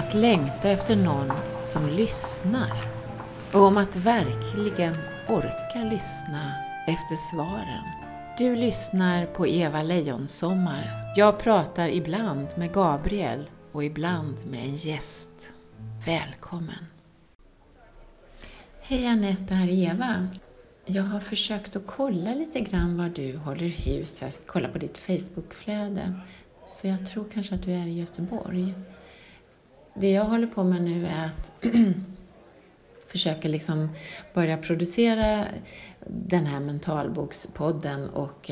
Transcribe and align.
att 0.00 0.14
längta 0.14 0.68
efter 0.68 0.96
någon 0.96 1.32
som 1.62 1.88
lyssnar 1.88 2.72
och 3.52 3.60
om 3.60 3.76
att 3.76 3.96
verkligen 3.96 4.96
orka 5.28 5.88
lyssna 5.90 6.52
efter 6.86 7.16
svaren. 7.16 7.84
Du 8.38 8.56
lyssnar 8.56 9.26
på 9.26 9.46
Eva 9.46 9.82
Lejonsommar. 9.82 11.12
Jag 11.16 11.38
pratar 11.38 11.88
ibland 11.88 12.46
med 12.54 12.72
Gabriel 12.72 13.50
och 13.72 13.84
ibland 13.84 14.36
med 14.50 14.64
en 14.64 14.76
gäst. 14.76 15.52
Välkommen! 16.06 16.86
Hej 18.80 19.06
Anette, 19.06 19.42
det 19.48 19.54
här 19.54 19.68
är 19.68 19.90
Eva. 19.90 20.28
Jag 20.84 21.02
har 21.02 21.20
försökt 21.20 21.76
att 21.76 21.86
kolla 21.86 22.34
lite 22.34 22.60
grann 22.60 22.98
var 22.98 23.08
du 23.08 23.36
håller 23.36 23.68
hus. 23.68 24.22
Jag 24.22 24.32
ska 24.32 24.42
kolla 24.46 24.68
på 24.68 24.78
ditt 24.78 24.98
Facebookflöde. 24.98 26.12
För 26.80 26.88
jag 26.88 27.10
tror 27.10 27.24
kanske 27.32 27.54
att 27.54 27.62
du 27.62 27.72
är 27.72 27.86
i 27.86 27.98
Göteborg. 28.00 28.74
Det 29.94 30.10
jag 30.10 30.24
håller 30.24 30.46
på 30.46 30.64
med 30.64 30.82
nu 30.82 31.06
är 31.06 31.26
att 31.26 31.52
försöka 33.06 33.48
liksom 33.48 33.88
börja 34.34 34.56
producera 34.56 35.44
den 36.06 36.46
här 36.46 36.60
mentalbokspodden 36.60 38.10
och 38.10 38.50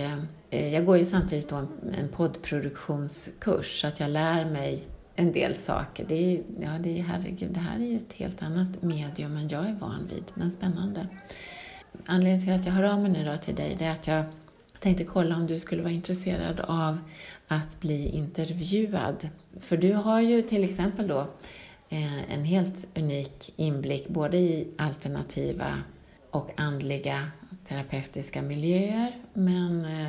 eh, 0.50 0.74
jag 0.74 0.86
går 0.86 0.98
ju 0.98 1.04
samtidigt 1.04 1.48
då 1.48 1.56
en, 1.56 1.68
en 1.98 2.08
poddproduktionskurs 2.08 3.80
så 3.80 3.86
att 3.86 4.00
jag 4.00 4.10
lär 4.10 4.44
mig 4.44 4.86
en 5.16 5.32
del 5.32 5.54
saker. 5.54 6.04
Det 6.08 6.14
är, 6.14 6.42
ja, 6.60 6.70
det 6.80 6.98
är, 6.98 7.02
herregud, 7.02 7.50
det 7.52 7.60
här 7.60 7.76
är 7.80 7.84
ju 7.84 7.96
ett 7.96 8.12
helt 8.12 8.42
annat 8.42 8.82
medium 8.82 9.36
än 9.36 9.48
jag 9.48 9.68
är 9.68 9.74
van 9.80 10.08
vid, 10.10 10.24
men 10.34 10.50
spännande. 10.50 11.06
Anledningen 12.06 12.40
till 12.40 12.52
att 12.52 12.66
jag 12.66 12.72
hör 12.72 12.84
av 12.84 13.00
mig 13.00 13.10
nu 13.10 13.24
då 13.24 13.36
till 13.36 13.54
dig, 13.54 13.76
det 13.78 13.84
är 13.84 13.92
att 13.92 14.06
jag 14.06 14.24
tänkte 14.80 15.04
kolla 15.04 15.36
om 15.36 15.46
du 15.46 15.58
skulle 15.58 15.82
vara 15.82 15.92
intresserad 15.92 16.60
av 16.60 16.98
att 17.48 17.80
bli 17.80 18.08
intervjuad. 18.08 19.28
För 19.60 19.76
du 19.76 19.92
har 19.92 20.20
ju 20.20 20.42
till 20.42 20.64
exempel 20.64 21.08
då 21.08 21.20
eh, 21.88 22.32
en 22.32 22.44
helt 22.44 22.88
unik 22.94 23.52
inblick 23.56 24.08
både 24.08 24.36
i 24.38 24.68
alternativa 24.78 25.82
och 26.30 26.50
andliga 26.56 27.30
terapeutiska 27.68 28.42
miljöer 28.42 29.12
men 29.32 29.84
eh, 29.84 30.08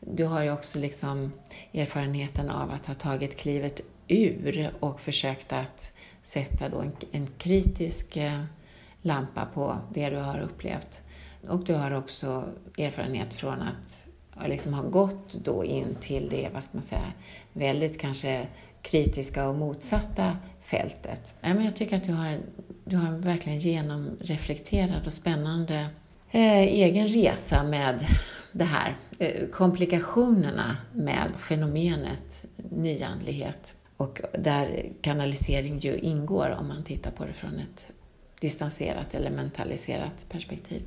du 0.00 0.24
har 0.24 0.42
ju 0.42 0.52
också 0.52 0.78
liksom 0.78 1.32
erfarenheten 1.74 2.50
av 2.50 2.70
att 2.70 2.86
ha 2.86 2.94
tagit 2.94 3.36
klivet 3.36 3.80
ur 4.08 4.70
och 4.80 5.00
försökt 5.00 5.52
att 5.52 5.92
sätta 6.22 6.68
då 6.68 6.78
en, 6.78 6.92
en 7.12 7.26
kritisk 7.26 8.16
eh, 8.16 8.42
lampa 9.02 9.46
på 9.54 9.76
det 9.94 10.10
du 10.10 10.16
har 10.16 10.40
upplevt. 10.40 11.02
Och 11.48 11.64
du 11.64 11.74
har 11.74 11.90
också 11.90 12.44
erfarenhet 12.78 13.34
från 13.34 13.62
att 13.62 14.04
liksom 14.48 14.74
ha 14.74 14.82
gått 14.82 15.32
då 15.44 15.64
in 15.64 15.96
till 16.00 16.28
det, 16.28 16.48
vad 16.54 16.64
ska 16.64 16.70
man 16.72 16.82
säga, 16.82 17.12
väldigt 17.52 18.00
kanske 18.00 18.46
kritiska 18.82 19.48
och 19.48 19.54
motsatta 19.54 20.36
fältet. 20.60 21.34
Jag 21.40 21.76
tycker 21.76 21.96
att 21.96 22.04
du 22.04 22.12
har, 22.12 22.38
du 22.84 22.96
har 22.96 23.08
en 23.08 23.20
verkligen 23.20 23.58
genomreflekterad 23.58 25.06
och 25.06 25.12
spännande 25.12 25.86
eh, 26.30 26.62
egen 26.62 27.08
resa 27.08 27.62
med 27.62 28.06
det 28.52 28.64
här. 28.64 28.96
Eh, 29.18 29.46
komplikationerna 29.52 30.76
med 30.92 31.30
fenomenet 31.38 32.44
nyandlighet 32.70 33.74
och 33.96 34.20
där 34.38 34.92
kanalisering 35.00 35.78
ju 35.78 35.98
ingår 35.98 36.56
om 36.60 36.68
man 36.68 36.84
tittar 36.84 37.10
på 37.10 37.24
det 37.24 37.32
från 37.32 37.58
ett 37.58 37.86
distanserat 38.40 39.14
eller 39.14 39.30
mentaliserat 39.30 40.28
perspektiv. 40.28 40.82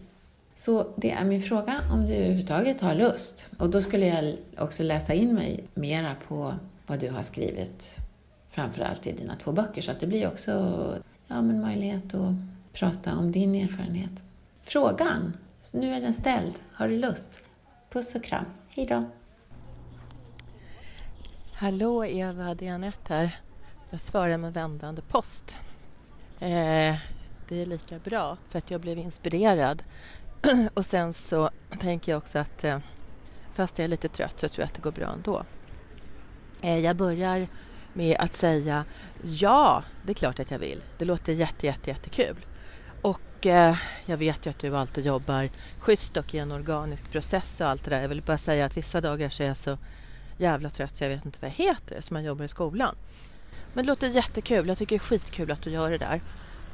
Så 0.55 0.93
det 0.95 1.11
är 1.11 1.25
min 1.25 1.41
fråga 1.41 1.81
om 1.91 2.05
du 2.05 2.13
överhuvudtaget 2.13 2.81
har 2.81 2.95
lust. 2.95 3.47
Och 3.57 3.69
då 3.69 3.81
skulle 3.81 4.07
jag 4.07 4.35
också 4.63 4.83
läsa 4.83 5.13
in 5.13 5.35
mig 5.35 5.63
mera 5.73 6.15
på 6.27 6.53
vad 6.87 6.99
du 6.99 7.09
har 7.09 7.23
skrivit, 7.23 7.97
framförallt 8.49 9.07
i 9.07 9.11
dina 9.11 9.35
två 9.35 9.51
böcker, 9.51 9.81
så 9.81 9.91
att 9.91 9.99
det 9.99 10.07
blir 10.07 10.27
också 10.27 10.51
ja, 11.27 11.41
men 11.41 11.61
möjlighet 11.61 12.13
att 12.13 12.33
prata 12.73 13.17
om 13.17 13.31
din 13.31 13.55
erfarenhet. 13.55 14.23
Frågan, 14.63 15.37
nu 15.73 15.93
är 15.93 16.01
den 16.01 16.13
ställd. 16.13 16.53
Har 16.73 16.87
du 16.87 16.97
lust? 16.97 17.39
Puss 17.89 18.15
och 18.15 18.23
kram. 18.23 18.45
Hej 18.69 18.85
då! 18.85 19.03
Hallå 21.53 22.05
Eva, 22.05 22.55
det 22.55 22.67
är 22.67 22.73
Anette 22.73 23.13
här. 23.13 23.39
Jag 23.89 23.99
svarar 23.99 24.37
med 24.37 24.53
vändande 24.53 25.01
post. 25.01 25.57
Eh, 26.39 26.95
det 27.47 27.61
är 27.61 27.65
lika 27.65 27.99
bra 27.99 28.37
för 28.49 28.57
att 28.57 28.71
jag 28.71 28.81
blev 28.81 28.97
inspirerad 28.97 29.83
och 30.73 30.85
sen 30.85 31.13
så 31.13 31.49
tänker 31.79 32.11
jag 32.11 32.17
också 32.17 32.39
att 32.39 32.63
eh, 32.63 32.79
fast 33.53 33.79
jag 33.79 33.83
är 33.83 33.89
lite 33.89 34.09
trött 34.09 34.39
så 34.39 34.49
tror 34.49 34.61
jag 34.61 34.67
att 34.67 34.73
det 34.73 34.81
går 34.81 34.91
bra 34.91 35.13
ändå. 35.13 35.43
Eh, 36.63 36.79
jag 36.79 36.95
börjar 36.95 37.47
med 37.93 38.17
att 38.19 38.35
säga 38.35 38.85
ja, 39.23 39.83
det 40.03 40.11
är 40.11 40.13
klart 40.13 40.39
att 40.39 40.51
jag 40.51 40.59
vill. 40.59 40.83
Det 40.97 41.05
låter 41.05 41.33
jätte, 41.33 41.65
jätte, 41.65 41.89
jättekul. 41.89 42.45
Och 43.01 43.45
eh, 43.45 43.75
jag 44.05 44.17
vet 44.17 44.45
ju 44.45 44.49
att 44.49 44.59
du 44.59 44.77
alltid 44.77 45.05
jobbar 45.05 45.49
schysst 45.79 46.17
och 46.17 46.35
i 46.35 46.37
en 46.37 46.51
organisk 46.51 47.11
process 47.11 47.61
och 47.61 47.67
allt 47.67 47.83
det 47.83 47.89
där. 47.89 48.01
Jag 48.01 48.09
vill 48.09 48.21
bara 48.21 48.37
säga 48.37 48.65
att 48.65 48.77
vissa 48.77 49.01
dagar 49.01 49.29
så 49.29 49.43
är 49.43 49.47
jag 49.47 49.57
så 49.57 49.77
jävla 50.37 50.69
trött 50.69 50.95
så 50.95 51.03
jag 51.03 51.09
vet 51.09 51.25
inte 51.25 51.37
vad 51.41 51.49
jag 51.49 51.65
heter 51.65 52.01
som 52.01 52.15
jag 52.15 52.25
jobbar 52.25 52.45
i 52.45 52.47
skolan. 52.47 52.95
Men 53.73 53.85
det 53.85 53.91
låter 53.91 54.07
jättekul. 54.07 54.67
Jag 54.67 54.77
tycker 54.77 54.95
det 54.95 55.05
är 55.05 55.07
skitkul 55.07 55.51
att 55.51 55.61
du 55.61 55.69
gör 55.69 55.91
det 55.91 55.97
där. 55.97 56.21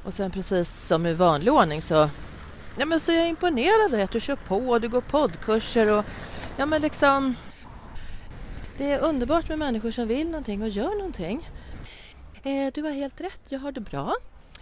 Och 0.03 0.13
sen 0.13 0.31
precis 0.31 0.87
som 0.87 1.05
i 1.05 1.13
vanlig 1.13 1.53
ordning 1.53 1.81
så 1.81 2.09
Ja, 2.77 2.85
men 2.85 2.99
så 2.99 3.11
jag 3.11 3.23
är 3.23 3.27
imponerad 3.27 3.93
av 3.93 3.99
att 3.99 4.11
du 4.11 4.19
kör 4.19 4.35
på 4.35 4.69
och 4.69 4.81
du 4.81 4.89
går 4.89 5.01
poddkurser 5.01 5.97
och 5.97 6.05
ja, 6.57 6.65
men 6.65 6.81
liksom. 6.81 7.35
Det 8.79 8.91
är 8.91 8.99
underbart 8.99 9.49
med 9.49 9.59
människor 9.59 9.91
som 9.91 10.07
vill 10.07 10.27
någonting 10.27 10.61
och 10.61 10.69
gör 10.69 10.97
någonting. 10.97 11.49
Eh, 12.43 12.73
du 12.73 12.83
har 12.83 12.91
helt 12.91 13.21
rätt, 13.21 13.41
jag 13.49 13.59
har 13.59 13.71
det 13.71 13.81
bra. 13.81 14.15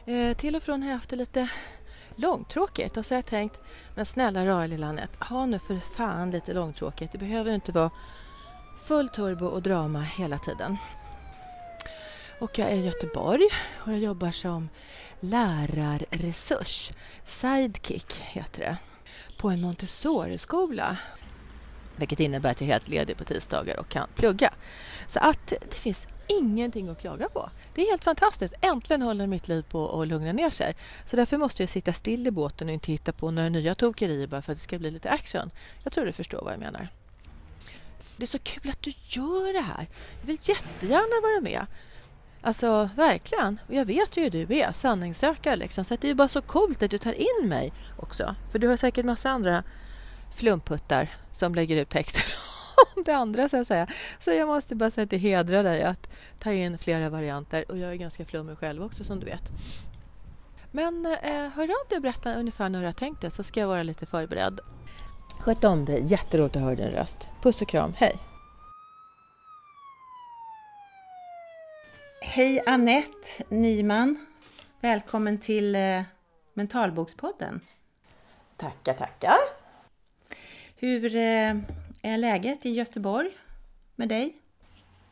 Eh, 0.06 0.38
till 0.38 0.56
och 0.56 0.64
från 0.64 0.82
har 0.82 0.90
jag 0.90 0.98
haft 0.98 1.10
det 1.10 1.16
lite 1.16 1.50
långtråkigt 2.16 2.98
och 2.98 3.06
så 3.06 3.14
har 3.14 3.18
jag 3.18 3.26
tänkt, 3.26 3.60
men 3.96 4.06
snälla 4.06 4.46
rara 4.46 4.68
lilla 4.68 4.88
Anette, 4.88 5.26
ha 5.26 5.46
nu 5.46 5.60
för 5.60 5.80
fan 5.98 6.32
lite 6.32 6.54
långtråkigt. 6.54 7.12
Det 7.12 7.18
behöver 7.18 7.54
inte 7.54 7.72
vara 7.72 7.90
full 8.88 9.10
turbo 9.10 9.46
och 9.46 9.62
drama 9.62 10.02
hela 10.02 10.40
tiden. 10.40 10.78
Och 12.40 12.60
jag 12.60 12.72
är 12.72 12.76
i 12.76 12.86
Göteborg 12.86 13.48
och 13.76 13.92
jag 13.92 14.00
jobbar 14.00 14.32
som 14.32 14.70
lärarresurs, 15.20 16.92
Sidekick 17.26 18.14
heter 18.14 18.60
det, 18.60 18.78
på 19.38 19.50
en 19.50 19.62
Montessori-skola. 19.62 20.98
Vilket 21.98 22.20
innebär 22.20 22.52
att 22.52 22.62
jag 22.62 22.70
är 22.70 22.74
helt 22.74 22.88
ledig 22.88 23.18
på 23.18 23.24
tisdagar 23.24 23.80
och 23.80 23.90
kan 23.90 24.08
plugga. 24.16 24.54
Så 25.08 25.20
att 25.20 25.48
det 25.48 25.76
finns 25.76 26.08
ingenting 26.28 26.90
att 26.90 27.02
klaga 27.02 27.30
på. 27.30 27.50
Det 27.74 27.82
är 27.82 27.92
helt 27.92 28.04
fantastiskt. 28.04 28.54
Äntligen 28.62 29.02
håller 29.02 29.28
mitt 29.28 29.48
liv 29.48 29.62
på 29.70 30.02
att 30.02 30.08
lugna 30.08 30.32
ner 30.34 30.50
sig. 30.50 30.76
Så 31.06 31.16
därför 31.16 31.38
måste 31.38 31.64
jag 31.64 31.70
sitta 31.70 31.94
still 31.94 32.28
i 32.28 32.32
båten 32.32 32.68
och 32.68 32.74
inte 32.74 32.92
hitta 32.92 33.12
på 33.12 33.32
några 33.32 33.50
nya 33.50 33.76
tokerier 33.76 34.28
bara 34.28 34.42
för 34.42 34.52
att 34.52 34.58
det 34.58 34.64
ska 34.64 34.80
bli 34.80 34.92
lite 34.92 35.10
action. 35.10 35.52
Jag 35.84 35.94
tror 35.94 36.06
du 36.06 36.12
förstår 36.12 36.42
vad 36.42 36.54
jag 36.54 36.60
menar. 36.60 36.88
Det 38.18 38.24
är 38.24 38.28
så 38.28 38.40
kul 38.40 38.72
att 38.72 38.82
du 38.82 38.94
gör 39.08 39.54
det 39.54 39.62
här. 39.62 39.88
Jag 40.20 40.28
vill 40.28 40.38
jättegärna 40.42 41.22
vara 41.22 41.42
med. 41.42 41.66
Alltså 42.42 42.90
verkligen. 42.96 43.60
Och 43.68 43.74
jag 43.74 43.86
vet 43.86 44.18
ju 44.18 44.24
hur 44.24 44.30
du 44.30 44.56
är, 44.56 44.72
sanningssökare 44.72 45.56
liksom. 45.56 45.86
Så 45.86 45.96
det 45.96 46.10
är 46.10 46.16
bara 46.16 46.28
så 46.28 46.42
coolt 46.42 46.84
att 46.84 46.92
du 46.92 46.98
tar 46.98 47.14
in 47.14 47.50
mig 47.50 47.74
också. 47.98 48.36
För 48.52 48.60
du 48.60 48.68
har 48.68 48.78
säkert 48.78 49.06
massa 49.06 49.30
andra 49.30 49.64
flumputtar 50.36 51.10
som 51.38 51.56
lägger 51.56 51.76
ut 51.76 51.90
texter 51.90 52.34
om 52.96 53.04
det 53.04 53.16
andra 53.16 53.50
så 53.50 53.62
att 53.62 53.68
säga. 53.68 53.88
Så 54.20 54.32
jag 54.32 54.48
måste 54.48 54.76
bara 54.76 54.92
säga 54.92 55.04
att 55.04 55.10
det 55.10 55.18
hedrar 55.18 55.64
dig 55.64 55.84
att 55.84 56.10
ta 56.40 56.52
in 56.52 56.78
flera 56.78 57.10
varianter. 57.10 57.72
Och 57.72 57.78
jag 57.78 57.92
är 57.92 57.96
ganska 57.96 58.26
flummig 58.26 58.58
själv 58.58 58.84
också 58.84 59.04
som 59.04 59.20
du 59.20 59.26
vet. 59.26 59.44
Men 60.72 61.06
eh, 61.06 61.50
hör 61.50 61.64
av 61.64 61.88
dig 61.90 61.96
och 61.96 62.02
berätta 62.02 62.36
ungefär 62.36 62.70
när 62.70 62.80
du 62.80 62.86
har 62.86 62.94
tänkt 62.94 63.22
det 63.22 63.32
så 63.32 63.44
ska 63.44 63.60
jag 63.60 63.68
vara 63.68 63.84
lite 63.84 64.06
förberedd. 64.06 64.60
Sköt 65.40 65.64
om 65.64 65.86
dig, 65.86 66.04
jätteroligt 66.08 66.56
att 66.56 66.62
höra 66.62 66.76
din 66.76 66.90
röst. 66.90 67.18
Puss 67.42 67.62
och 67.62 67.68
kram, 67.68 67.94
hej! 67.98 68.18
Hej 72.22 72.64
Annette 72.66 73.44
Nyman! 73.50 74.26
Välkommen 74.82 75.40
till 75.40 75.76
eh, 75.76 76.02
Mentalbokspodden. 76.54 77.62
Tackar, 78.58 78.94
tackar! 78.94 79.57
Hur 80.80 81.16
eh, 81.16 81.56
är 82.02 82.18
läget 82.18 82.66
i 82.66 82.70
Göteborg 82.70 83.30
med 83.96 84.10
dig? 84.10 84.36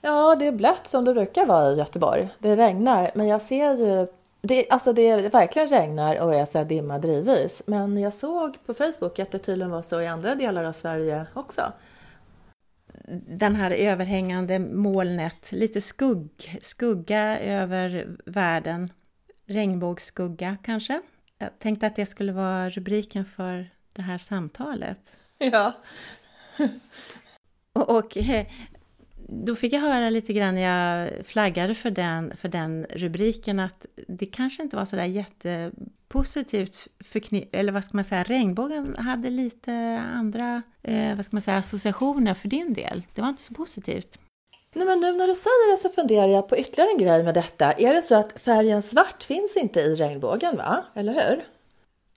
Ja, 0.02 0.36
det 0.36 0.48
är 0.48 0.52
blött 0.52 0.88
som 0.88 1.06
det 1.06 1.14
brukar 1.14 1.46
vara 1.46 1.72
i 1.72 1.76
Göteborg. 1.76 2.30
Det 2.40 2.56
regnar, 2.56 3.12
men 3.16 3.28
jag 3.28 3.42
ser 3.42 3.78
ju... 3.78 4.08
Det, 4.42 4.70
alltså 4.70 4.94
det 4.94 5.34
verkligen 5.34 5.68
regnar 5.70 6.20
och 6.20 6.48
så 6.48 6.58
här 6.58 6.66
dimma 6.66 7.00
drivis. 7.00 7.62
Men 7.66 7.98
jag 7.98 8.14
såg 8.14 8.66
på 8.66 8.74
Facebook 8.74 9.20
att 9.20 9.32
det 9.32 9.40
tydligen 9.40 9.72
var 9.72 9.82
så 9.82 10.02
i 10.02 10.08
andra 10.08 10.36
delar 10.36 10.64
av 10.64 10.74
Sverige 10.74 11.26
också 11.34 11.62
den 13.28 13.56
här 13.56 13.72
överhängande 13.72 14.60
molnet, 14.60 15.52
lite 15.52 15.82
skugg, 15.82 16.60
skugga 16.62 17.40
över 17.40 18.18
världen. 18.26 18.92
Regnbågsskugga 19.46 20.58
kanske? 20.64 21.02
Jag 21.38 21.60
tänkte 21.60 21.88
att 21.88 21.96
det 21.96 22.06
skulle 22.06 22.32
vara 22.32 22.70
rubriken 22.70 23.26
för 23.26 23.70
det 23.94 24.02
här 24.02 24.18
samtalet. 24.18 25.00
Ja. 25.52 25.74
och, 27.74 27.90
och 27.90 28.18
då 29.28 29.56
fick 29.56 29.74
jag 29.74 29.80
höra 29.80 30.10
lite 30.10 30.34
grann 30.34 30.56
när 30.56 30.62
jag 30.62 31.26
flaggade 31.26 31.76
för 31.76 31.92
den, 31.92 32.38
för 32.38 32.50
den 32.50 32.86
rubriken 32.90 33.60
att 33.60 33.86
det 34.08 34.26
kanske 34.26 34.64
inte 34.64 34.76
var 34.76 34.86
så 34.86 34.96
där 34.96 35.04
jättepositivt 35.06 36.88
förknipp... 37.00 37.56
Eller 37.56 37.72
vad 37.72 37.84
ska 37.84 37.98
man 37.98 38.06
säga, 38.06 38.24
regnbågen 38.24 38.96
hade 38.96 39.30
lite 39.30 40.04
andra 40.14 40.62
eh, 40.82 41.16
vad 41.16 41.26
ska 41.26 41.36
man 41.36 41.42
säga, 41.42 41.58
associationer 41.58 42.34
för 42.34 42.48
din 42.48 42.74
del. 42.74 43.04
Det 43.14 43.22
var 43.22 43.30
inte 43.30 43.42
så 43.42 43.54
positivt. 43.54 44.20
Nej, 44.74 44.86
men 44.86 45.00
nu 45.00 45.12
när 45.12 45.28
du 45.28 45.36
säger 45.36 45.72
det 45.72 45.78
så 45.78 45.90
funderar 45.90 46.28
jag 46.28 46.50
på 46.50 46.58
ytterligare 46.58 46.90
en 46.92 46.98
grej 46.98 47.24
med 47.24 47.34
detta. 47.34 47.72
Är 47.72 47.94
det 47.94 48.02
så 48.02 48.16
att 48.16 48.42
färgen 48.42 48.82
svart 48.82 49.24
finns 49.24 49.58
inte 49.58 49.80
i 49.80 49.96
regnbågen, 49.96 50.58
va? 50.58 50.86
Eller 50.94 51.14
hur? 51.14 51.44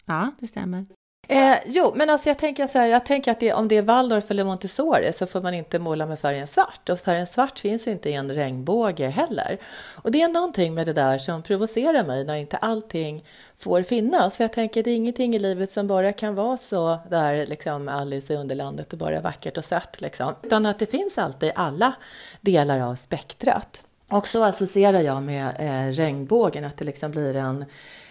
Ja, 0.06 0.30
det 0.40 0.46
stämmer. 0.46 0.86
Eh, 1.30 1.56
jo, 1.66 1.92
men 1.94 2.10
alltså 2.10 2.28
jag 2.28 2.38
tänker 2.38 2.66
så 2.66 2.78
här, 2.78 2.86
jag 2.86 3.06
tänker 3.06 3.32
att 3.32 3.40
det, 3.40 3.52
om 3.52 3.68
det 3.68 3.76
är 3.76 3.82
Waldorf 3.82 4.30
eller 4.30 4.44
Montessori 4.44 5.12
så 5.12 5.26
får 5.26 5.40
man 5.40 5.54
inte 5.54 5.78
måla 5.78 6.06
med 6.06 6.18
färgen 6.18 6.46
svart 6.46 6.88
och 6.88 7.00
färgen 7.00 7.26
svart 7.26 7.58
finns 7.58 7.86
ju 7.86 7.90
inte 7.90 8.10
i 8.10 8.12
en 8.12 8.34
regnbåge 8.34 9.08
heller. 9.08 9.58
Och 9.94 10.10
det 10.10 10.22
är 10.22 10.28
någonting 10.28 10.74
med 10.74 10.86
det 10.86 10.92
där 10.92 11.18
som 11.18 11.42
provocerar 11.42 12.04
mig 12.04 12.24
när 12.24 12.34
inte 12.34 12.56
allting 12.56 13.24
får 13.56 13.82
finnas. 13.82 14.36
För 14.36 14.44
jag 14.44 14.52
tänker 14.52 14.82
det 14.82 14.90
är 14.90 14.94
ingenting 14.94 15.36
i 15.36 15.38
livet 15.38 15.70
som 15.70 15.86
bara 15.86 16.12
kan 16.12 16.34
vara 16.34 16.56
så 16.56 16.98
där 17.10 17.46
liksom 17.46 17.88
Alice 17.88 18.32
i 18.32 18.36
Underlandet 18.36 18.92
och 18.92 18.98
bara 18.98 19.20
vackert 19.20 19.58
och 19.58 19.64
sött 19.64 20.00
liksom. 20.00 20.34
Utan 20.42 20.66
att 20.66 20.78
det 20.78 20.86
finns 20.86 21.18
alltid 21.18 21.52
alla 21.54 21.92
delar 22.40 22.80
av 22.80 22.94
spektrat. 22.94 23.82
Och 24.10 24.28
så 24.28 24.44
associerar 24.44 25.00
jag 25.00 25.22
med 25.22 25.48
eh, 25.58 25.92
regnbågen, 25.92 26.64
att 26.64 26.76
det 26.76 26.84
liksom 26.84 27.10
blir 27.10 27.36
en 27.36 27.64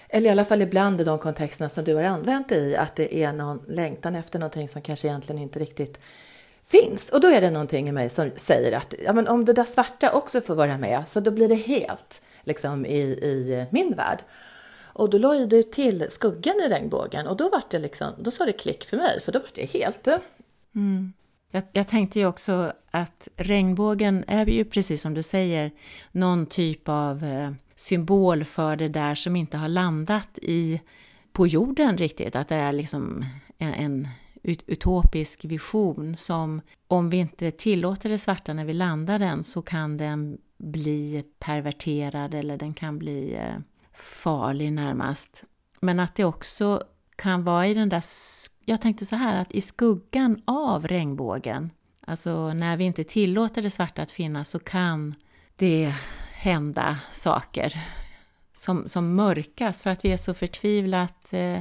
eller 0.10 0.28
i 0.28 0.32
alla 0.32 0.46
fall 0.46 0.62
ibland 0.62 1.02
i 1.02 1.04
de 1.04 1.20
kontexterna 1.20 1.70
som 1.70 1.84
du 1.84 1.96
har 1.96 2.04
använt 2.04 2.50
dig 2.50 2.60
i, 2.60 2.76
att 2.76 2.96
det 2.96 3.24
är 3.24 3.34
någon 3.34 3.62
längtan 3.68 4.16
efter 4.16 4.40
någonting 4.40 4.70
som 4.70 4.82
kanske 4.82 5.08
egentligen 5.08 5.42
inte 5.42 5.60
riktigt 5.60 6.00
finns. 6.64 7.10
Och 7.10 7.22
då 7.22 7.28
är 7.28 7.42
det 7.42 7.52
någonting 7.52 7.90
i 7.90 7.92
mig 7.92 8.10
som 8.10 8.32
säger 8.36 8.78
att 8.78 8.94
ja, 9.06 9.14
men 9.14 9.28
om 9.28 9.46
det 9.46 9.54
där 9.54 9.64
svarta 9.64 10.12
också 10.12 10.42
får 10.42 10.56
vara 10.56 10.78
med, 10.78 11.04
så 11.06 11.20
då 11.20 11.32
blir 11.32 11.48
det 11.48 11.56
helt 11.56 12.22
liksom, 12.44 12.86
i, 12.86 13.02
i 13.02 13.66
min 13.72 13.96
värld. 13.96 14.20
Och 14.98 15.10
då 15.10 15.18
la 15.18 15.34
du 15.34 15.64
till 15.64 16.08
skuggan 16.10 16.56
i 16.66 16.70
regnbågen 16.70 17.28
och 17.28 17.38
då, 17.38 17.50
var 17.50 17.62
det 17.70 17.80
liksom, 17.80 18.14
då 18.18 18.32
sa 18.32 18.46
det 18.46 18.54
klick 18.54 18.86
för 18.86 18.98
mig, 18.98 19.22
för 19.22 19.32
då 19.32 19.40
var 19.40 19.50
det 19.54 19.66
helt... 19.66 20.08
Mm. 20.76 21.14
Jag, 21.52 21.64
jag, 21.72 21.88
tänkte 21.88 22.20
ju 22.20 22.26
också 22.26 22.74
att 22.92 23.28
regnbågen 23.36 24.24
är 24.28 24.46
ju 24.46 24.66
precis 24.66 25.02
som 25.02 25.14
du 25.14 25.24
säger 25.24 25.72
någon 26.12 26.46
typ 26.46 26.90
av 26.90 27.24
eh, 27.24 27.52
symbol 27.78 28.44
för 28.44 28.76
det 28.76 28.90
där 28.90 29.16
som 29.16 29.36
inte 29.36 29.58
har 29.58 29.68
landat 29.68 30.40
i, 30.42 30.82
på 31.34 31.48
jorden 31.48 31.98
riktigt. 31.98 32.36
Att 32.36 32.50
det 32.50 32.56
är 32.56 32.72
liksom 32.72 33.26
en, 33.58 33.74
en 33.74 34.08
utopisk 34.44 35.46
vision 35.46 36.16
som 36.16 36.62
om 36.88 37.10
vi 37.10 37.18
inte 37.18 37.52
tillåter 37.52 38.10
det 38.10 38.18
svarta 38.18 38.54
när 38.54 38.66
vi 38.66 38.74
landar 38.74 39.20
den 39.20 39.44
så 39.44 39.62
kan 39.62 39.98
den 39.98 40.38
bli 40.58 41.24
perverterad 41.40 42.34
eller 42.34 42.58
den 42.58 42.74
kan 42.74 43.00
bli 43.00 43.36
eh, 43.36 43.56
farlig 43.94 44.74
närmast. 44.74 45.44
Men 45.80 46.00
att 46.00 46.16
det 46.16 46.26
också 46.26 46.82
kan 47.16 47.44
vara 47.44 47.68
i 47.68 47.74
den 47.74 47.90
där, 47.90 48.04
jag 48.66 48.82
tänkte 48.82 49.06
så 49.06 49.16
här 49.16 49.42
att 49.42 49.52
i 49.52 49.62
skuggan 49.62 50.42
av 50.46 50.88
regnbågen, 50.88 51.72
alltså 52.02 52.54
när 52.54 52.78
vi 52.78 52.84
inte 52.84 53.04
tillåter 53.04 53.62
det 53.62 53.70
svarta 53.70 54.02
att 54.02 54.12
finnas 54.12 54.50
så 54.50 54.60
kan 54.60 55.16
det 55.56 55.94
hända 56.48 56.98
saker 57.12 57.74
som, 58.58 58.90
som 58.90 59.16
mörkas 59.16 59.82
för 59.82 59.90
att 59.90 60.06
vi 60.06 60.12
är 60.12 60.18
så 60.18 60.34
förtvivlat 60.34 61.34
eh, 61.34 61.60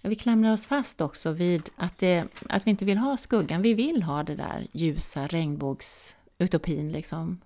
vi 0.00 0.14
klamrar 0.14 0.52
oss 0.52 0.66
fast 0.66 1.00
också 1.00 1.32
vid 1.32 1.70
att, 1.76 1.98
det, 1.98 2.24
att 2.48 2.66
vi 2.66 2.70
inte 2.70 2.84
vill 2.84 2.98
ha 2.98 3.16
skuggan. 3.16 3.62
Vi 3.62 3.74
vill 3.74 4.02
ha 4.02 4.22
det 4.22 4.34
där 4.34 4.66
ljusa 4.72 5.26
regnbågsutopin 5.26 6.92
liksom. 6.92 7.40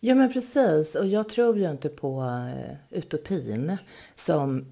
Ja 0.00 0.14
men 0.14 0.32
precis, 0.32 0.94
och 0.94 1.06
jag 1.06 1.28
tror 1.28 1.58
ju 1.58 1.70
inte 1.70 1.88
på 1.88 2.22
eh, 2.22 2.98
utopin 2.98 3.76
som, 4.14 4.66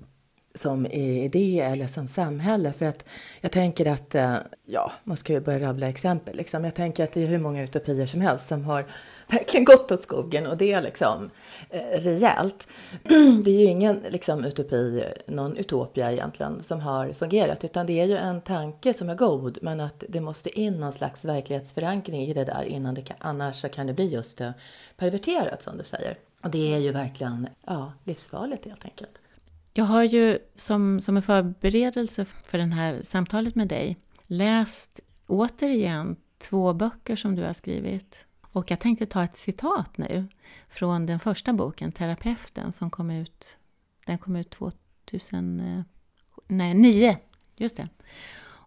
som 0.54 0.86
idé 0.86 1.60
eller 1.60 1.86
som 1.86 2.08
samhälle. 2.08 2.72
För 2.72 2.86
att 2.86 3.04
jag 3.40 3.52
tänker 3.52 3.86
att, 3.86 4.14
eh, 4.14 4.36
ja, 4.66 4.92
man 5.04 5.16
ska 5.16 5.32
ju 5.32 5.40
börja 5.40 5.68
rabbla 5.68 5.88
exempel. 5.88 6.36
Liksom. 6.36 6.64
Jag 6.64 6.74
tänker 6.74 7.04
att 7.04 7.12
det 7.12 7.22
är 7.22 7.26
hur 7.26 7.38
många 7.38 7.62
utopier 7.62 8.06
som 8.06 8.20
helst 8.20 8.48
som 8.48 8.64
har 8.64 8.86
verkligen 9.28 9.64
gått 9.64 9.92
åt 9.92 10.00
skogen 10.00 10.46
och 10.46 10.56
det 10.56 10.72
är 10.72 10.82
liksom 10.82 11.30
eh, 11.70 12.00
rejält. 12.00 12.68
Det 13.44 13.50
är 13.50 13.58
ju 13.58 13.64
ingen 13.64 14.04
liksom, 14.10 14.44
utopi, 14.44 15.04
någon 15.26 15.56
utopia 15.56 16.12
egentligen 16.12 16.62
som 16.62 16.80
har 16.80 17.12
fungerat 17.12 17.64
utan 17.64 17.86
det 17.86 18.00
är 18.00 18.04
ju 18.04 18.16
en 18.16 18.40
tanke 18.40 18.94
som 18.94 19.08
är 19.08 19.14
god 19.14 19.58
men 19.62 19.80
att 19.80 20.04
det 20.08 20.20
måste 20.20 20.60
in 20.60 20.80
någon 20.80 20.92
slags 20.92 21.24
verklighetsförankring 21.24 22.22
i 22.22 22.34
det 22.34 22.44
där 22.44 22.62
innan 22.62 22.94
det 22.94 23.02
kan, 23.02 23.16
annars 23.20 23.60
så 23.60 23.68
kan 23.68 23.86
det 23.86 23.92
bli 23.92 24.06
just 24.06 24.40
eh, 24.40 24.50
perverterat 24.96 25.62
som 25.62 25.78
du 25.78 25.84
säger. 25.84 26.18
Och 26.42 26.50
det 26.50 26.74
är 26.74 26.78
ju 26.78 26.92
verkligen 26.92 27.48
ja, 27.66 27.92
livsfarligt 28.04 28.64
helt 28.64 28.84
enkelt. 28.84 29.17
Jag 29.78 29.84
har 29.84 30.02
ju 30.02 30.38
som, 30.54 31.00
som 31.00 31.16
en 31.16 31.22
förberedelse 31.22 32.24
för 32.24 32.58
det 32.58 32.64
här 32.64 33.00
samtalet 33.02 33.54
med 33.54 33.68
dig 33.68 33.96
läst 34.26 35.00
återigen 35.26 36.16
två 36.38 36.74
böcker 36.74 37.16
som 37.16 37.36
du 37.36 37.42
har 37.44 37.52
skrivit. 37.52 38.26
Och 38.42 38.70
jag 38.70 38.80
tänkte 38.80 39.06
ta 39.06 39.24
ett 39.24 39.36
citat 39.36 39.98
nu 39.98 40.28
från 40.68 41.06
den 41.06 41.20
första 41.20 41.52
boken, 41.52 41.92
Terapeuten, 41.92 42.72
som 42.72 42.90
kom 42.90 43.10
ut, 43.10 43.58
den 44.06 44.18
kom 44.18 44.36
ut 44.36 44.50
2009. 44.50 45.84
Eh, 47.08 47.16
just 47.56 47.76
det. 47.76 47.88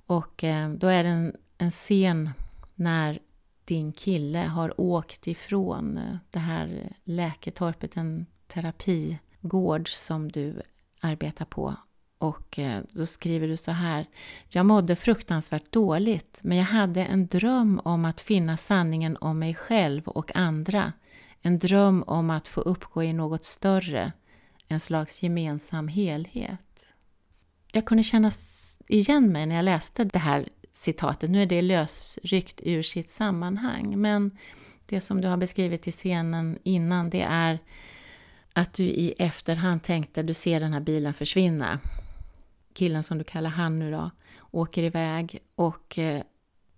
Och 0.05 0.43
eh, 0.43 0.69
då 0.69 0.87
är 0.87 1.03
det 1.03 1.09
en, 1.09 1.35
en 1.57 1.71
scen 1.71 2.29
när 2.75 3.19
din 3.65 3.91
kille 3.91 4.39
har 4.39 4.81
åkt 4.81 5.27
ifrån 5.27 5.97
eh, 5.97 6.15
det 6.29 6.39
här 6.39 6.93
läketorpet, 7.03 7.97
en 7.97 8.25
terapigård 8.47 9.89
som 9.95 10.31
du 10.31 10.61
arbetar 11.01 11.45
på 11.45 11.75
och 12.21 12.59
eh, 12.59 12.81
då 12.91 13.05
skriver 13.05 13.47
du 13.47 13.57
så 13.57 13.71
här. 13.71 14.05
Jag 14.49 14.65
mådde 14.65 14.95
fruktansvärt 14.95 15.71
dåligt, 15.71 16.39
men 16.43 16.57
jag 16.57 16.65
hade 16.65 17.05
en 17.05 17.27
dröm 17.27 17.81
om 17.83 18.05
att 18.05 18.21
finna 18.21 18.57
sanningen 18.57 19.17
om 19.21 19.39
mig 19.39 19.55
själv 19.55 20.07
och 20.07 20.35
andra. 20.35 20.93
En 21.41 21.59
dröm 21.59 22.03
om 22.07 22.29
att 22.29 22.47
få 22.47 22.61
uppgå 22.61 23.03
i 23.03 23.13
något 23.13 23.45
större, 23.45 24.11
en 24.67 24.79
slags 24.79 25.23
gemensam 25.23 25.87
helhet. 25.87 26.93
Jag 27.71 27.85
kunde 27.85 28.03
känna 28.03 28.31
igen 28.87 29.31
mig 29.31 29.45
när 29.45 29.55
jag 29.55 29.65
läste 29.65 30.03
det 30.03 30.19
här 30.19 30.49
citatet. 30.73 31.29
Nu 31.29 31.41
är 31.41 31.45
det 31.45 31.61
lösryckt 31.61 32.61
ur 32.63 32.83
sitt 32.83 33.09
sammanhang, 33.09 34.01
men 34.01 34.37
det 34.85 35.01
som 35.01 35.21
du 35.21 35.27
har 35.27 35.37
beskrivit 35.37 35.87
i 35.87 35.91
scenen 35.91 36.57
innan, 36.63 37.09
det 37.09 37.21
är 37.21 37.59
att 38.53 38.73
du 38.73 38.83
i 38.83 39.13
efterhand 39.17 39.83
tänkte, 39.83 40.23
du 40.23 40.33
ser 40.33 40.59
den 40.59 40.73
här 40.73 40.79
bilen 40.79 41.13
försvinna 41.13 41.79
killen 42.73 43.03
som 43.03 43.17
du 43.17 43.23
kallar 43.23 43.49
han 43.49 43.79
nu 43.79 43.91
då, 43.91 44.11
åker 44.51 44.83
iväg 44.83 45.39
och 45.55 45.99
eh, 45.99 46.21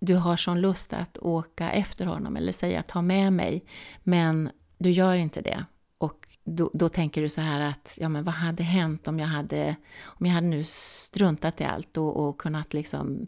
du 0.00 0.14
har 0.14 0.36
sån 0.36 0.60
lust 0.60 0.92
att 0.92 1.18
åka 1.18 1.70
efter 1.70 2.06
honom 2.06 2.36
eller 2.36 2.52
säga 2.52 2.82
ta 2.82 3.02
med 3.02 3.32
mig, 3.32 3.64
men 4.02 4.50
du 4.78 4.90
gör 4.90 5.14
inte 5.14 5.40
det. 5.40 5.64
Och 5.98 6.28
då, 6.44 6.70
då, 6.74 6.88
tänker 6.88 7.22
du 7.22 7.28
så 7.28 7.40
här 7.40 7.60
att, 7.60 7.98
ja 8.00 8.08
men 8.08 8.24
vad 8.24 8.34
hade 8.34 8.62
hänt 8.62 9.08
om 9.08 9.18
jag 9.18 9.26
hade, 9.26 9.76
om 10.04 10.26
jag 10.26 10.34
hade 10.34 10.46
nu 10.46 10.64
struntat 10.64 11.60
i 11.60 11.64
allt 11.64 11.96
och, 11.96 12.28
och 12.28 12.38
kunnat 12.38 12.74
liksom 12.74 13.26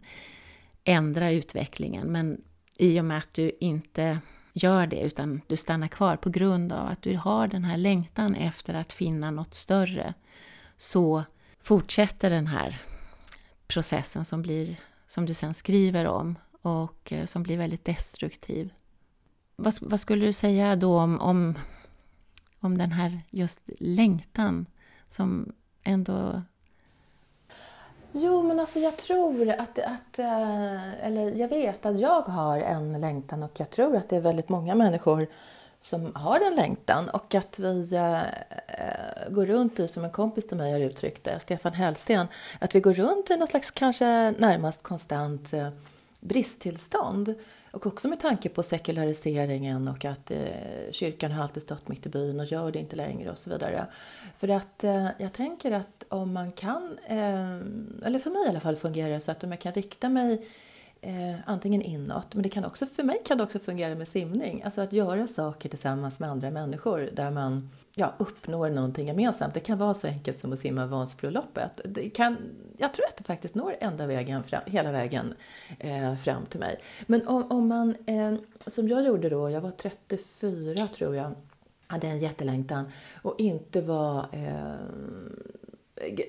ändra 0.85 1.33
utvecklingen. 1.33 2.13
Men 2.13 2.41
i 2.77 3.01
och 3.01 3.05
med 3.05 3.19
att 3.19 3.35
du 3.35 3.53
inte 3.61 4.19
gör 4.57 4.87
det 4.87 5.01
utan 5.01 5.41
du 5.47 5.57
stannar 5.57 5.89
kvar 5.89 6.17
på 6.17 6.31
grund 6.31 6.73
av 6.73 6.87
att 6.87 7.03
du 7.03 7.17
har 7.17 7.49
den 7.49 7.65
här 7.65 7.77
längtan 7.77 8.35
efter 8.35 8.75
att 8.75 8.93
finna 8.93 9.31
något 9.31 9.55
större 9.55 10.15
så 10.77 11.25
fortsätter 11.63 12.31
den 12.31 12.47
här 12.47 12.81
processen 13.67 14.25
som, 14.25 14.43
blir, 14.43 14.77
som 15.07 15.27
du 15.27 15.35
sen 15.35 15.55
skriver 15.55 16.07
om 16.07 16.39
och 16.63 17.13
eh, 17.13 17.25
som 17.25 17.43
blir 17.43 17.59
väldigt 17.59 17.85
destruktiv. 17.85 18.73
Vad, 19.57 19.75
vad 19.81 20.01
skulle 20.01 20.27
du 20.27 20.33
säga 20.33 20.77
då 20.77 20.99
om, 20.99 21.21
om, 21.21 21.55
om 22.61 22.79
den 22.79 22.93
här 22.93 23.21
just 23.31 23.61
längtan 23.79 24.67
som 25.09 25.53
ändå 25.83 26.43
Jo, 28.19 28.43
men 28.43 28.61
alltså 28.61 28.79
jag 28.79 28.97
tror 28.97 29.51
att, 29.51 29.79
att, 29.79 30.19
eh, 30.19 31.07
eller 31.07 31.41
jag 31.41 31.49
vet 31.49 31.87
att 31.87 32.01
jag 32.01 32.23
har 32.23 32.59
en 32.59 33.01
längtan 33.01 33.43
och 33.43 33.61
jag 33.61 33.71
tror 33.71 33.97
att 33.97 34.09
det 34.09 34.17
är 34.17 34.21
väldigt 34.21 34.49
många 34.49 34.75
människor 34.75 35.27
som 35.79 36.15
har 36.15 36.41
en 36.41 36.57
längtan 36.57 37.09
och 37.09 37.35
att 37.35 37.59
vi 37.59 37.95
äh, 37.95 39.31
går 39.31 39.47
runt 39.47 39.79
i, 39.79 39.89
som 39.89 40.05
en 40.05 40.11
kompis 40.11 40.47
till 40.47 40.57
mig 40.57 40.73
har 40.73 40.81
uttryckt 40.81 41.25
det, 41.25 41.41
Stefan 41.41 41.73
Hellsten, 41.73 42.27
att 42.59 42.75
vi 42.75 42.81
går 42.81 42.93
runt 42.93 43.31
i 43.31 43.37
någon 43.37 43.49
slags 43.49 43.71
kanske 43.71 44.35
närmast 44.39 44.83
konstant 44.83 45.53
äh, 45.53 45.69
bristtillstånd. 46.21 47.35
Och 47.71 47.87
också 47.87 48.09
med 48.09 48.21
tanke 48.21 48.49
på 48.49 48.63
sekulariseringen 48.63 49.89
och 49.89 50.05
att 50.05 50.31
eh, 50.31 50.39
kyrkan 50.91 51.33
har 51.33 51.43
alltid 51.43 51.63
stått 51.63 51.89
mitt 51.89 52.07
i 52.07 52.09
byn 52.09 52.41
och 52.41 52.47
gör 52.47 52.71
det 52.71 52.79
inte 52.79 52.97
längre 52.97 53.31
och 53.31 53.39
så 53.39 53.51
vidare. 53.51 53.87
För 54.37 54.49
att 54.49 54.85
eh, 54.85 55.09
jag 55.19 55.33
tänker 55.33 55.73
att 55.73 56.05
om 56.09 56.33
man 56.33 56.51
kan, 56.51 56.99
eh, 57.07 57.57
eller 58.07 58.19
för 58.19 58.31
mig 58.31 58.47
i 58.47 58.49
alla 58.49 58.61
fall 58.61 58.77
fungerar 58.77 59.09
det 59.09 59.21
så 59.21 59.31
att 59.31 59.45
om 59.45 59.51
jag 59.51 59.61
kan 59.61 59.73
rikta 59.73 60.09
mig 60.09 60.47
eh, 61.01 61.35
antingen 61.47 61.83
inåt, 61.83 62.35
men 62.35 62.43
det 62.43 62.49
kan 62.49 62.65
också, 62.65 62.87
för 62.87 63.03
mig 63.03 63.21
kan 63.25 63.39
det 63.39 63.45
också 63.45 63.59
fungera 63.59 63.95
med 63.95 64.09
simning. 64.09 64.63
Alltså 64.63 64.81
att 64.81 64.93
göra 64.93 65.27
saker 65.27 65.69
tillsammans 65.69 66.21
med 66.21 66.31
andra 66.31 66.51
människor 66.51 67.11
där 67.13 67.31
man 67.31 67.71
ja, 67.99 68.15
uppnår 68.19 68.71
någonting 68.71 69.07
gemensamt. 69.07 69.55
Det 69.55 69.61
kan 69.61 69.79
vara 69.79 69.95
så 69.95 70.07
enkelt 70.07 70.39
som 70.39 70.53
att 70.53 70.59
simma 70.59 70.87
Vansbroloppet. 70.87 71.81
Det 71.85 72.11
kan, 72.11 72.37
jag 72.77 72.95
tror 72.95 73.07
att 73.07 73.17
det 73.17 73.25
faktiskt 73.25 73.55
når 73.55 73.75
ända 73.81 74.07
vägen 74.07 74.43
fram, 74.43 74.61
hela 74.67 74.93
vägen 74.93 75.35
eh, 75.79 76.15
fram 76.15 76.47
till 76.47 76.61
mig. 76.61 76.81
Men 77.07 77.29
om, 77.29 77.51
om 77.51 77.69
man, 77.69 77.97
eh, 78.07 78.35
som 78.67 78.89
jag 78.89 79.05
gjorde 79.05 79.29
då, 79.29 79.51
jag 79.51 79.61
var 79.61 79.71
34 79.71 80.87
tror 80.87 81.17
jag, 81.17 81.35
hade 81.87 82.07
en 82.07 82.19
jättelängtan 82.19 82.85
och 83.23 83.35
inte 83.39 83.81
var 83.81 84.27
eh, 84.33 84.75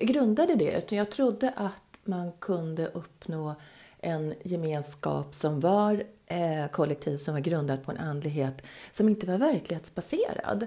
grundade 0.00 0.54
det, 0.54 0.78
utan 0.78 0.98
jag 0.98 1.10
trodde 1.10 1.52
att 1.56 1.98
man 2.04 2.32
kunde 2.32 2.86
uppnå 2.86 3.54
en 4.00 4.34
gemenskap 4.42 5.34
som 5.34 5.60
var 5.60 6.04
eh, 6.26 6.68
kollektiv, 6.72 7.16
som 7.16 7.34
var 7.34 7.40
grundad 7.40 7.84
på 7.84 7.90
en 7.90 7.98
andlighet 7.98 8.66
som 8.92 9.08
inte 9.08 9.26
var 9.26 9.38
verklighetsbaserad. 9.38 10.66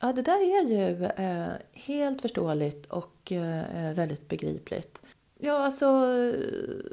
Ja, 0.00 0.12
det 0.12 0.22
där 0.22 0.58
är 0.58 0.62
ju 0.62 1.04
eh, 1.04 1.52
helt 1.72 2.22
förståeligt 2.22 2.86
och 2.86 3.32
eh, 3.32 3.88
eh, 3.88 3.94
väldigt 3.94 4.28
begripligt. 4.28 5.02
Ja, 5.38 5.64
alltså 5.64 6.06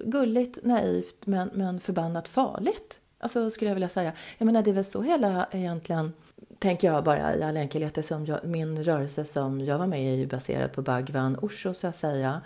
gulligt, 0.06 0.58
naivt 0.64 1.26
men, 1.26 1.50
men 1.54 1.80
förbannat 1.80 2.28
farligt. 2.28 3.00
Alltså 3.20 3.50
skulle 3.50 3.70
jag 3.70 3.76
vilja 3.76 3.90
säga. 3.90 4.14
Jag 4.38 4.46
menar 4.46 4.64
det 4.64 4.70
är 4.70 4.74
väl 4.74 4.86
så 4.86 5.02
hela 5.02 5.48
egentligen 5.52 6.14
tänker 6.60 6.88
jag 6.88 7.04
bara 7.04 7.36
i 7.36 7.44
all 7.44 7.58
enkelhet 7.58 8.06
som 8.06 8.26
jag, 8.26 8.40
min 8.44 8.84
rörelse 8.84 9.26
som 9.26 9.62
jag 9.62 9.78
var 9.78 9.88
med 9.88 10.04
i 10.04 10.14
är 10.14 10.16
ju 10.16 10.28
baserad 10.28 10.72
på 10.72 10.82
Bhagwan 10.82 11.38
Osho 11.42 11.74
så 11.74 11.88
att 11.88 11.96
säga. 11.96 12.42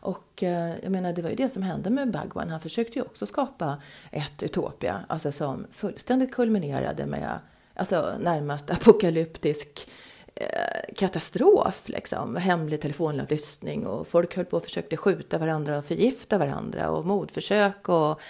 Och 0.00 0.42
eh, 0.42 0.74
jag 0.82 0.92
menar, 0.92 1.12
det 1.12 1.22
var 1.22 1.30
ju 1.30 1.36
det 1.36 1.48
som 1.48 1.62
hände 1.62 1.90
med 1.90 2.10
Bhagwan. 2.10 2.50
Han 2.50 2.60
försökte 2.60 2.98
ju 2.98 3.04
också 3.04 3.26
skapa 3.26 3.76
ett 4.10 4.42
Utopia, 4.42 5.00
alltså 5.08 5.32
som 5.32 5.66
fullständigt 5.70 6.32
kulminerade 6.32 7.06
med 7.06 7.38
alltså 7.78 8.14
närmast 8.20 8.70
apokalyptisk 8.70 9.88
eh, 10.34 10.94
katastrof, 10.96 11.88
liksom. 11.88 12.36
hemlig 12.36 12.80
telefonavlyssning 12.80 13.86
och 13.86 14.06
folk 14.06 14.36
höll 14.36 14.44
på 14.44 14.56
och 14.56 14.64
försökte 14.64 14.96
skjuta 14.96 15.38
varandra 15.38 15.78
och 15.78 15.84
förgifta 15.84 16.38
varandra 16.38 16.90
och 16.90 17.06
mordförsök 17.06 17.88
och 17.88 18.20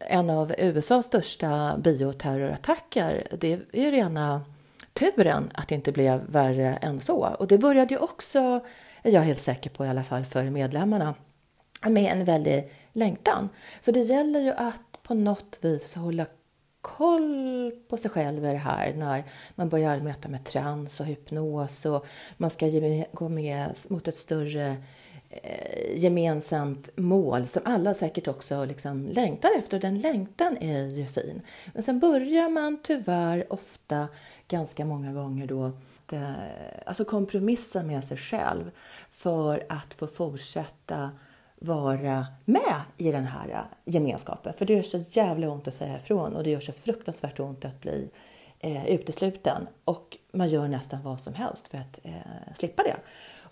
en 0.00 0.30
av 0.30 0.54
USAs 0.58 1.06
största 1.06 1.76
bioterrorattacker. 1.78 3.28
Det 3.38 3.52
är 3.52 3.82
ju 3.82 3.90
rena 3.90 4.44
turen 4.92 5.50
att 5.54 5.68
det 5.68 5.74
inte 5.74 5.92
blev 5.92 6.20
värre 6.28 6.74
än 6.74 7.00
så. 7.00 7.36
Och 7.38 7.46
det 7.46 7.58
började 7.58 7.94
ju 7.94 8.00
också 8.00 8.60
är 9.02 9.10
jag 9.10 9.20
helt 9.20 9.40
säker 9.40 9.70
på 9.70 9.84
i 9.84 9.88
alla 9.88 10.04
fall 10.04 10.24
för 10.24 10.44
medlemmarna, 10.44 11.14
med 11.82 12.12
en 12.12 12.24
väldig 12.24 12.72
längtan. 12.92 13.48
Så 13.80 13.90
det 13.90 14.00
gäller 14.00 14.40
ju 14.40 14.52
att 14.52 15.02
på 15.02 15.14
något 15.14 15.58
vis 15.62 15.94
hålla 15.94 16.26
koll 16.86 17.72
på 17.88 17.96
sig 17.96 18.10
själv 18.10 18.44
i 18.44 18.52
det 18.52 18.58
här 18.58 18.94
när 18.94 19.24
man 19.54 19.68
börjar 19.68 19.90
arbeta 19.90 20.28
med 20.28 20.44
trans 20.44 21.00
och 21.00 21.06
hypnos 21.06 21.86
och 21.86 22.06
man 22.36 22.50
ska 22.50 22.66
gå 23.12 23.28
med 23.28 23.76
mot 23.88 24.08
ett 24.08 24.16
större 24.16 24.76
eh, 25.30 25.98
gemensamt 25.98 26.88
mål 26.96 27.46
som 27.46 27.62
alla 27.64 27.94
säkert 27.94 28.28
också 28.28 28.64
liksom 28.64 29.08
längtar 29.08 29.50
efter. 29.58 29.80
Den 29.80 30.00
längtan 30.00 30.56
är 30.60 30.84
ju 30.84 31.06
fin. 31.06 31.42
Men 31.74 31.82
sen 31.82 32.00
börjar 32.00 32.48
man 32.48 32.78
tyvärr 32.82 33.52
ofta 33.52 34.08
ganska 34.48 34.84
många 34.84 35.12
gånger 35.12 35.46
då 35.46 35.72
eh, 36.12 36.30
alltså 36.86 37.04
kompromissa 37.04 37.82
med 37.82 38.04
sig 38.04 38.16
själv 38.16 38.70
för 39.10 39.66
att 39.68 39.94
få 39.94 40.06
fortsätta 40.06 41.10
vara 41.58 42.26
med 42.44 42.80
i 42.96 43.12
den 43.12 43.24
här 43.24 43.48
eh, 43.48 43.92
gemenskapen. 43.92 44.52
För 44.52 44.66
det 44.66 44.74
gör 44.74 44.82
så 44.82 45.04
jävla 45.10 45.50
ont 45.50 45.68
att 45.68 45.74
säga 45.74 45.96
ifrån 45.96 46.36
och 46.36 46.44
det 46.44 46.50
gör 46.50 46.60
så 46.60 46.72
fruktansvärt 46.72 47.40
ont 47.40 47.64
att 47.64 47.80
bli 47.80 48.10
eh, 48.58 48.86
utesluten. 48.86 49.66
Och 49.84 50.16
man 50.32 50.48
gör 50.48 50.68
nästan 50.68 51.02
vad 51.02 51.20
som 51.20 51.34
helst 51.34 51.68
för 51.68 51.78
att 51.78 51.98
eh, 52.02 52.54
slippa 52.58 52.82
det. 52.82 52.96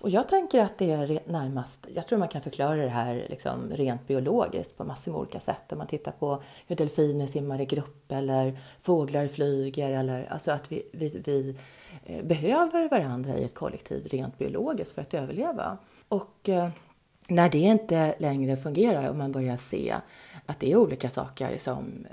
Och 0.05 0.11
jag 0.11 0.29
tänker 0.29 0.63
att 0.63 0.79
det 0.79 0.91
är 0.91 1.21
närmast, 1.27 1.87
jag 1.95 2.07
tror 2.07 2.19
man 2.19 2.29
kan 2.29 2.43
förklara 2.43 2.77
det 2.77 2.89
här 2.89 3.27
liksom 3.31 3.71
rent 3.71 4.07
biologiskt 4.07 4.77
på 4.77 4.85
massor 4.85 5.13
med 5.13 5.21
olika 5.21 5.41
sätt. 5.41 5.73
Om 5.73 5.79
man 5.79 5.87
tittar 5.87 6.13
på 6.13 6.43
hur 6.67 6.77
delfiner 6.77 7.27
simmar 7.27 7.61
i 7.61 7.67
grupp 7.67 8.13
eller 8.13 8.59
fåglar 8.81 9.29
flyger 9.29 9.91
eller 9.91 10.27
alltså 10.31 10.53
att 10.53 10.73
vi, 10.73 10.83
vi, 10.93 11.23
vi 11.25 11.57
eh, 12.05 12.25
behöver 12.25 12.89
varandra 12.89 13.35
i 13.35 13.45
ett 13.45 13.55
kollektiv 13.55 14.07
rent 14.07 14.39
biologiskt 14.39 14.93
för 14.93 15.03
att 15.03 15.15
överleva. 15.15 15.79
Och 16.09 16.49
eh, 16.49 16.69
när 17.28 17.49
det 17.49 17.59
inte 17.59 18.14
längre 18.19 18.57
fungerar 18.57 19.09
och 19.09 19.16
man 19.16 19.33
börjar 19.33 19.57
se 19.57 19.95
att 20.47 20.61
det 20.61 20.73
är 20.73 20.76
olika 20.76 21.11
saker 21.11 21.59
som 21.59 22.07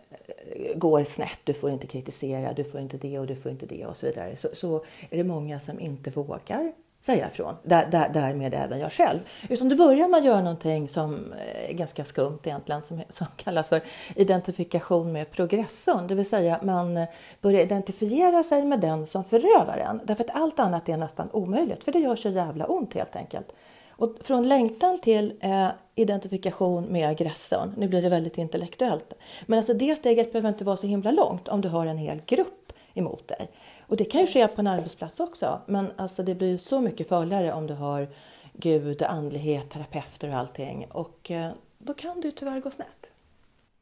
eh, 0.55 0.77
går 0.77 1.03
snett, 1.03 1.39
du 1.43 1.53
får 1.53 1.71
inte 1.71 1.87
kritisera, 1.87 2.53
du 2.53 2.63
får 2.63 2.81
inte 2.81 2.97
det 2.97 3.19
och 3.19 3.27
du 3.27 3.35
får 3.35 3.51
inte 3.51 3.65
det 3.65 3.85
och 3.85 3.97
så 3.97 4.05
vidare, 4.05 4.35
så, 4.35 4.47
så 4.53 4.85
är 5.09 5.17
det 5.17 5.23
många 5.23 5.59
som 5.59 5.79
inte 5.79 6.09
vågar 6.09 6.71
säga 7.01 7.27
ifrån. 7.27 7.55
Där, 7.63 7.87
där, 7.91 8.09
därmed 8.13 8.53
även 8.53 8.79
jag 8.79 8.91
själv. 8.91 9.19
Utan 9.49 9.69
då 9.69 9.75
börjar 9.75 10.07
man 10.07 10.23
göra 10.23 10.41
någonting 10.41 10.89
som 10.89 11.33
eh, 11.33 11.69
är 11.69 11.73
ganska 11.73 12.05
skumt 12.05 12.39
egentligen, 12.43 12.81
som, 12.81 13.01
som 13.09 13.27
kallas 13.35 13.69
för 13.69 13.81
identifikation 14.15 15.11
med 15.11 15.31
progressorn. 15.31 16.07
Det 16.07 16.15
vill 16.15 16.29
säga 16.29 16.59
man 16.63 17.05
börjar 17.41 17.61
identifiera 17.61 18.43
sig 18.43 18.65
med 18.65 18.79
den 18.79 19.05
som 19.05 19.23
förövaren. 19.23 20.01
Därför 20.03 20.23
att 20.23 20.35
allt 20.35 20.59
annat 20.59 20.89
är 20.89 20.97
nästan 20.97 21.29
omöjligt, 21.31 21.83
för 21.83 21.91
det 21.91 21.99
gör 21.99 22.15
så 22.15 22.29
jävla 22.29 22.65
ont 22.65 22.93
helt 22.93 23.15
enkelt. 23.15 23.53
Och 24.01 24.17
från 24.21 24.49
längtan 24.49 24.99
till 24.99 25.33
eh, 25.39 25.67
identifikation 25.95 26.83
med 26.83 27.09
aggressorn, 27.09 27.73
nu 27.77 27.87
blir 27.87 28.01
det 28.01 28.09
väldigt 28.09 28.37
intellektuellt, 28.37 29.13
men 29.45 29.57
alltså 29.57 29.73
det 29.73 29.95
steget 29.95 30.31
behöver 30.31 30.49
inte 30.49 30.63
vara 30.63 30.77
så 30.77 30.87
himla 30.87 31.11
långt 31.11 31.47
om 31.47 31.61
du 31.61 31.69
har 31.69 31.85
en 31.85 31.97
hel 31.97 32.21
grupp 32.25 32.73
emot 32.93 33.27
dig. 33.27 33.49
Och 33.87 33.97
det 33.97 34.05
kan 34.05 34.21
ju 34.21 34.27
ske 34.27 34.47
på 34.47 34.61
en 34.61 34.67
arbetsplats 34.67 35.19
också, 35.19 35.61
men 35.65 35.91
alltså 35.95 36.23
det 36.23 36.35
blir 36.35 36.57
så 36.57 36.81
mycket 36.81 37.09
farligare 37.09 37.53
om 37.53 37.67
du 37.67 37.73
har 37.73 38.07
Gud, 38.53 39.03
andlighet, 39.03 39.69
terapeuter 39.69 40.29
och 40.29 40.35
allting. 40.35 40.85
Och 40.91 41.31
eh, 41.31 41.51
då 41.77 41.93
kan 41.93 42.21
det 42.21 42.31
tyvärr 42.31 42.59
gå 42.59 42.71
snett. 42.71 43.09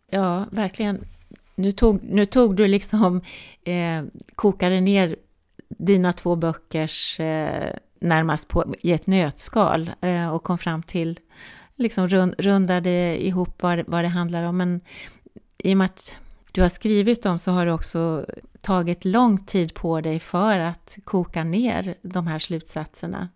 Ja, 0.09 0.45
verkligen. 0.51 1.05
Nu 1.55 1.71
tog, 1.71 2.03
nu 2.03 2.25
tog 2.25 2.55
du 2.55 2.67
liksom, 2.67 3.21
eh, 3.63 4.03
kokade 4.35 4.81
ner 4.81 5.15
dina 5.67 6.13
två 6.13 6.35
böckers 6.35 7.19
eh, 7.19 7.75
närmast 7.99 8.47
på, 8.47 8.73
i 8.81 8.91
ett 8.91 9.07
nötskal 9.07 9.91
eh, 10.01 10.33
och 10.33 10.43
kom 10.43 10.57
fram 10.57 10.83
till, 10.83 11.19
liksom 11.75 12.09
rund, 12.09 12.35
rundade 12.37 13.25
ihop 13.25 13.61
vad, 13.61 13.83
vad 13.87 14.03
det 14.03 14.07
handlar 14.07 14.43
om. 14.43 14.57
Men 14.57 14.81
i 15.57 15.73
och 15.73 15.77
med 15.77 15.85
att 15.85 16.13
du 16.51 16.61
har 16.61 16.69
skrivit 16.69 17.23
dem 17.23 17.39
så 17.39 17.51
har 17.51 17.65
du 17.65 17.71
också 17.71 18.25
tagit 18.61 19.05
lång 19.05 19.45
tid 19.45 19.73
på 19.73 20.01
dig 20.01 20.19
för 20.19 20.59
att 20.59 20.97
koka 21.03 21.43
ner 21.43 21.95
de 22.01 22.27
här 22.27 22.39
slutsatserna. 22.39 23.29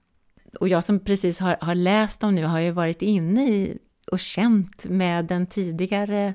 Och 0.60 0.68
jag 0.68 0.84
som 0.84 1.00
precis 1.00 1.40
har, 1.40 1.58
har 1.62 1.76
läst 1.76 2.22
dem 2.22 2.36
nu 2.36 2.44
har 2.44 2.60
ju 2.60 2.72
varit 2.72 3.02
inne 3.02 3.50
i 3.50 3.78
och 4.12 4.20
känt 4.20 4.86
med 4.86 5.26
den 5.26 5.48
tidigare 5.48 6.34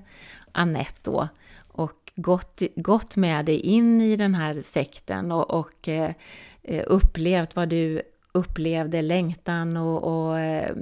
Annette 0.53 1.01
då 1.03 1.29
och 1.69 2.13
gått, 2.17 2.63
gått 2.77 3.17
med 3.17 3.45
dig 3.45 3.61
in 3.61 4.01
i 4.01 4.17
den 4.17 4.35
här 4.35 4.63
sekten 4.63 5.33
och, 5.33 5.51
och 5.51 5.89
eh, 5.89 6.13
eh 6.63 6.85
upplevt 6.87 7.57
vad 7.57 7.69
du 7.69 8.03
upplevde, 8.33 9.03
längtan 9.03 9.77
och, 9.77 10.29
och 10.29 10.41
eh, 10.41 10.77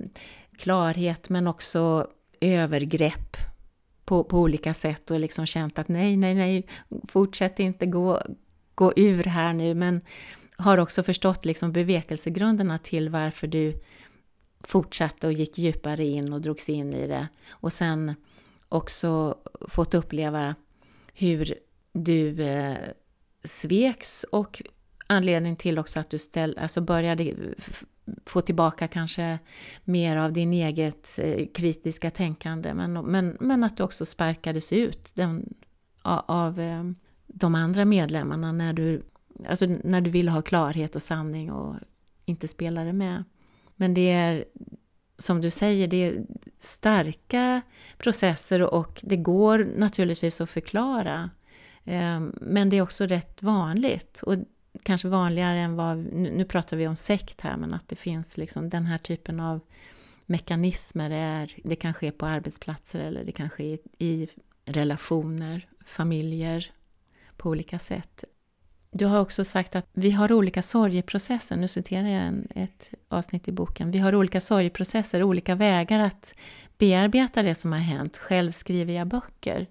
klarhet 0.58 1.28
men 1.28 1.46
också 1.46 2.06
övergrepp 2.40 3.36
på, 4.04 4.24
på 4.24 4.38
olika 4.38 4.74
sätt 4.74 5.10
och 5.10 5.20
liksom 5.20 5.46
känt 5.46 5.78
att 5.78 5.88
nej, 5.88 6.16
nej, 6.16 6.34
nej, 6.34 6.66
fortsätt 7.08 7.58
inte 7.58 7.86
gå, 7.86 8.22
gå 8.74 8.92
ur 8.96 9.24
här 9.24 9.52
nu, 9.52 9.74
men 9.74 10.00
har 10.56 10.78
också 10.78 11.02
förstått 11.02 11.44
liksom 11.44 11.72
bevekelsegrunderna 11.72 12.78
till 12.78 13.08
varför 13.08 13.46
du 13.46 13.82
fortsatte 14.60 15.26
och 15.26 15.32
gick 15.32 15.58
djupare 15.58 16.04
in 16.04 16.32
och 16.32 16.40
drogs 16.40 16.68
in 16.68 16.92
i 16.92 17.06
det. 17.06 17.28
Och 17.50 17.72
sen 17.72 18.14
också 18.68 19.38
fått 19.68 19.94
uppleva 19.94 20.54
hur 21.14 21.54
du 21.92 22.42
eh, 22.42 22.76
sveks 23.44 24.24
och 24.32 24.62
anledning 25.06 25.56
till 25.56 25.78
också 25.78 26.00
att 26.00 26.10
du 26.10 26.18
ställ, 26.18 26.58
alltså 26.58 26.80
började 26.80 27.34
få 28.24 28.40
tillbaka 28.40 28.88
kanske 28.88 29.38
mer 29.84 30.16
av 30.16 30.32
din 30.32 30.52
eget 30.52 31.18
eh, 31.22 31.46
kritiska 31.54 32.10
tänkande 32.10 32.74
men, 32.74 32.92
men, 32.92 33.36
men 33.40 33.64
att 33.64 33.76
du 33.76 33.82
också 33.82 34.06
sparkades 34.06 34.72
ut 34.72 35.10
den, 35.14 35.54
av 36.02 36.60
eh, 36.60 36.84
de 37.26 37.54
andra 37.54 37.84
medlemmarna 37.84 38.52
när 38.52 38.72
du, 38.72 39.02
alltså 39.48 39.66
när 39.66 40.00
du 40.00 40.10
ville 40.10 40.30
ha 40.30 40.42
klarhet 40.42 40.96
och 40.96 41.02
sanning 41.02 41.52
och 41.52 41.74
inte 42.24 42.48
spelade 42.48 42.92
med. 42.92 43.24
Men 43.76 43.94
det 43.94 44.10
är 44.10 44.44
som 45.18 45.40
du 45.40 45.50
säger, 45.50 45.88
det 45.88 46.04
är 46.04 46.26
starka 46.58 47.62
processer 47.98 48.62
och 48.62 49.00
det 49.02 49.16
går 49.16 49.72
naturligtvis 49.76 50.40
att 50.40 50.50
förklara. 50.50 51.30
Eh, 51.84 52.20
men 52.34 52.70
det 52.70 52.76
är 52.76 52.82
också 52.82 53.06
rätt 53.06 53.42
vanligt. 53.42 54.22
Och 54.22 54.36
kanske 54.86 55.08
vanligare 55.08 55.60
än 55.60 55.76
vad, 55.76 55.98
nu 56.12 56.44
pratar 56.44 56.76
vi 56.76 56.88
om 56.88 56.96
sekt 56.96 57.40
här, 57.40 57.56
men 57.56 57.74
att 57.74 57.88
det 57.88 57.96
finns 57.96 58.36
liksom 58.36 58.70
den 58.70 58.86
här 58.86 58.98
typen 58.98 59.40
av 59.40 59.60
mekanismer 60.26 61.10
är. 61.10 61.54
Det 61.64 61.76
kan 61.76 61.94
ske 61.94 62.12
på 62.12 62.26
arbetsplatser 62.26 63.00
eller 63.00 63.24
det 63.24 63.32
kan 63.32 63.50
ske 63.50 63.78
i 63.98 64.28
relationer, 64.64 65.68
familjer, 65.86 66.70
på 67.36 67.48
olika 67.48 67.78
sätt. 67.78 68.24
Du 68.90 69.06
har 69.06 69.20
också 69.20 69.44
sagt 69.44 69.76
att 69.76 69.88
vi 69.92 70.10
har 70.10 70.32
olika 70.32 70.62
sorgeprocesser, 70.62 71.56
nu 71.56 71.68
citerar 71.68 72.08
jag 72.08 72.22
en, 72.22 72.48
ett 72.54 72.90
avsnitt 73.08 73.48
i 73.48 73.52
boken. 73.52 73.90
Vi 73.90 73.98
har 73.98 74.14
olika 74.14 74.40
sorgeprocesser, 74.40 75.22
olika 75.22 75.54
vägar 75.54 75.98
att 75.98 76.34
bearbeta 76.78 77.42
det 77.42 77.54
som 77.54 77.72
har 77.72 77.78
hänt. 77.78 78.18
Själv 78.18 78.52
skriver 78.52 78.92
jag 78.92 79.06
böcker. 79.06 79.66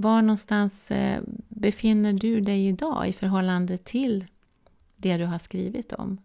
Var 0.00 0.22
någonstans 0.22 0.90
eh, 0.90 1.20
befinner 1.48 2.12
du 2.12 2.40
dig 2.40 2.68
idag 2.68 3.08
i 3.08 3.12
förhållande 3.12 3.78
till 3.78 4.24
det 4.96 5.16
du 5.16 5.24
har 5.24 5.38
skrivit 5.38 5.92
om? 5.92 6.18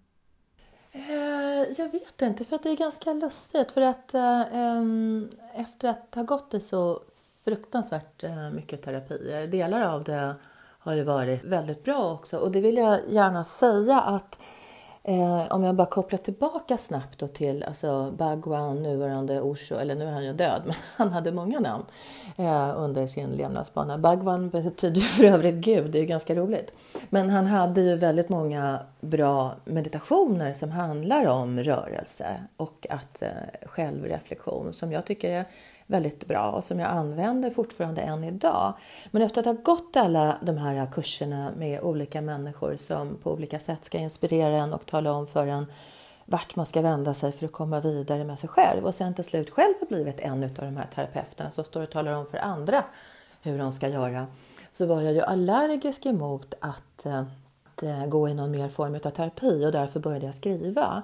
Eh, 0.92 1.74
jag 1.78 1.92
vet 1.92 2.22
inte, 2.22 2.44
för 2.44 2.56
att 2.56 2.64
det 2.64 2.70
är 2.70 2.78
ganska 2.78 3.14
lustigt. 3.14 3.72
För 3.72 3.82
att 3.82 4.14
eh, 4.14 4.82
efter 5.56 5.90
att 5.90 6.16
ha 6.16 6.24
gått 6.24 6.54
i 6.54 6.60
så 6.60 7.00
fruktansvärt 7.44 8.24
mycket 8.54 8.82
terapier, 8.82 9.48
delar 9.48 9.82
av 9.82 10.04
det 10.04 10.36
har 10.80 10.94
ju 10.94 11.04
varit 11.04 11.44
väldigt 11.44 11.84
bra 11.84 12.14
också. 12.14 12.38
Och 12.38 12.52
det 12.52 12.62
vill 12.62 12.78
jag 12.78 13.00
gärna 13.10 13.44
säga 13.44 14.02
att 14.02 14.40
Eh, 15.06 15.52
om 15.52 15.64
jag 15.64 15.76
bara 15.76 15.88
kopplar 15.88 16.20
tillbaka 16.20 16.78
snabbt 16.78 17.20
då 17.20 17.28
till 17.28 17.64
alltså 17.64 18.12
Bhagwan, 18.12 18.84
nuvarande 18.84 19.42
Osho, 19.42 19.76
eller 19.76 19.96
nu 19.96 20.06
är 20.06 20.12
han 20.12 20.26
ju 20.26 20.34
död, 20.34 20.62
men 20.66 20.76
han 20.96 21.12
hade 21.12 21.32
många 21.32 21.60
namn 21.60 21.86
eh, 22.38 22.74
under 22.76 23.08
sin 23.08 23.30
levnadsbana. 23.30 23.98
Bhagwan 23.98 24.50
betyder 24.50 25.02
ju 25.02 25.08
för 25.08 25.24
övrigt 25.24 25.56
Gud, 25.56 25.92
det 25.92 25.98
är 25.98 26.02
ju 26.02 26.06
ganska 26.06 26.36
roligt. 26.36 26.74
Men 27.10 27.30
han 27.30 27.46
hade 27.46 27.82
ju 27.82 27.96
väldigt 27.96 28.30
många 28.30 28.80
bra 29.02 29.56
meditationer 29.66 30.54
som 30.54 30.72
handlar 30.72 31.28
om 31.28 31.60
rörelse 31.60 32.44
och 32.58 32.88
att 32.90 33.22
eh, 33.22 33.30
självreflektion 33.66 34.74
som 34.74 34.92
jag 34.92 35.06
tycker 35.06 35.30
är 35.30 35.46
väldigt 35.88 36.28
bra 36.28 36.52
och 36.52 36.64
som 36.64 36.80
jag 36.80 36.90
använder 36.90 37.50
fortfarande 37.50 38.02
än 38.02 38.24
idag. 38.24 38.74
Men 39.12 39.22
efter 39.22 39.40
att 39.40 39.46
ha 39.46 39.54
gått 39.54 39.96
alla 39.96 40.38
de 40.42 40.58
här 40.58 40.88
kurserna 40.92 41.52
med 41.58 41.82
olika 41.82 42.22
människor 42.22 42.76
som 42.76 43.18
på 43.24 43.32
olika 43.32 43.60
sätt 43.60 43.86
ska 43.86 43.98
inspirera 43.98 44.56
en 44.58 44.74
och 44.74 44.86
tala 44.86 45.12
om 45.12 45.28
för 45.28 45.48
en 45.48 45.66
vart 46.26 46.56
man 46.56 46.66
ska 46.66 46.82
vända 46.82 47.14
sig 47.14 47.32
för 47.32 47.46
att 47.46 47.52
komma 47.52 47.80
vidare 47.80 48.24
med 48.24 48.40
sig 48.40 48.50
själv 48.50 48.86
och 48.86 48.96
sen 48.96 49.14
till 49.14 49.24
slut 49.24 49.50
själv 49.50 49.74
har 49.80 49.88
blivit 49.88 50.20
en 50.20 50.44
av 50.44 50.50
de 50.56 50.78
här 50.78 50.90
terapeuterna 50.96 51.52
som 51.52 51.64
står 51.64 51.84
och 51.84 51.92
talar 51.92 52.14
om 52.14 52.26
för 52.26 52.38
andra 52.38 52.84
hur 53.42 53.58
de 53.58 53.72
ska 53.72 53.88
göra 53.88 54.28
så 54.72 54.86
var 54.86 55.02
jag 55.02 55.14
ju 55.14 55.22
allergisk 55.22 56.06
emot 56.06 56.54
att, 56.60 57.06
eh, 57.06 57.24
att 57.64 57.84
eh, 57.84 58.06
gå 58.06 58.30
i 58.30 58.34
någon 58.34 58.52
mer 58.52 58.70
form 58.70 58.96
av 58.96 59.00
terapi 59.00 59.66
och 59.66 59.72
därför 59.72 60.00
började 60.00 60.26
jag 60.26 60.36
skriva. 60.36 61.04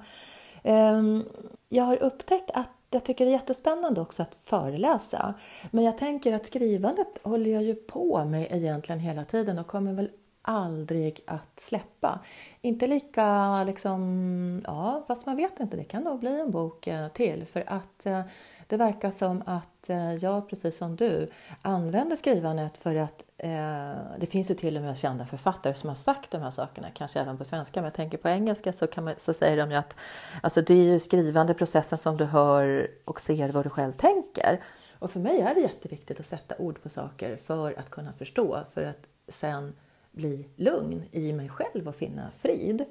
Ehm, 0.64 1.26
jag 1.70 1.84
har 1.84 2.04
upptäckt 2.04 2.52
att 2.54 2.70
jag 2.90 3.06
tycker 3.06 3.26
det 3.26 3.32
är 3.32 3.34
jättespännande 3.34 4.02
också 4.02 4.24
att 4.24 4.36
föreläsa. 4.36 5.34
Men 5.72 5.84
jag 5.84 5.98
tänker 5.98 6.34
att 6.34 6.48
skrivandet 6.48 7.20
håller 7.24 7.52
jag 7.52 7.64
ju 7.64 7.76
på 7.76 8.26
med 8.26 8.48
egentligen 8.52 9.00
hela 9.00 9.26
tiden 9.26 9.60
och 9.60 9.68
kommer 9.68 9.94
väl 9.94 10.10
aldrig 10.42 11.22
att 11.26 11.60
släppa. 11.60 12.20
Inte 12.62 12.88
lika 12.88 13.64
liksom, 13.64 14.62
ja 14.66 15.04
fast 15.08 15.26
man 15.26 15.36
vet 15.36 15.60
inte, 15.60 15.78
det 15.78 15.84
kan 15.84 16.04
nog 16.04 16.20
bli 16.20 16.40
en 16.40 16.52
bok 16.52 16.88
eh, 16.88 17.08
till 17.08 17.46
för 17.46 17.64
att 17.68 18.06
eh, 18.06 18.22
det 18.70 18.78
verkar 18.78 19.12
som 19.12 19.44
att 19.46 19.90
eh, 19.90 20.14
jag, 20.14 20.50
precis 20.50 20.78
som 20.78 20.96
du, 20.96 21.28
använder 21.62 22.16
skrivandet 22.16 22.78
för 22.78 22.96
att 22.96 23.26
eh, 23.38 23.94
det 24.20 24.26
finns 24.30 24.52
ju 24.52 24.56
till 24.56 24.78
och 24.78 24.84
med 24.84 24.98
kända 24.98 25.26
författare 25.26 25.74
som 25.74 25.90
har 25.90 25.96
sagt 25.96 26.32
de 26.32 26.42
här 26.42 26.52
sakerna, 26.52 26.88
kanske 26.94 27.20
även 27.20 27.38
på 27.38 27.46
svenska, 27.46 27.82
men 27.82 27.86
jag 27.86 27.94
tänker 27.94 28.18
på 28.18 28.30
engelska 28.30 28.74
så, 28.74 28.88
kan 28.88 29.04
man, 29.04 29.14
så 29.18 29.34
säger 29.34 29.58
de 29.58 29.72
ju 29.72 29.78
att 29.78 29.96
alltså, 30.42 30.62
det 30.62 30.74
är 30.74 30.84
ju 30.84 31.00
skrivande 31.00 31.54
processen 31.54 31.98
som 31.98 32.18
du 32.18 32.26
hör 32.26 32.92
och 33.06 33.22
ser 33.22 33.50
vad 33.50 33.66
du 33.66 33.70
själv 33.70 33.94
tänker. 33.94 34.64
Och 35.00 35.12
för 35.12 35.20
mig 35.20 35.42
är 35.42 35.56
det 35.56 35.62
jätteviktigt 35.62 36.20
att 36.20 36.26
sätta 36.26 36.58
ord 36.58 36.82
på 36.84 36.90
saker 36.90 37.36
för 37.36 37.80
att 37.80 37.90
kunna 37.90 38.14
förstå, 38.14 38.60
för 38.74 38.84
att 38.84 39.08
sen 39.28 39.76
bli 40.12 40.46
lugn 40.56 41.04
i 41.12 41.34
mig 41.34 41.50
själv 41.50 41.88
och 41.88 41.96
finna 41.96 42.32
frid. 42.32 42.86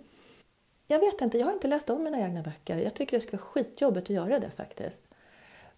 Jag 0.86 0.98
vet 0.98 1.20
inte, 1.20 1.38
jag 1.38 1.46
har 1.46 1.52
inte 1.52 1.68
läst 1.68 1.90
om 1.90 2.04
mina 2.04 2.20
egna 2.20 2.42
böcker. 2.42 2.76
Jag 2.76 2.94
tycker 2.94 3.16
det 3.16 3.20
skulle 3.20 3.42
vara 3.42 3.50
skitjobbigt 3.50 4.04
att 4.04 4.16
göra 4.16 4.38
det 4.38 4.50
faktiskt. 4.50 5.07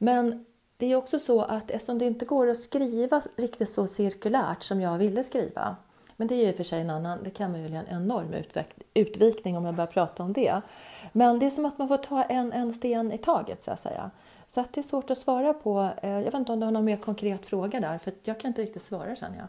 Men 0.03 0.45
det 0.77 0.87
är 0.87 0.97
också 0.97 1.19
så 1.19 1.43
att 1.43 1.71
eftersom 1.71 1.99
det 1.99 2.05
inte 2.05 2.25
går 2.25 2.49
att 2.49 2.59
skriva 2.59 3.23
riktigt 3.37 3.71
så 3.71 3.87
cirkulärt 3.87 4.63
som 4.63 4.81
jag 4.81 4.99
ville 4.99 5.25
skriva, 5.25 5.77
men 6.17 6.29
det 6.29 6.35
är 6.35 6.47
ju 6.47 6.53
för 6.53 6.65
sig 6.65 6.81
en 6.81 6.91
annan, 6.91 7.19
det 7.25 7.31
kan 7.31 7.51
man 7.51 7.63
ju 7.63 7.69
göra 7.69 7.83
en 7.83 8.03
enorm 8.03 8.35
utvikning 8.95 9.57
om 9.57 9.65
jag 9.65 9.75
börjar 9.75 9.87
prata 9.87 10.23
om 10.23 10.33
det. 10.33 10.61
Men 11.13 11.39
det 11.39 11.47
är 11.47 11.51
som 11.51 11.65
att 11.65 11.79
man 11.79 11.89
får 11.89 11.97
ta 11.97 12.23
en, 12.23 12.53
en 12.53 12.75
sten 12.75 13.13
i 13.13 13.19
taget 13.19 13.63
så 13.63 13.71
att 13.71 13.81
säga. 13.81 14.11
Så 14.49 14.61
att 14.61 14.73
det 14.73 14.81
är 14.81 14.83
svårt 14.83 15.11
att 15.11 15.19
svara 15.19 15.53
på. 15.55 15.91
Eh, 16.03 16.11
jag 16.11 16.23
vet 16.23 16.35
inte 16.35 16.53
om 16.53 16.61
du 16.61 16.67
har 16.67 16.73
någon 16.73 16.85
mer 16.85 16.97
konkret 16.97 17.47
fråga 17.47 17.81
där, 17.81 17.99
för 17.99 18.13
jag 18.23 18.41
kan 18.41 18.49
inte 18.49 18.63
riktigt 18.63 18.83
svara 18.83 19.17
känner 19.17 19.39
jag. 19.39 19.47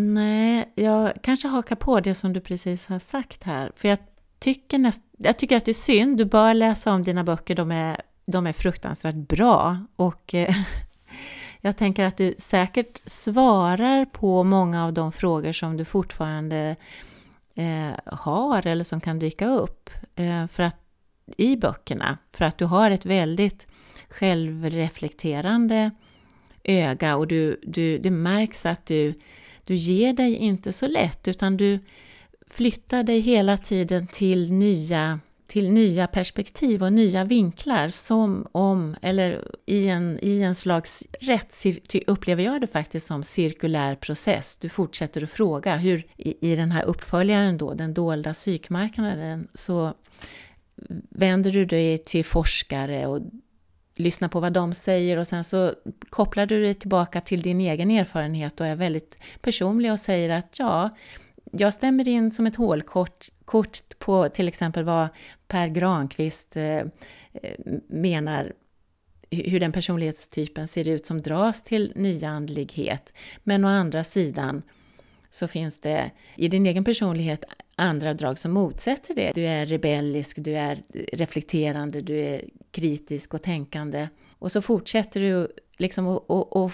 Nej, 0.00 0.72
jag 0.74 1.12
kanske 1.22 1.48
hakar 1.48 1.76
på 1.76 2.00
det 2.00 2.14
som 2.14 2.32
du 2.32 2.40
precis 2.40 2.86
har 2.86 2.98
sagt 2.98 3.42
här. 3.42 3.72
För 3.76 3.88
jag 3.88 3.98
tycker, 4.38 4.78
näst, 4.78 5.02
jag 5.16 5.38
tycker 5.38 5.56
att 5.56 5.64
det 5.64 5.70
är 5.70 5.74
synd, 5.74 6.16
du 6.16 6.24
bör 6.24 6.54
läsa 6.54 6.92
om 6.92 7.02
dina 7.02 7.24
böcker, 7.24 7.54
de 7.54 7.70
är 7.70 7.96
de 8.26 8.46
är 8.46 8.52
fruktansvärt 8.52 9.14
bra 9.14 9.78
och 9.96 10.34
eh, 10.34 10.54
jag 11.60 11.76
tänker 11.76 12.04
att 12.04 12.16
du 12.16 12.34
säkert 12.38 13.00
svarar 13.04 14.04
på 14.04 14.44
många 14.44 14.84
av 14.84 14.92
de 14.92 15.12
frågor 15.12 15.52
som 15.52 15.76
du 15.76 15.84
fortfarande 15.84 16.76
eh, 17.54 18.14
har 18.14 18.66
eller 18.66 18.84
som 18.84 19.00
kan 19.00 19.18
dyka 19.18 19.46
upp 19.48 19.90
eh, 20.16 20.46
för 20.46 20.62
att, 20.62 20.76
i 21.36 21.56
böckerna. 21.56 22.18
För 22.32 22.44
att 22.44 22.58
du 22.58 22.64
har 22.64 22.90
ett 22.90 23.06
väldigt 23.06 23.66
självreflekterande 24.08 25.90
öga 26.64 27.16
och 27.16 27.26
du, 27.26 27.60
du, 27.62 27.98
det 27.98 28.10
märks 28.10 28.66
att 28.66 28.86
du, 28.86 29.14
du 29.66 29.74
ger 29.74 30.12
dig 30.12 30.34
inte 30.36 30.72
så 30.72 30.86
lätt 30.86 31.28
utan 31.28 31.56
du 31.56 31.78
flyttar 32.50 33.02
dig 33.02 33.20
hela 33.20 33.56
tiden 33.56 34.06
till 34.06 34.52
nya 34.52 35.20
till 35.50 35.70
nya 35.70 36.06
perspektiv 36.06 36.82
och 36.82 36.92
nya 36.92 37.24
vinklar 37.24 37.88
som 37.88 38.46
om, 38.52 38.96
eller 39.02 39.44
i 39.66 39.88
en, 39.88 40.18
i 40.22 40.42
en 40.42 40.54
slags 40.54 41.04
rätt, 41.20 41.54
upplever 42.06 42.42
jag 42.42 42.60
det 42.60 42.66
faktiskt 42.66 43.06
som 43.06 43.22
cirkulär 43.22 43.94
process. 43.94 44.56
Du 44.56 44.68
fortsätter 44.68 45.22
att 45.22 45.30
fråga 45.30 45.76
hur 45.76 46.06
i, 46.16 46.52
i 46.52 46.56
den 46.56 46.72
här 46.72 46.84
uppföljaren 46.84 47.58
då, 47.58 47.74
den 47.74 47.94
dolda 47.94 48.32
psykmarknaden, 48.32 49.48
så 49.54 49.94
vänder 51.10 51.50
du 51.50 51.64
dig 51.64 51.98
till 51.98 52.24
forskare 52.24 53.06
och 53.06 53.20
lyssnar 53.96 54.28
på 54.28 54.40
vad 54.40 54.52
de 54.52 54.74
säger 54.74 55.16
och 55.16 55.26
sen 55.26 55.44
så 55.44 55.72
kopplar 56.10 56.46
du 56.46 56.62
dig 56.62 56.74
tillbaka 56.74 57.20
till 57.20 57.42
din 57.42 57.60
egen 57.60 57.90
erfarenhet 57.90 58.60
och 58.60 58.66
är 58.66 58.76
väldigt 58.76 59.18
personlig 59.40 59.92
och 59.92 60.00
säger 60.00 60.30
att 60.30 60.58
ja, 60.58 60.90
jag 61.52 61.74
stämmer 61.74 62.08
in 62.08 62.32
som 62.32 62.46
ett 62.46 62.56
hålkort 62.56 63.28
kort 63.50 63.98
på 63.98 64.28
till 64.28 64.48
exempel 64.48 64.84
vad 64.84 65.08
Per 65.50 65.68
Granqvist 65.68 66.56
eh, 66.56 66.78
eh, 66.78 66.86
menar 67.88 68.52
hur 69.30 69.60
den 69.60 69.72
personlighetstypen 69.72 70.68
ser 70.68 70.88
ut 70.88 71.06
som 71.06 71.22
dras 71.22 71.62
till 71.62 71.92
nyandlighet. 71.96 73.12
Men 73.42 73.64
å 73.64 73.68
andra 73.68 74.04
sidan 74.04 74.62
så 75.30 75.48
finns 75.48 75.80
det 75.80 76.10
i 76.36 76.48
din 76.48 76.66
egen 76.66 76.84
personlighet 76.84 77.44
andra 77.76 78.14
drag 78.14 78.38
som 78.38 78.52
motsätter 78.52 79.14
det. 79.14 79.32
Du 79.34 79.46
är 79.46 79.66
rebellisk, 79.66 80.36
du 80.40 80.56
är 80.56 80.78
reflekterande, 81.12 82.00
du 82.00 82.18
är 82.20 82.44
kritisk 82.70 83.34
och 83.34 83.42
tänkande. 83.42 84.08
Och 84.38 84.52
så 84.52 84.62
fortsätter 84.62 85.20
du 85.20 85.48
liksom 85.78 86.06
att 86.08 86.72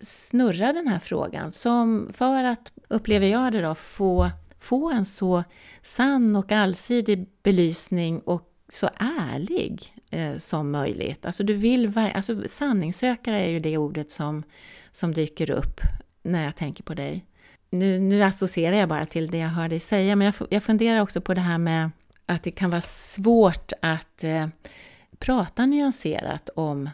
snurra 0.00 0.72
den 0.72 0.88
här 0.88 0.98
frågan 0.98 1.52
som 1.52 2.10
för 2.14 2.44
att, 2.44 2.72
upplever 2.88 3.26
jag 3.26 3.52
det 3.52 3.60
då, 3.60 3.74
få 3.74 4.30
få 4.62 4.90
en 4.90 5.06
så 5.06 5.44
sann 5.82 6.36
och 6.36 6.52
allsidig 6.52 7.28
belysning 7.42 8.20
och 8.20 8.48
så 8.68 8.90
ärlig 8.96 9.94
eh, 10.10 10.38
som 10.38 10.70
möjligt. 10.70 11.26
Alltså, 11.26 11.44
du 11.44 11.54
vill, 11.54 11.98
alltså 12.14 12.42
sanningssökare 12.46 13.40
är 13.40 13.48
ju 13.48 13.60
det 13.60 13.78
ordet 13.78 14.10
som, 14.10 14.42
som 14.92 15.14
dyker 15.14 15.50
upp 15.50 15.80
när 16.22 16.44
jag 16.44 16.56
tänker 16.56 16.82
på 16.82 16.94
dig. 16.94 17.24
Nu, 17.70 17.98
nu 17.98 18.22
associerar 18.22 18.76
jag 18.76 18.88
bara 18.88 19.06
till 19.06 19.30
det 19.30 19.38
jag 19.38 19.48
hör 19.48 19.68
dig 19.68 19.80
säga, 19.80 20.16
men 20.16 20.24
jag, 20.24 20.48
jag 20.50 20.62
funderar 20.62 21.00
också 21.00 21.20
på 21.20 21.34
det 21.34 21.40
här 21.40 21.58
med 21.58 21.90
att 22.26 22.42
det 22.42 22.50
kan 22.50 22.70
vara 22.70 22.80
svårt 22.80 23.72
att 23.82 24.24
eh, 24.24 24.46
prata 25.18 25.66
nyanserat 25.66 26.50
om, 26.56 26.90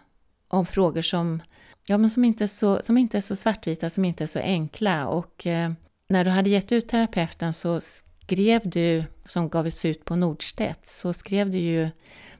om 0.48 0.66
frågor 0.66 1.02
som, 1.02 1.42
ja, 1.86 1.98
men 1.98 2.10
som, 2.10 2.24
inte 2.24 2.44
är 2.44 2.48
så, 2.48 2.82
som 2.82 2.98
inte 2.98 3.16
är 3.16 3.20
så 3.20 3.36
svartvita, 3.36 3.90
som 3.90 4.04
inte 4.04 4.24
är 4.24 4.28
så 4.28 4.38
enkla. 4.38 5.08
Och 5.08 5.46
eh, 5.46 5.72
när 6.08 6.24
du 6.24 6.30
hade 6.30 6.50
gett 6.50 6.72
ut 6.72 6.88
terapeuten 6.88 7.52
så 7.52 7.80
skrev 7.80 8.60
du, 8.64 9.04
som 9.26 9.48
gavs 9.48 9.84
ut 9.84 10.04
på 10.04 10.16
Nordstedt, 10.16 10.86
så 10.86 11.12
skrev 11.12 11.50
du 11.50 11.58
ju 11.58 11.90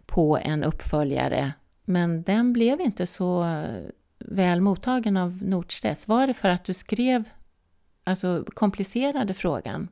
på 0.06 0.38
en 0.42 0.64
uppföljare, 0.64 1.52
men 1.84 2.22
den 2.22 2.52
blev 2.52 2.80
inte 2.80 3.06
så 3.06 3.44
eh, 3.44 3.84
väl 4.18 4.60
mottagen 4.60 5.16
av 5.16 5.38
Nordstedts. 5.42 6.08
Var 6.08 6.26
det 6.26 6.34
för 6.34 6.48
att 6.48 6.64
du 6.64 6.74
skrev, 6.74 7.24
alltså 8.04 8.44
komplicerade 8.54 9.34
frågan? 9.34 9.88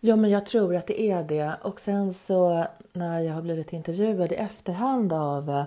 Ja, 0.00 0.16
men 0.16 0.30
jag 0.30 0.46
tror 0.46 0.76
att 0.76 0.86
det 0.86 1.02
är 1.02 1.22
det. 1.24 1.56
Och 1.62 1.80
sen 1.80 2.12
så 2.12 2.66
när 2.92 3.20
jag 3.20 3.34
har 3.34 3.42
blivit 3.42 3.72
intervjuad 3.72 4.32
i 4.32 4.34
efterhand 4.34 5.12
av 5.12 5.50
eh, 5.50 5.64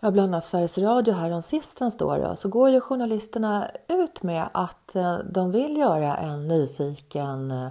ja, 0.00 0.10
bland 0.10 0.34
annat 0.34 0.44
Sveriges 0.44 0.78
Radio 0.78 1.14
här 1.14 1.30
om 1.30 1.42
sistens 1.42 1.96
då, 1.96 2.16
då, 2.16 2.36
så 2.36 2.48
går 2.48 2.70
ju 2.70 2.80
journalisterna 2.80 3.70
ut 3.88 4.22
med 4.22 4.48
att 4.52 4.96
eh, 4.96 5.18
de 5.18 5.52
vill 5.52 5.76
göra 5.76 6.16
en 6.16 6.48
nyfiken 6.48 7.50
eh, 7.50 7.68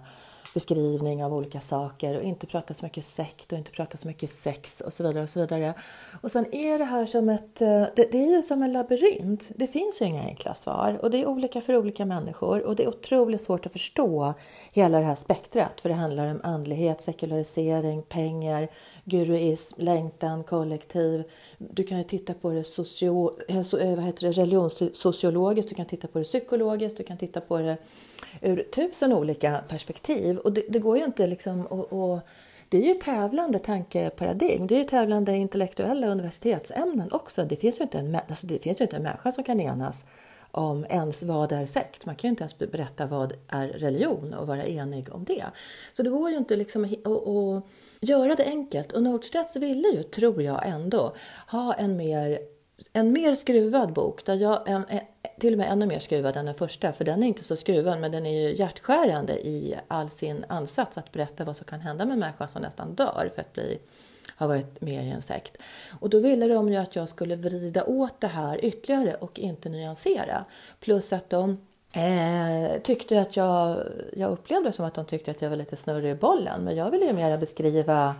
beskrivning 0.55 1.25
av 1.25 1.33
olika 1.33 1.61
saker 1.61 2.17
och 2.17 2.23
inte 2.23 2.47
prata 2.47 2.73
så 2.73 2.85
mycket 2.85 3.05
sekt 3.05 3.51
och 3.51 3.57
inte 3.57 3.71
prata 3.71 3.97
så 3.97 4.07
mycket 4.07 4.29
sex 4.29 4.81
och 4.81 4.93
så 4.93 5.03
vidare. 5.03 5.23
Och 5.23 5.29
så 5.29 5.39
vidare. 5.39 5.73
Och 6.21 6.31
sen 6.31 6.55
är 6.55 6.79
det 6.79 6.85
här 6.85 7.05
som 7.05 7.29
ett, 7.29 7.61
eh, 7.61 7.83
det, 7.95 8.11
det, 8.11 8.17
är 8.17 8.35
ju 8.35 8.41
som 8.41 8.63
en 8.63 8.73
labyrint. 8.73 9.51
Det 9.55 9.67
finns 9.67 10.01
ju 10.01 10.05
inga 10.05 10.21
enkla 10.21 10.55
svar 10.55 10.99
och 11.01 11.11
det 11.11 11.21
är 11.21 11.25
olika 11.25 11.61
för 11.61 11.77
olika 11.77 12.05
människor 12.05 12.63
och 12.63 12.75
det 12.75 12.83
är 12.83 12.87
otroligt 12.87 13.41
svårt 13.41 13.65
att 13.65 13.71
förstå 13.71 14.33
hela 14.71 14.99
det 14.99 15.05
här 15.05 15.15
spektrat 15.15 15.81
för 15.81 15.89
det 15.89 15.95
handlar 15.95 16.31
om 16.31 16.41
andlighet, 16.43 17.01
sekularisering, 17.01 18.03
pengar, 18.03 18.67
guruism, 19.05 19.81
längtan, 19.81 20.43
kollektiv. 20.43 21.23
Du 21.57 21.83
kan 21.83 21.97
ju 21.97 22.03
titta 22.03 22.33
på 22.33 22.51
det, 22.51 22.63
socio, 22.63 23.39
eh, 23.47 23.57
eh, 23.57 23.95
vad 23.95 24.03
heter 24.03 24.27
det 24.27 24.31
religionssociologiskt, 24.31 25.69
du 25.69 25.75
kan 25.75 25.85
titta 25.85 26.07
på 26.07 26.19
det 26.19 26.25
psykologiskt, 26.25 26.97
du 26.97 27.03
kan 27.03 27.17
titta 27.17 27.41
på 27.41 27.57
det 27.57 27.77
ur 28.41 28.63
tusen 28.63 29.13
olika 29.13 29.61
perspektiv. 29.67 30.37
Och 30.37 30.53
det, 30.53 30.65
det 30.69 30.79
går 30.79 30.97
ju 30.97 31.05
inte 31.05 31.27
liksom 31.27 31.61
att 31.61 32.25
det 32.69 32.77
är 32.77 32.87
ju 32.87 32.93
tävlande 32.93 33.59
tankeparadigm, 33.59 34.67
det 34.67 34.75
är 34.75 34.79
ju 34.79 34.83
tävlande 34.83 35.35
intellektuella 35.35 36.07
universitetsämnen 36.07 37.11
också. 37.11 37.45
Det 37.45 37.55
finns 37.55 37.79
ju 37.79 37.83
inte 37.83 37.99
en, 37.99 38.17
alltså 38.29 38.47
det 38.47 38.59
finns 38.59 38.81
ju 38.81 38.83
inte 38.83 38.95
en 38.95 39.03
människa 39.03 39.31
som 39.31 39.43
kan 39.43 39.59
enas 39.59 40.05
om 40.57 40.85
ens 40.89 41.23
vad 41.23 41.51
är 41.51 41.65
sekt. 41.65 42.05
Man 42.05 42.15
kan 42.15 42.27
ju 42.27 42.29
inte 42.29 42.43
ens 42.43 42.57
berätta 42.57 43.05
vad 43.05 43.33
är 43.47 43.67
religion 43.67 44.33
och 44.33 44.47
vara 44.47 44.65
enig 44.65 45.13
om 45.13 45.23
det. 45.23 45.45
Så 45.93 46.03
det 46.03 46.09
går 46.09 46.29
ju 46.29 46.37
inte 46.37 46.55
liksom 46.55 46.83
att, 46.83 47.07
att 47.07 47.63
göra 47.99 48.35
det 48.35 48.45
enkelt. 48.45 48.91
Och 48.91 49.03
Nordstedts 49.03 49.55
ville 49.55 49.87
ju, 49.87 50.03
tror 50.03 50.41
jag 50.41 50.67
ändå, 50.67 51.15
ha 51.51 51.73
en 51.73 51.97
mer, 51.97 52.39
en 52.93 53.11
mer 53.11 53.35
skruvad 53.35 53.93
bok. 53.93 54.25
Där 54.25 54.35
jag, 54.35 54.69
en, 54.69 54.83
till 55.39 55.53
och 55.53 55.57
med 55.57 55.71
ännu 55.71 55.85
mer 55.85 55.99
skruvad 55.99 56.37
än 56.37 56.45
den 56.45 56.55
första, 56.55 56.93
för 56.93 57.05
den 57.05 57.23
är 57.23 57.27
inte 57.27 57.43
så 57.43 57.55
skruvad 57.55 57.99
men 57.99 58.11
den 58.11 58.25
är 58.25 58.41
ju 58.41 58.55
hjärtskärande 58.55 59.47
i 59.47 59.75
all 59.87 60.09
sin 60.09 60.45
ansats 60.47 60.97
att 60.97 61.11
berätta 61.11 61.43
vad 61.43 61.57
som 61.57 61.65
kan 61.65 61.79
hända 61.79 62.05
med 62.05 62.13
en 62.13 62.19
människa 62.19 62.47
som 62.47 62.61
nästan 62.61 62.95
dör 62.95 63.31
för 63.35 63.41
att 63.41 63.53
bli, 63.53 63.79
har 64.35 64.47
varit 64.47 64.81
med 64.81 65.05
i 65.05 65.09
en 65.09 65.21
sekt. 65.21 65.57
Och 65.99 66.09
då 66.09 66.19
ville 66.19 66.47
de 66.47 66.69
ju 66.69 66.75
att 66.75 66.95
jag 66.95 67.09
skulle 67.09 67.35
vrida 67.35 67.83
åt 67.85 68.21
det 68.21 68.27
här 68.27 68.65
ytterligare 68.65 69.15
och 69.15 69.39
inte 69.39 69.69
nyansera. 69.69 70.45
Plus 70.79 71.13
att 71.13 71.29
de 71.29 71.57
eh, 71.93 72.81
tyckte 72.81 73.21
att 73.21 73.37
jag, 73.37 73.77
jag 74.13 74.31
upplevde 74.31 74.71
som 74.71 74.85
att 74.85 74.93
de 74.93 75.05
tyckte 75.05 75.31
att 75.31 75.41
jag 75.41 75.49
var 75.49 75.57
lite 75.57 75.75
snurrig 75.75 76.11
i 76.11 76.15
bollen, 76.15 76.63
men 76.63 76.75
jag 76.75 76.91
ville 76.91 77.05
ju 77.05 77.13
mera 77.13 77.37
beskriva 77.37 78.15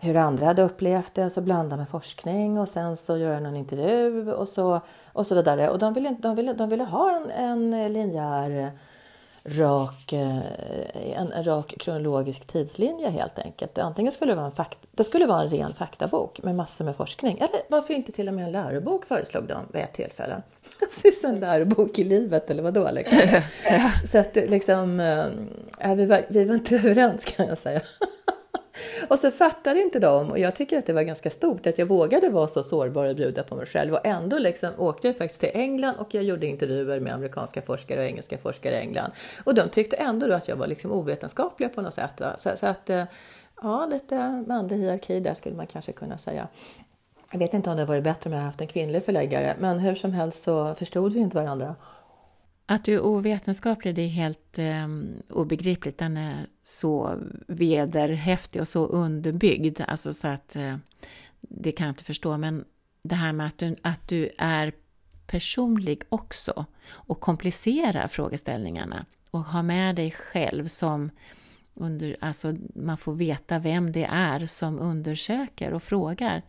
hur 0.00 0.16
andra 0.16 0.46
hade 0.46 0.62
upplevt 0.62 1.14
det, 1.14 1.30
så 1.30 1.40
blanda 1.40 1.76
med 1.76 1.88
forskning 1.88 2.58
och 2.58 2.68
sen 2.68 2.96
så 2.96 3.16
göra 3.16 3.40
någon 3.40 3.56
intervju 3.56 4.32
och 4.32 4.48
så, 4.48 4.80
och 5.12 5.26
så 5.26 5.34
vidare. 5.34 5.70
Och 5.70 5.78
de 5.78 5.94
ville, 5.94 6.16
de 6.18 6.34
ville, 6.34 6.52
de 6.52 6.68
ville 6.68 6.84
ha 6.84 7.16
en, 7.16 7.30
en 7.30 7.92
linjär 7.92 8.72
rak, 9.58 10.12
eh, 10.12 11.16
en, 11.16 11.44
rak 11.44 11.74
kronologisk 11.78 12.46
tidslinje 12.46 13.10
helt 13.10 13.38
enkelt. 13.38 13.78
Antingen 13.78 14.12
skulle 14.12 14.32
det 14.32 14.36
vara 14.36 14.46
en, 14.46 14.52
fakt, 14.52 14.78
det 14.90 15.04
skulle 15.04 15.26
vara 15.26 15.42
en 15.42 15.48
ren 15.48 15.74
faktabok 15.74 16.42
med 16.42 16.54
massor 16.54 16.84
med 16.84 16.96
forskning. 16.96 17.36
Eller 17.36 17.62
varför 17.68 17.94
inte 17.94 18.12
till 18.12 18.28
och 18.28 18.34
med 18.34 18.44
en 18.44 18.52
lärobok 18.52 19.06
föreslog 19.06 19.48
de 19.48 19.56
vid 19.72 19.82
ett 19.82 19.92
tillfälle. 19.92 20.42
en 21.24 21.40
lärobok 21.40 21.98
i 21.98 22.04
livet 22.04 22.50
eller 22.50 22.62
vadå 22.62 22.90
liksom. 22.92 23.18
Så 24.12 24.18
att 24.18 24.34
liksom, 24.34 25.00
äh, 25.78 25.94
vi, 25.94 26.06
var, 26.06 26.20
vi 26.28 26.44
var 26.44 26.54
inte 26.54 26.74
överens 26.74 27.24
kan 27.24 27.46
jag 27.46 27.58
säga. 27.58 27.80
Och 29.08 29.18
så 29.18 29.30
fattade 29.30 29.80
inte 29.80 29.98
de, 29.98 30.30
och 30.30 30.38
jag 30.38 30.56
tycker 30.56 30.78
att 30.78 30.86
det 30.86 30.92
var 30.92 31.02
ganska 31.02 31.30
stort, 31.30 31.66
att 31.66 31.78
jag 31.78 31.86
vågade 31.86 32.28
vara 32.28 32.48
så 32.48 32.62
sårbar 32.62 33.06
och 33.06 33.16
bjuda 33.16 33.42
på 33.42 33.56
mig 33.56 33.66
själv. 33.66 33.94
Och 33.94 34.06
ändå 34.06 34.38
liksom 34.38 34.70
åkte 34.78 35.06
jag 35.06 35.16
faktiskt 35.16 35.40
till 35.40 35.50
England 35.54 35.96
och 35.98 36.14
jag 36.14 36.24
gjorde 36.24 36.46
intervjuer 36.46 37.00
med 37.00 37.14
amerikanska 37.14 37.62
forskare 37.62 38.00
och 38.00 38.06
engelska 38.06 38.38
forskare 38.38 38.74
i 38.74 38.78
England. 38.78 39.10
Och 39.44 39.54
de 39.54 39.68
tyckte 39.68 39.96
ändå 39.96 40.26
då 40.26 40.34
att 40.34 40.48
jag 40.48 40.56
var 40.56 40.66
liksom 40.66 40.92
ovetenskaplig 40.92 41.74
på 41.74 41.82
något 41.82 41.94
sätt. 41.94 42.22
Så, 42.38 42.50
så, 42.56 42.66
att, 42.66 42.90
eh, 42.90 43.04
ja, 43.62 43.86
lite 43.86 44.44
manlig 44.46 44.76
hierarki 44.76 45.20
där 45.20 45.34
skulle 45.34 45.56
man 45.56 45.66
kanske 45.66 45.92
kunna 45.92 46.18
säga. 46.18 46.48
Jag 47.32 47.38
vet 47.38 47.54
inte 47.54 47.70
om 47.70 47.76
det 47.76 47.84
varit 47.84 48.04
bättre 48.04 48.30
om 48.30 48.36
jag 48.36 48.42
haft 48.42 48.60
en 48.60 48.66
kvinnlig 48.66 49.04
förläggare, 49.04 49.56
men 49.58 49.78
hur 49.78 49.94
som 49.94 50.12
helst 50.12 50.42
så 50.42 50.74
förstod 50.74 51.12
vi 51.12 51.20
inte 51.20 51.36
varandra. 51.36 51.76
Att 52.72 52.84
du 52.84 52.94
är 52.94 53.00
ovetenskaplig, 53.00 53.94
det 53.94 54.02
är 54.02 54.08
helt 54.08 54.58
eh, 54.58 54.88
obegripligt. 55.28 55.98
Den 55.98 56.16
är 56.16 56.46
så 56.62 57.18
vederhäftig 57.46 58.60
och 58.60 58.68
så 58.68 58.86
underbyggd, 58.86 59.80
alltså 59.88 60.14
så 60.14 60.28
att 60.28 60.56
eh, 60.56 60.76
det 61.40 61.72
kan 61.72 61.86
jag 61.86 61.92
inte 61.92 62.04
förstå. 62.04 62.38
Men 62.38 62.64
det 63.02 63.14
här 63.14 63.32
med 63.32 63.46
att 63.46 63.58
du, 63.58 63.76
att 63.82 64.08
du 64.08 64.30
är 64.38 64.72
personlig 65.26 66.02
också 66.08 66.66
och 66.88 67.20
komplicerar 67.20 68.08
frågeställningarna 68.08 69.06
och 69.30 69.44
har 69.44 69.62
med 69.62 69.96
dig 69.96 70.10
själv 70.10 70.66
som 70.66 71.10
under, 71.74 72.16
alltså 72.20 72.54
man 72.74 72.98
får 72.98 73.14
veta 73.14 73.58
vem 73.58 73.92
det 73.92 74.08
är 74.10 74.46
som 74.46 74.78
undersöker 74.78 75.72
och 75.72 75.82
frågar 75.82 76.42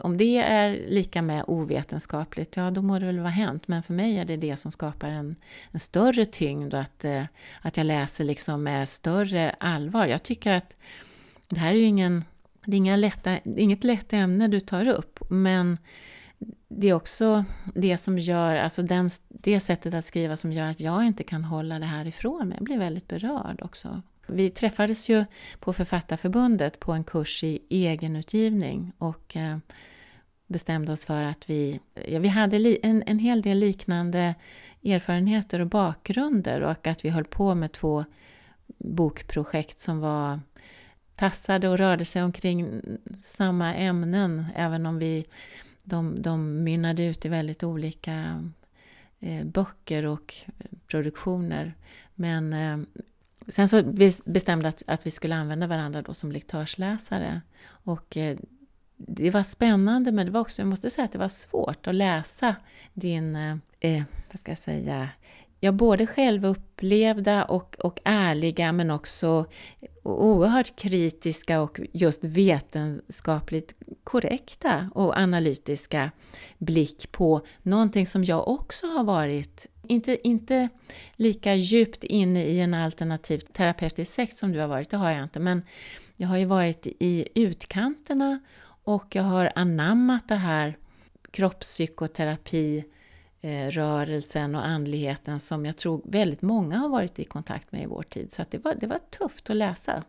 om 0.00 0.16
det 0.16 0.38
är 0.38 0.86
lika 0.88 1.22
med 1.22 1.44
ovetenskapligt, 1.46 2.56
ja 2.56 2.70
då 2.70 2.82
må 2.82 2.98
det 2.98 3.06
väl 3.06 3.18
vara 3.18 3.30
hänt. 3.30 3.68
Men 3.68 3.82
för 3.82 3.92
mig 3.92 4.18
är 4.18 4.24
det 4.24 4.36
det 4.36 4.56
som 4.56 4.72
skapar 4.72 5.08
en, 5.08 5.36
en 5.70 5.80
större 5.80 6.24
tyngd 6.24 6.74
och 6.74 6.80
att, 6.80 7.04
eh, 7.04 7.24
att 7.62 7.76
jag 7.76 7.86
läser 7.86 8.24
liksom 8.24 8.62
med 8.62 8.88
större 8.88 9.50
allvar. 9.60 10.06
Jag 10.06 10.22
tycker 10.22 10.52
att 10.52 10.76
det 11.48 11.58
här 11.58 11.72
är 11.72 11.76
ju 11.76 11.84
ingen, 11.84 12.24
det 12.64 12.72
är 12.72 12.78
inga 12.78 12.96
lätta, 12.96 13.38
inget 13.44 13.84
lätt 13.84 14.12
ämne 14.12 14.48
du 14.48 14.60
tar 14.60 14.88
upp, 14.88 15.20
men 15.28 15.78
det 16.68 16.88
är 16.88 16.94
också 16.94 17.44
det 17.74 17.98
som 17.98 18.18
gör, 18.18 18.56
alltså 18.56 18.82
den, 18.82 19.10
det 19.28 19.60
sättet 19.60 19.94
att 19.94 20.04
skriva 20.04 20.36
som 20.36 20.52
gör 20.52 20.70
att 20.70 20.80
jag 20.80 21.04
inte 21.06 21.22
kan 21.22 21.44
hålla 21.44 21.78
det 21.78 21.86
här 21.86 22.06
ifrån 22.06 22.48
mig. 22.48 22.56
Jag 22.58 22.64
blir 22.64 22.78
väldigt 22.78 23.08
berörd 23.08 23.62
också. 23.62 24.02
Vi 24.26 24.50
träffades 24.50 25.08
ju 25.08 25.24
på 25.60 25.72
Författarförbundet 25.72 26.80
på 26.80 26.92
en 26.92 27.04
kurs 27.04 27.44
i 27.44 27.60
egenutgivning 27.68 28.92
och 28.98 29.36
eh, 29.36 29.58
bestämde 30.46 30.92
oss 30.92 31.04
för 31.04 31.22
att 31.22 31.50
vi, 31.50 31.80
ja, 32.08 32.18
vi 32.18 32.28
hade 32.28 32.76
en, 32.82 33.02
en 33.06 33.18
hel 33.18 33.42
del 33.42 33.58
liknande 33.58 34.34
erfarenheter 34.84 35.60
och 35.60 35.66
bakgrunder 35.66 36.60
och 36.60 36.86
att 36.86 37.04
vi 37.04 37.08
höll 37.08 37.24
på 37.24 37.54
med 37.54 37.72
två 37.72 38.04
bokprojekt 38.78 39.80
som 39.80 40.00
var 40.00 40.40
tassade 41.16 41.68
och 41.68 41.78
rörde 41.78 42.04
sig 42.04 42.22
omkring 42.22 42.80
samma 43.20 43.74
ämnen 43.74 44.44
även 44.56 44.86
om 44.86 44.98
vi, 44.98 45.26
de, 45.84 46.22
de 46.22 46.64
mynnade 46.64 47.04
ut 47.04 47.24
i 47.24 47.28
väldigt 47.28 47.62
olika 47.62 48.44
eh, 49.20 49.44
böcker 49.44 50.06
och 50.06 50.34
produktioner. 50.86 51.74
Men 52.14 52.52
eh, 52.52 52.78
Sen 53.48 53.68
så 53.68 53.82
bestämde 54.24 54.68
att, 54.68 54.82
att 54.86 55.06
vi 55.06 55.10
skulle 55.10 55.34
använda 55.34 55.66
varandra 55.66 56.02
då 56.02 56.14
som 56.14 56.32
lektörsläsare. 56.32 57.40
Och 57.66 58.16
eh, 58.16 58.36
det 58.96 59.30
var 59.30 59.42
spännande 59.42 60.12
men 60.12 60.26
det 60.26 60.32
var 60.32 60.40
också, 60.40 60.62
jag 60.62 60.68
måste 60.68 60.90
säga 60.90 61.04
att 61.04 61.12
det 61.12 61.18
var 61.18 61.28
svårt 61.28 61.86
att 61.86 61.94
läsa 61.94 62.56
din, 62.94 63.36
eh, 63.36 63.56
eh 63.80 64.02
vad 64.30 64.40
ska 64.40 64.50
jag 64.50 64.58
säga, 64.58 65.08
ja, 65.60 65.72
både 65.72 66.06
självupplevda 66.06 67.44
och, 67.44 67.76
och 67.78 68.00
ärliga 68.04 68.72
men 68.72 68.90
också 68.90 69.46
oerhört 70.02 70.76
kritiska 70.76 71.60
och 71.60 71.80
just 71.92 72.24
vetenskapligt 72.24 73.74
korrekta 74.04 74.90
och 74.94 75.18
analytiska 75.18 76.10
blick 76.58 77.12
på 77.12 77.46
någonting 77.62 78.06
som 78.06 78.24
jag 78.24 78.48
också 78.48 78.86
har 78.86 79.04
varit, 79.04 79.66
inte, 79.88 80.28
inte 80.28 80.68
lika 81.16 81.54
djupt 81.54 82.04
inne 82.04 82.44
i 82.44 82.60
en 82.60 82.74
alternativ 82.74 83.38
terapeutisk 83.38 84.12
sekt 84.12 84.36
som 84.36 84.52
du 84.52 84.60
har 84.60 84.68
varit, 84.68 84.90
det 84.90 84.96
har 84.96 85.10
jag 85.10 85.22
inte, 85.22 85.40
men 85.40 85.62
jag 86.16 86.28
har 86.28 86.36
ju 86.36 86.44
varit 86.44 86.86
i 86.86 87.28
utkanterna 87.34 88.40
och 88.84 89.16
jag 89.16 89.22
har 89.22 89.52
anammat 89.54 90.28
det 90.28 90.34
här 90.34 90.76
kroppspsykoterapi 91.30 92.84
eh, 93.40 93.70
rörelsen 93.70 94.54
och 94.54 94.66
andligheten 94.66 95.40
som 95.40 95.66
jag 95.66 95.76
tror 95.76 96.02
väldigt 96.04 96.42
många 96.42 96.76
har 96.76 96.88
varit 96.88 97.18
i 97.18 97.24
kontakt 97.24 97.72
med 97.72 97.82
i 97.82 97.86
vår 97.86 98.02
tid. 98.02 98.32
Så 98.32 98.44
det, 98.50 98.58
var, 98.58 98.74
det 98.74 98.86
var 98.86 98.98
tufft 98.98 99.50
att 99.50 99.56
läsa. 99.56 100.04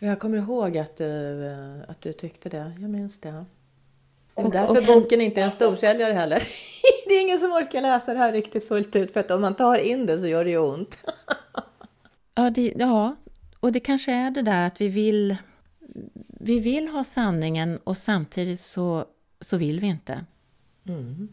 Jag 0.00 0.20
kommer 0.20 0.38
ihåg 0.38 0.78
att 0.78 0.96
du, 0.96 1.46
eh, 1.46 1.90
att 1.90 2.00
du 2.00 2.12
tyckte 2.12 2.48
det. 2.48 2.76
Jag 2.80 2.90
minns 2.90 3.20
det. 3.20 3.44
Det 4.34 4.42
är 4.42 4.50
därför 4.50 4.78
och, 4.78 4.86
boken 4.86 5.20
inte 5.20 5.40
är 5.40 5.44
en 5.44 5.50
storsäljare 5.50 6.12
heller. 6.12 6.38
det 7.06 7.14
är 7.14 7.20
ingen 7.20 7.38
som 7.38 7.52
orkar 7.52 7.82
läsa 7.82 8.12
det 8.12 8.18
här 8.18 8.32
riktigt 8.32 8.68
fullt 8.68 8.96
ut 8.96 9.12
för 9.12 9.20
att 9.20 9.30
om 9.30 9.40
man 9.40 9.54
tar 9.54 9.76
in 9.76 10.06
det 10.06 10.18
så 10.18 10.26
gör 10.26 10.44
det 10.44 10.50
ju 10.50 10.58
ont. 10.58 10.98
ja, 12.34 12.50
det, 12.50 12.72
ja, 12.76 13.16
och 13.60 13.72
det 13.72 13.80
kanske 13.80 14.12
är 14.12 14.30
det 14.30 14.42
där 14.42 14.66
att 14.66 14.80
vi 14.80 14.88
vill, 14.88 15.36
vi 16.40 16.60
vill 16.60 16.88
ha 16.88 17.04
sanningen 17.04 17.78
och 17.84 17.96
samtidigt 17.96 18.60
så, 18.60 19.04
så 19.40 19.56
vill 19.56 19.80
vi 19.80 19.86
inte. 19.86 20.24
Mm. 20.88 21.28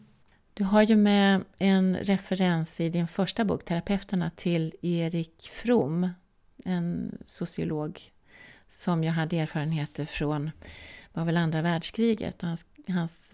Du 0.54 0.64
har 0.64 0.82
ju 0.82 0.96
med 0.96 1.44
en 1.58 1.96
referens 1.96 2.80
i 2.80 2.88
din 2.88 3.08
första 3.08 3.44
bok, 3.44 3.64
Terapeuterna, 3.64 4.30
till 4.36 4.74
Erik 4.82 5.50
From. 5.52 6.08
en 6.64 7.18
sociolog 7.26 8.12
som 8.68 9.04
jag 9.04 9.12
hade 9.12 9.38
erfarenheter 9.38 10.04
från 10.04 10.50
var 11.12 11.24
väl 11.24 11.36
andra 11.36 11.62
världskriget 11.62 12.42
och 12.42 12.48
hans, 12.48 12.66
hans 12.94 13.32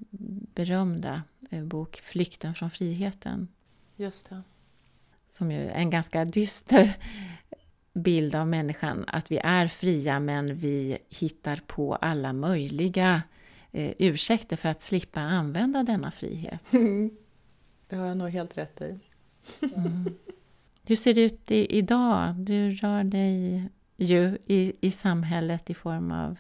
berömda 0.55 1.23
eh, 1.51 1.65
bok 1.65 2.01
Flykten 2.03 2.55
från 2.55 2.71
friheten. 2.71 3.49
Just 3.97 4.29
det. 4.29 4.43
Som 5.29 5.51
ju 5.51 5.59
är 5.59 5.75
en 5.75 5.91
ganska 5.91 6.25
dyster 6.25 6.97
bild 7.95 8.35
av 8.35 8.49
människan, 8.49 9.05
att 9.09 9.31
vi 9.31 9.39
är 9.39 9.69
fria 9.69 10.21
men 10.21 10.57
vi 10.57 10.99
hittar 11.09 11.61
på 11.67 11.95
alla 11.95 12.33
möjliga 12.33 13.23
eh, 13.73 13.93
ursäkter 13.99 14.57
för 14.57 14.69
att 14.69 14.83
slippa 14.83 15.21
använda 15.21 15.83
denna 15.83 16.11
frihet. 16.11 16.65
Det 17.89 17.97
har 17.97 18.07
jag 18.07 18.17
nog 18.17 18.29
helt 18.29 18.59
rätt 18.59 18.81
i. 18.81 18.99
Mm. 19.77 20.15
Hur 20.85 20.97
ser 20.97 21.15
det 21.15 21.21
ut 21.21 21.51
i, 21.51 21.79
idag? 21.79 22.35
Du 22.35 22.73
rör 22.73 23.05
dig 23.05 23.65
ju 23.97 24.39
i, 24.47 24.73
i 24.81 24.91
samhället 24.91 25.71
i 25.71 25.75
form 25.75 26.13
av... 26.13 26.37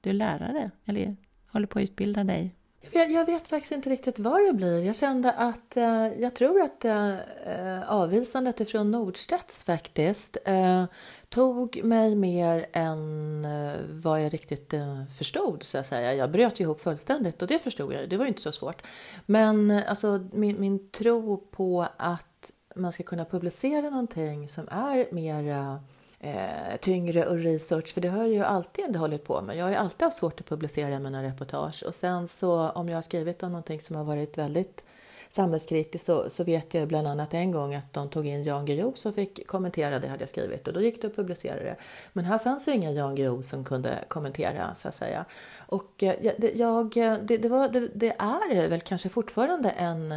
Du 0.00 0.10
är 0.10 0.14
lärare, 0.14 0.70
eller 0.84 1.16
håller 1.56 1.66
på 1.66 1.78
att 1.78 1.82
utbilda 1.82 2.24
dig. 2.24 2.54
Jag 2.80 2.90
vet, 2.90 3.12
jag 3.12 3.26
vet 3.26 3.48
faktiskt 3.48 3.72
inte 3.72 3.90
riktigt 3.90 4.18
vad 4.18 4.46
det 4.46 4.52
blir. 4.52 4.84
Jag 4.84 4.96
kände 4.96 5.32
att... 5.32 5.76
Eh, 5.76 6.06
jag 6.06 6.34
tror 6.34 6.62
att 6.62 6.84
eh, 6.84 7.14
eh 7.14 7.90
avvisandet 7.90 8.60
ifrån 8.60 8.90
Nordstedts 8.90 9.62
faktiskt 9.62 10.36
eh, 10.44 10.84
tog 11.28 11.84
mig 11.84 12.14
mer 12.14 12.66
än 12.72 13.44
eh, 13.44 13.72
vad 13.90 14.24
jag 14.24 14.34
riktigt 14.34 14.72
eh, 14.72 15.04
förstod, 15.18 15.62
så 15.62 15.78
att 15.78 15.86
säga. 15.86 16.14
Jag 16.14 16.30
bröt 16.30 16.60
ihop 16.60 16.80
fullständigt 16.80 17.42
och 17.42 17.48
det 17.48 17.58
förstod 17.58 17.92
jag. 17.92 18.08
Det 18.08 18.16
var 18.16 18.26
inte 18.26 18.42
så 18.42 18.52
svårt. 18.52 18.82
Men 19.26 19.70
eh, 19.70 19.90
alltså, 19.90 20.28
min, 20.32 20.60
min 20.60 20.88
tro 20.88 21.36
på 21.36 21.86
att 21.96 22.52
man 22.76 22.92
ska 22.92 23.02
kunna 23.02 23.24
publicera 23.24 23.90
någonting 23.90 24.48
som 24.48 24.68
är 24.68 25.06
mer 25.12 25.78
eh, 26.26 26.76
tyngre 26.80 27.26
och 27.26 27.38
research, 27.38 27.94
för 27.94 28.00
det 28.00 28.08
har 28.08 28.18
jag 28.18 28.28
ju 28.28 28.42
alltid 28.42 28.96
hållit 28.96 29.24
på 29.24 29.42
med. 29.42 29.56
Jag 29.56 29.64
har 29.64 29.70
ju 29.70 29.76
alltid 29.76 30.02
haft 30.02 30.16
svårt 30.16 30.40
att 30.40 30.46
publicera 30.46 30.98
mina 30.98 31.22
reportage 31.22 31.84
och 31.86 31.94
sen 31.94 32.28
så 32.28 32.68
om 32.68 32.88
jag 32.88 32.96
har 32.96 33.02
skrivit 33.02 33.42
om 33.42 33.52
någonting 33.52 33.80
som 33.80 33.96
har 33.96 34.04
varit 34.04 34.38
väldigt 34.38 34.84
samhällskritiskt 35.30 36.06
så, 36.06 36.30
så 36.30 36.44
vet 36.44 36.74
jag 36.74 36.88
bland 36.88 37.06
annat 37.06 37.34
en 37.34 37.52
gång 37.52 37.74
att 37.74 37.92
de 37.92 38.08
tog 38.08 38.26
in 38.26 38.44
Jan 38.44 38.66
Guillou 38.66 38.92
som 38.94 39.12
fick 39.12 39.46
kommentera 39.46 39.98
det 39.98 40.08
hade 40.08 40.22
jag 40.22 40.28
skrivit 40.28 40.68
och 40.68 40.74
då 40.74 40.80
gick 40.80 41.02
det 41.02 41.06
att 41.06 41.16
publicera 41.16 41.62
det. 41.62 41.76
Men 42.12 42.24
här 42.24 42.38
fanns 42.38 42.68
ju 42.68 42.72
ingen 42.72 42.94
Jan 42.94 43.14
Guillou 43.14 43.42
som 43.42 43.64
kunde 43.64 44.04
kommentera 44.08 44.74
så 44.74 44.88
att 44.88 44.94
säga. 44.94 45.24
Och 45.58 46.02
eh, 46.02 46.34
det, 46.38 46.52
jag, 46.54 46.94
det, 47.26 47.38
det, 47.38 47.48
var, 47.48 47.68
det, 47.68 47.88
det 47.94 48.14
är 48.18 48.68
väl 48.68 48.80
kanske 48.80 49.08
fortfarande 49.08 49.70
en, 49.70 50.12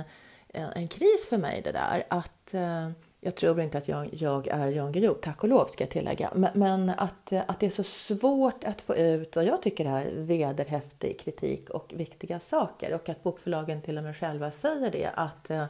en, 0.48 0.70
en 0.76 0.88
kris 0.88 1.28
för 1.30 1.38
mig 1.38 1.62
det 1.64 1.72
där 1.72 2.04
att 2.10 2.54
eh, 2.54 2.90
jag 3.22 3.36
tror 3.36 3.62
inte 3.62 3.78
att 3.78 3.88
jag, 3.88 4.10
jag 4.12 4.48
är 4.48 4.68
Jan 4.68 4.92
Guillou, 4.92 5.14
tack 5.14 5.44
och 5.44 5.50
lov 5.50 5.66
ska 5.66 5.84
jag 5.84 5.92
tillägga. 5.92 6.32
Men, 6.36 6.52
men, 6.54 6.90
att, 6.90 7.34
att 7.48 7.60
det 7.60 7.66
är 7.66 7.70
så 7.70 7.84
svårt 7.84 8.64
att 8.64 8.82
få 8.82 8.96
ut 8.96 9.36
vad 9.36 9.46
jag 9.46 9.62
tycker 9.62 9.86
är 9.86 10.12
vederhäftig 10.16 11.20
kritik 11.20 11.70
och 11.70 11.94
viktiga 11.96 12.40
saker. 12.40 12.94
Och 12.94 13.10
att 13.10 13.24
bokförlagen 13.24 13.82
till 13.82 13.98
och 13.98 14.04
med 14.04 14.18
själva 14.18 14.52
säger 14.52 14.92
det 14.92 15.10
att 15.14 15.50
eh, 15.50 15.66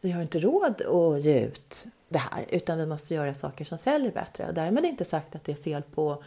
vi 0.00 0.10
har 0.10 0.22
inte 0.22 0.38
råd 0.38 0.82
att 0.82 1.20
ge 1.24 1.40
ut 1.40 1.86
det 2.08 2.18
här 2.18 2.44
utan 2.48 2.78
vi 2.78 2.86
måste 2.86 3.14
göra 3.14 3.34
saker 3.34 3.64
som 3.64 3.78
säljer 3.78 4.12
bättre. 4.12 4.52
Därmed 4.52 4.84
inte 4.84 5.04
sagt 5.04 5.34
att 5.34 5.44
det 5.44 5.52
är 5.52 5.56
fel 5.56 5.82
på 5.82 6.22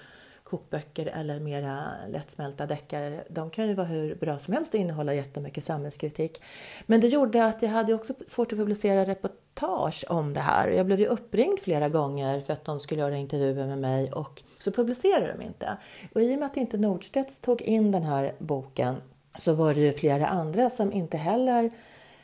kokböcker 0.50 1.06
eller 1.06 1.40
mera 1.40 1.90
lättsmälta 2.10 2.66
deckare. 2.66 3.24
De 3.30 3.50
kan 3.50 3.68
ju 3.68 3.74
vara 3.74 3.88
hur 3.88 4.16
bra 4.16 4.40
som 4.40 4.54
helst 4.54 4.74
och 4.74 4.80
innehålla 4.80 5.14
jättemycket 5.14 5.64
samhällskritik. 5.64 6.42
Men 6.86 7.02
det 7.02 7.08
gjorde 7.08 7.46
att 7.46 7.62
jag 7.62 7.70
hade 7.70 7.94
också 7.94 8.14
svårt 8.28 8.54
att 8.54 8.60
publicera 8.60 9.06
reportage 9.06 10.06
om 10.10 10.34
det 10.34 10.40
här. 10.40 10.68
Jag 10.68 10.86
blev 10.86 11.00
ju 11.00 11.06
uppringd 11.06 11.60
flera 11.60 11.90
gånger 11.90 12.42
för 12.42 12.54
att 12.54 12.66
de 12.66 12.80
skulle 12.80 13.02
göra 13.02 13.18
intervjuer 13.18 13.68
med 13.68 13.78
mig 13.78 14.12
och 14.12 14.44
så 14.60 14.72
publicerade 14.72 15.36
de 15.38 15.44
inte. 15.46 15.78
Och 16.14 16.22
i 16.22 16.36
och 16.36 16.40
med 16.40 16.46
att 16.46 16.58
inte 16.58 16.78
Nordstedts 16.78 17.40
tog 17.40 17.62
in 17.62 17.92
den 17.92 18.04
här 18.04 18.34
boken 18.40 18.96
så 19.38 19.54
var 19.54 19.74
det 19.74 19.80
ju 19.80 19.92
flera 19.92 20.28
andra 20.28 20.70
som 20.70 20.94
inte 20.94 21.18
heller 21.18 21.72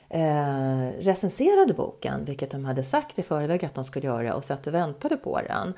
eh, 0.09 0.89
recenserade 0.99 1.73
boken, 1.73 2.25
vilket 2.25 2.51
de 2.51 2.65
hade 2.65 2.83
sagt 2.83 3.19
i 3.19 3.23
förväg 3.23 3.65
att 3.65 3.75
de 3.75 3.85
skulle 3.85 4.07
göra 4.07 4.33
och 4.33 4.45
satt 4.45 4.67
och 4.67 4.73
väntade 4.73 5.17
på 5.17 5.41
den. 5.47 5.73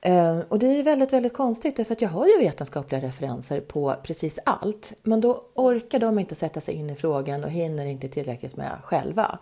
Eh, 0.00 0.38
och 0.48 0.58
det 0.58 0.66
är 0.66 0.82
väldigt, 0.82 1.12
väldigt 1.12 1.32
konstigt 1.32 1.86
för 1.86 1.92
att 1.92 2.02
jag 2.02 2.08
har 2.08 2.26
ju 2.26 2.38
vetenskapliga 2.38 3.00
referenser 3.00 3.60
på 3.60 3.94
precis 4.02 4.38
allt. 4.46 4.92
Men 5.02 5.20
då 5.20 5.44
orkar 5.54 5.98
de 5.98 6.18
inte 6.18 6.34
sätta 6.34 6.60
sig 6.60 6.74
in 6.74 6.90
i 6.90 6.94
frågan 6.94 7.44
och 7.44 7.50
hinner 7.50 7.86
inte 7.86 8.08
tillräckligt 8.08 8.56
med 8.56 8.70
själva. 8.82 9.38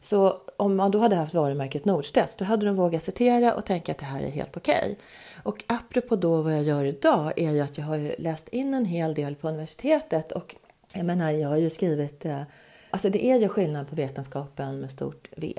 Så 0.00 0.36
om 0.56 0.76
man 0.76 0.90
då 0.90 0.98
hade 0.98 1.16
haft 1.16 1.34
varumärket 1.34 1.84
Nordstedts 1.84 2.36
då 2.36 2.44
hade 2.44 2.66
de 2.66 2.76
vågat 2.76 3.02
citera 3.02 3.54
och 3.54 3.64
tänka 3.64 3.92
att 3.92 3.98
det 3.98 4.04
här 4.04 4.20
är 4.20 4.30
helt 4.30 4.56
okej. 4.56 4.82
Okay. 4.82 4.94
Och 5.42 5.64
apropå 5.66 6.16
då 6.16 6.42
vad 6.42 6.52
jag 6.52 6.62
gör 6.62 6.84
idag 6.84 7.32
är 7.36 7.50
ju 7.50 7.60
att 7.60 7.78
jag 7.78 7.84
har 7.84 8.14
läst 8.18 8.48
in 8.48 8.74
en 8.74 8.84
hel 8.84 9.14
del 9.14 9.34
på 9.34 9.48
universitetet 9.48 10.32
och 10.32 10.56
jag 10.92 11.06
menar, 11.06 11.30
jag 11.30 11.48
har 11.48 11.56
ju 11.56 11.70
skrivit 11.70 12.24
eh, 12.24 12.42
Alltså 12.94 13.10
det 13.10 13.24
är 13.24 13.36
ju 13.36 13.48
skillnad 13.48 13.88
på 13.88 13.96
vetenskapen 13.96 14.80
med 14.80 14.90
stort 14.90 15.28
V 15.36 15.54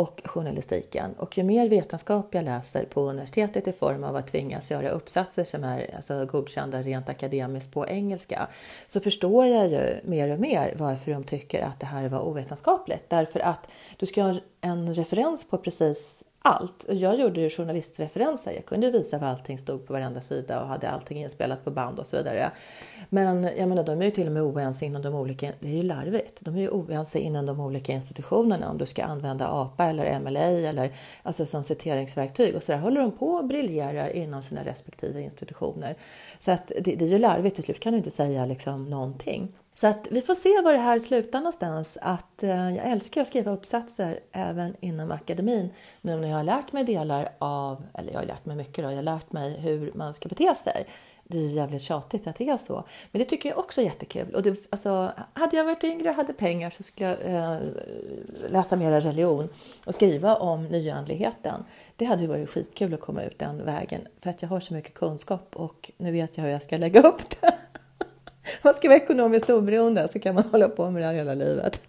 och 0.00 0.22
journalistiken. 0.24 1.12
Och 1.18 1.38
ju 1.38 1.44
mer 1.44 1.68
vetenskap 1.68 2.34
jag 2.34 2.44
läser 2.44 2.84
på 2.84 3.00
universitetet 3.00 3.68
i 3.68 3.72
form 3.72 4.04
av 4.04 4.16
att 4.16 4.26
tvingas 4.26 4.70
göra 4.70 4.88
uppsatser 4.88 5.44
som 5.44 5.64
är 5.64 5.96
alltså, 5.96 6.26
godkända 6.26 6.82
rent 6.82 7.08
akademiskt 7.08 7.72
på 7.72 7.88
engelska 7.88 8.48
så 8.88 9.00
förstår 9.00 9.46
jag 9.46 9.68
ju 9.68 10.00
mer 10.04 10.32
och 10.32 10.40
mer 10.40 10.74
varför 10.78 11.12
de 11.12 11.24
tycker 11.24 11.62
att 11.62 11.80
det 11.80 11.86
här 11.86 12.08
var 12.08 12.20
ovetenskapligt. 12.20 13.10
Därför 13.10 13.40
att 13.40 13.68
du 13.96 14.06
ska 14.06 14.22
ha 14.22 14.34
en 14.60 14.94
referens 14.94 15.48
på 15.48 15.58
precis 15.58 16.24
allt. 16.42 16.86
Jag 16.88 17.20
gjorde 17.20 17.40
ju 17.40 17.50
journalistreferenser. 17.50 18.52
Jag 18.52 18.66
kunde 18.66 18.90
visa 18.90 19.18
vad 19.18 19.28
allting 19.28 19.58
stod 19.58 19.86
på 19.86 19.92
varenda 19.92 20.20
sida 20.20 20.62
och 20.62 20.68
hade 20.68 20.90
allting 20.90 21.22
inspelat 21.22 21.64
på 21.64 21.70
band 21.70 21.98
och 21.98 22.06
så 22.06 22.16
vidare. 22.16 22.50
Men 23.08 23.44
jag 23.44 23.68
menar, 23.68 23.84
de 23.84 24.00
är 24.00 24.04
ju 24.04 24.10
till 24.10 24.26
och 24.26 24.32
med 24.32 24.42
oense 24.42 24.86
inom 24.86 25.02
de 25.02 25.14
olika, 25.14 25.52
det 25.60 25.68
är 25.68 25.76
ju 25.76 25.82
larvigt. 25.82 26.38
De 26.40 26.56
är 26.56 26.60
ju 26.60 26.68
oense 26.68 27.18
inom 27.18 27.46
de 27.46 27.60
olika 27.60 27.92
institutionerna 27.92 28.70
om 28.70 28.78
du 28.78 28.86
ska 28.86 29.04
använda 29.04 29.48
APA 29.48 29.84
eller 29.84 30.20
MLA 30.20 30.40
eller 30.40 30.92
alltså 31.22 31.46
som 31.46 31.64
citeringsverktyg. 31.64 32.56
Och 32.56 32.62
så 32.62 32.72
där 32.72 32.78
håller 32.78 33.00
de 33.00 33.12
på 33.12 33.26
och 33.26 33.44
briljerar 33.44 34.08
inom 34.08 34.42
sina 34.42 34.64
respektive 34.64 35.20
institutioner. 35.20 35.96
Så 36.38 36.50
att 36.50 36.72
det, 36.80 36.94
det 36.94 37.04
är 37.04 37.08
ju 37.08 37.18
larvigt. 37.18 37.54
Till 37.56 37.64
slut 37.64 37.80
kan 37.80 37.92
du 37.92 37.98
inte 37.98 38.10
säga 38.10 38.46
liksom 38.46 38.84
någonting. 38.84 39.52
Så 39.80 39.86
att 39.86 40.06
vi 40.10 40.20
får 40.20 40.34
se 40.34 40.60
var 40.64 40.72
det 40.72 40.78
här 40.78 40.98
slutar 40.98 41.38
någonstans. 41.38 41.98
Att, 42.02 42.42
eh, 42.42 42.76
jag 42.76 42.90
älskar 42.90 43.20
att 43.20 43.28
skriva 43.28 43.52
uppsatser 43.52 44.20
även 44.32 44.76
inom 44.80 45.10
akademin. 45.10 45.70
Nu 46.00 46.16
när 46.16 46.28
jag 46.28 46.36
har 46.36 46.44
lärt 46.44 46.72
mig 46.72 46.84
delar 46.84 47.28
av, 47.38 47.82
eller 47.94 48.12
jag 48.12 48.18
har 48.18 48.26
lärt 48.26 48.46
mig 48.46 48.56
mycket 48.56 48.84
då, 48.84 48.90
jag 48.90 48.96
har 48.96 49.02
lärt 49.02 49.32
mig 49.32 49.60
hur 49.60 49.92
man 49.94 50.14
ska 50.14 50.28
bete 50.28 50.54
sig. 50.54 50.86
Det 51.24 51.38
är 51.38 51.48
jävligt 51.48 51.82
tjatigt 51.82 52.26
att 52.26 52.36
det 52.36 52.48
är 52.48 52.56
så. 52.56 52.84
Men 53.12 53.18
det 53.18 53.24
tycker 53.24 53.48
jag 53.48 53.58
också 53.58 53.80
är 53.80 53.84
jättekul. 53.84 54.34
Och 54.34 54.42
det, 54.42 54.66
alltså, 54.70 55.12
hade 55.32 55.56
jag 55.56 55.64
varit 55.64 55.84
yngre 55.84 56.08
och 56.08 56.14
hade 56.14 56.32
pengar 56.32 56.70
så 56.70 56.82
skulle 56.82 57.08
jag 57.08 57.34
eh, 57.34 57.58
läsa 58.50 58.76
mera 58.76 59.00
religion 59.00 59.48
och 59.84 59.94
skriva 59.94 60.36
om 60.36 60.64
nyandligheten. 60.64 61.64
Det 61.96 62.04
hade 62.04 62.22
ju 62.22 62.28
varit 62.28 62.50
skitkul 62.50 62.94
att 62.94 63.00
komma 63.00 63.22
ut 63.22 63.38
den 63.38 63.64
vägen 63.64 64.00
för 64.18 64.30
att 64.30 64.42
jag 64.42 64.48
har 64.48 64.60
så 64.60 64.74
mycket 64.74 64.94
kunskap 64.94 65.56
och 65.56 65.90
nu 65.96 66.12
vet 66.12 66.36
jag 66.36 66.44
hur 66.44 66.50
jag 66.50 66.62
ska 66.62 66.76
lägga 66.76 67.00
upp 67.00 67.40
det 67.40 67.54
man 68.62 68.74
ska 68.74 68.88
vara 68.88 68.98
ekonomiskt 68.98 69.50
oberoende 69.50 70.08
så 70.08 70.20
kan 70.20 70.34
man 70.34 70.44
hålla 70.44 70.68
på 70.68 70.90
med 70.90 71.02
det 71.02 71.06
här 71.06 71.14
hela 71.14 71.34
livet. 71.34 71.82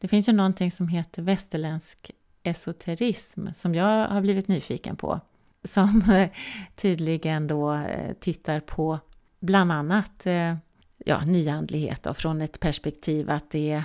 Det 0.00 0.08
finns 0.08 0.28
ju 0.28 0.32
någonting 0.32 0.72
som 0.72 0.88
heter 0.88 1.22
västerländsk 1.22 2.10
esoterism 2.42 3.46
som 3.52 3.74
jag 3.74 4.08
har 4.08 4.20
blivit 4.20 4.48
nyfiken 4.48 4.96
på. 4.96 5.20
Som 5.64 6.02
eh, 6.10 6.28
tydligen 6.76 7.46
då 7.46 7.74
eh, 7.74 8.12
tittar 8.20 8.60
på 8.60 8.98
bland 9.40 9.72
annat 9.72 10.26
eh, 10.26 10.54
ja, 10.98 11.24
nyandlighet 11.24 12.06
och 12.06 12.16
från 12.16 12.40
ett 12.40 12.60
perspektiv 12.60 13.30
att 13.30 13.50
det 13.50 13.82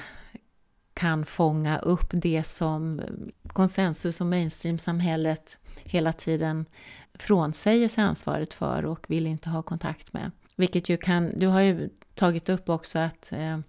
kan 0.93 1.25
fånga 1.25 1.77
upp 1.77 2.09
det 2.11 2.43
som 2.43 3.01
konsensus 3.47 4.21
och 4.21 4.27
mainstream-samhället 4.27 5.57
hela 5.83 6.13
tiden 6.13 6.65
frånsäger 7.13 7.87
sig 7.87 8.03
ansvaret 8.03 8.53
för 8.53 8.85
och 8.85 9.05
vill 9.07 9.27
inte 9.27 9.49
ha 9.49 9.61
kontakt 9.61 10.13
med. 10.13 10.31
Vilket 10.55 10.89
ju 10.89 10.97
kan, 10.97 11.29
du 11.35 11.47
har 11.47 11.61
ju 11.61 11.89
tagit 12.13 12.49
upp 12.49 12.69
också 12.69 12.99
att 12.99 13.31
eh, 13.31 13.59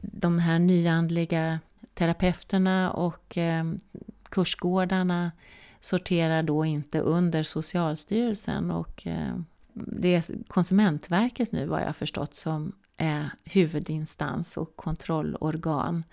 de 0.00 0.38
här 0.38 0.58
nyandliga 0.58 1.60
terapeuterna 1.94 2.90
och 2.90 3.38
eh, 3.38 3.64
kursgårdarna 4.22 5.32
sorterar 5.80 6.42
då 6.42 6.64
inte 6.64 7.00
under 7.00 7.42
Socialstyrelsen 7.42 8.70
och 8.70 9.06
eh, 9.06 9.36
det 9.74 10.14
är 10.14 10.24
Konsumentverket 10.48 11.52
nu 11.52 11.66
vad 11.66 11.82
jag 11.82 11.96
förstått 11.96 12.34
som 12.34 12.72
är 12.96 13.30
huvudinstans 13.44 14.56
och 14.56 14.76
kontrollorgan. 14.76 16.04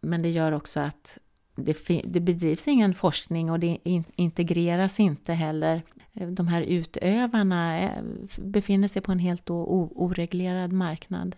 Men 0.00 0.22
det 0.22 0.30
gör 0.30 0.52
också 0.52 0.80
att 0.80 1.18
det, 1.54 2.02
det 2.04 2.20
bedrivs 2.20 2.68
ingen 2.68 2.94
forskning 2.94 3.50
och 3.50 3.60
det 3.60 3.78
integreras 4.16 5.00
inte 5.00 5.32
heller. 5.32 5.82
Eh, 6.16 6.28
de 6.28 6.48
här 6.48 6.62
utövarna 6.62 7.80
eh, 7.80 8.02
befinner 8.38 8.88
sig 8.88 9.02
på 9.02 9.12
en 9.12 9.18
helt 9.18 9.50
oreglerad 9.50 10.72
marknad. 10.72 11.36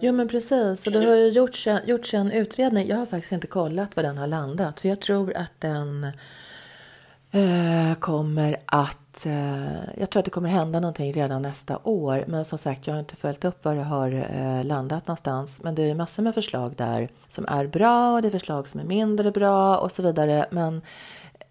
Jo 0.00 0.12
men 0.12 0.28
precis, 0.28 0.86
och 0.86 0.92
det 0.92 0.98
har 0.98 1.16
ju 1.16 1.28
gjorts, 1.28 1.68
gjorts 1.86 2.14
en 2.14 2.32
utredning. 2.32 2.88
Jag 2.88 2.96
har 2.96 3.06
faktiskt 3.06 3.32
inte 3.32 3.46
kollat 3.46 3.96
var 3.96 4.02
den 4.02 4.18
har 4.18 4.26
landat. 4.26 4.80
för 4.80 4.88
jag 4.88 5.00
tror 5.00 5.36
att 5.36 5.52
den 5.58 6.04
eh, 7.30 7.94
kommer 7.98 8.56
att... 8.66 9.26
Eh, 9.26 9.98
jag 9.98 10.10
tror 10.10 10.20
att 10.20 10.24
det 10.24 10.30
kommer 10.30 10.48
hända 10.48 10.80
någonting 10.80 11.12
redan 11.12 11.42
nästa 11.42 11.78
år. 11.84 12.24
Men 12.26 12.44
som 12.44 12.58
sagt, 12.58 12.86
jag 12.86 12.94
har 12.94 13.00
inte 13.00 13.16
följt 13.16 13.44
upp 13.44 13.64
var 13.64 13.74
det 13.74 13.82
har 13.82 14.14
eh, 14.14 14.64
landat 14.64 15.06
någonstans. 15.06 15.60
Men 15.62 15.74
det 15.74 15.82
är 15.82 15.94
massor 15.94 16.22
med 16.22 16.34
förslag 16.34 16.74
där 16.76 17.08
som 17.28 17.46
är 17.48 17.66
bra 17.66 18.12
och 18.12 18.22
det 18.22 18.28
är 18.28 18.32
förslag 18.32 18.68
som 18.68 18.80
är 18.80 18.84
mindre 18.84 19.30
bra 19.30 19.78
och 19.78 19.92
så 19.92 20.02
vidare. 20.02 20.46
Men 20.50 20.82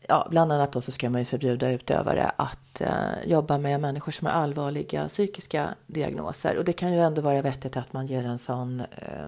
ja, 0.08 0.28
bland 0.30 0.52
annat 0.52 0.72
då 0.72 0.82
så 0.82 0.92
ska 0.92 1.10
man 1.10 1.22
ju 1.22 1.26
förbjuda 1.26 1.72
utövare 1.72 2.32
att 2.36 2.82
eh, 2.82 3.26
jobba 3.26 3.58
med 3.58 3.82
människor 3.82 4.12
som 4.12 4.28
har 4.28 4.34
allvarliga 4.34 5.08
psykiska 5.08 5.70
diagnoser. 5.88 6.58
Och 6.58 6.66
det 6.66 6.74
kan 6.74 6.94
ju 6.94 7.00
ändå 7.00 7.22
vara 7.22 7.42
vettigt 7.42 7.78
att 7.78 7.94
man 7.94 8.08
ger 8.08 8.26
en 8.26 8.40
sån 8.40 8.80
eh, 8.80 9.28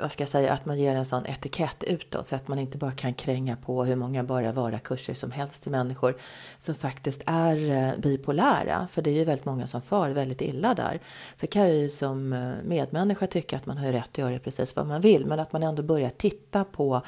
vad 0.00 0.12
ska 0.12 0.22
jag 0.22 0.28
säga, 0.28 0.52
att 0.52 0.66
man 0.66 0.78
ger 0.78 0.94
en 0.94 1.06
sån 1.06 1.26
etikett 1.26 1.84
utåt 1.84 2.26
så 2.26 2.36
att 2.36 2.48
man 2.48 2.58
inte 2.58 2.78
bara 2.78 2.92
kan 2.92 3.14
kränga 3.14 3.56
på 3.56 3.84
hur 3.84 3.96
många 3.96 4.24
bara 4.24 4.52
vara 4.52 4.78
kurser 4.78 5.14
som 5.14 5.30
helst 5.30 5.62
till 5.62 5.72
människor 5.72 6.16
som 6.58 6.74
faktiskt 6.74 7.22
är 7.26 7.70
eh, 7.70 7.98
bipolära. 7.98 8.88
För 8.90 9.02
det 9.02 9.10
är 9.10 9.14
ju 9.14 9.24
väldigt 9.24 9.44
många 9.44 9.66
som 9.66 9.82
far 9.82 10.10
väldigt 10.10 10.40
illa 10.40 10.74
där. 10.74 11.00
Så 11.40 11.46
kan 11.46 11.62
jag 11.62 11.74
ju 11.74 11.88
som 11.88 12.32
eh, 12.32 12.52
medmänniska 12.64 13.26
tycka 13.26 13.56
att 13.56 13.66
man 13.66 13.78
har 13.78 13.92
rätt 13.92 14.04
att 14.04 14.18
göra 14.18 14.38
precis 14.38 14.76
vad 14.76 14.86
man 14.86 15.00
vill 15.00 15.26
men 15.26 15.40
att 15.40 15.52
man 15.52 15.62
ändå 15.62 15.82
börjar 15.82 16.10
titta 16.10 16.64
på 16.64 17.02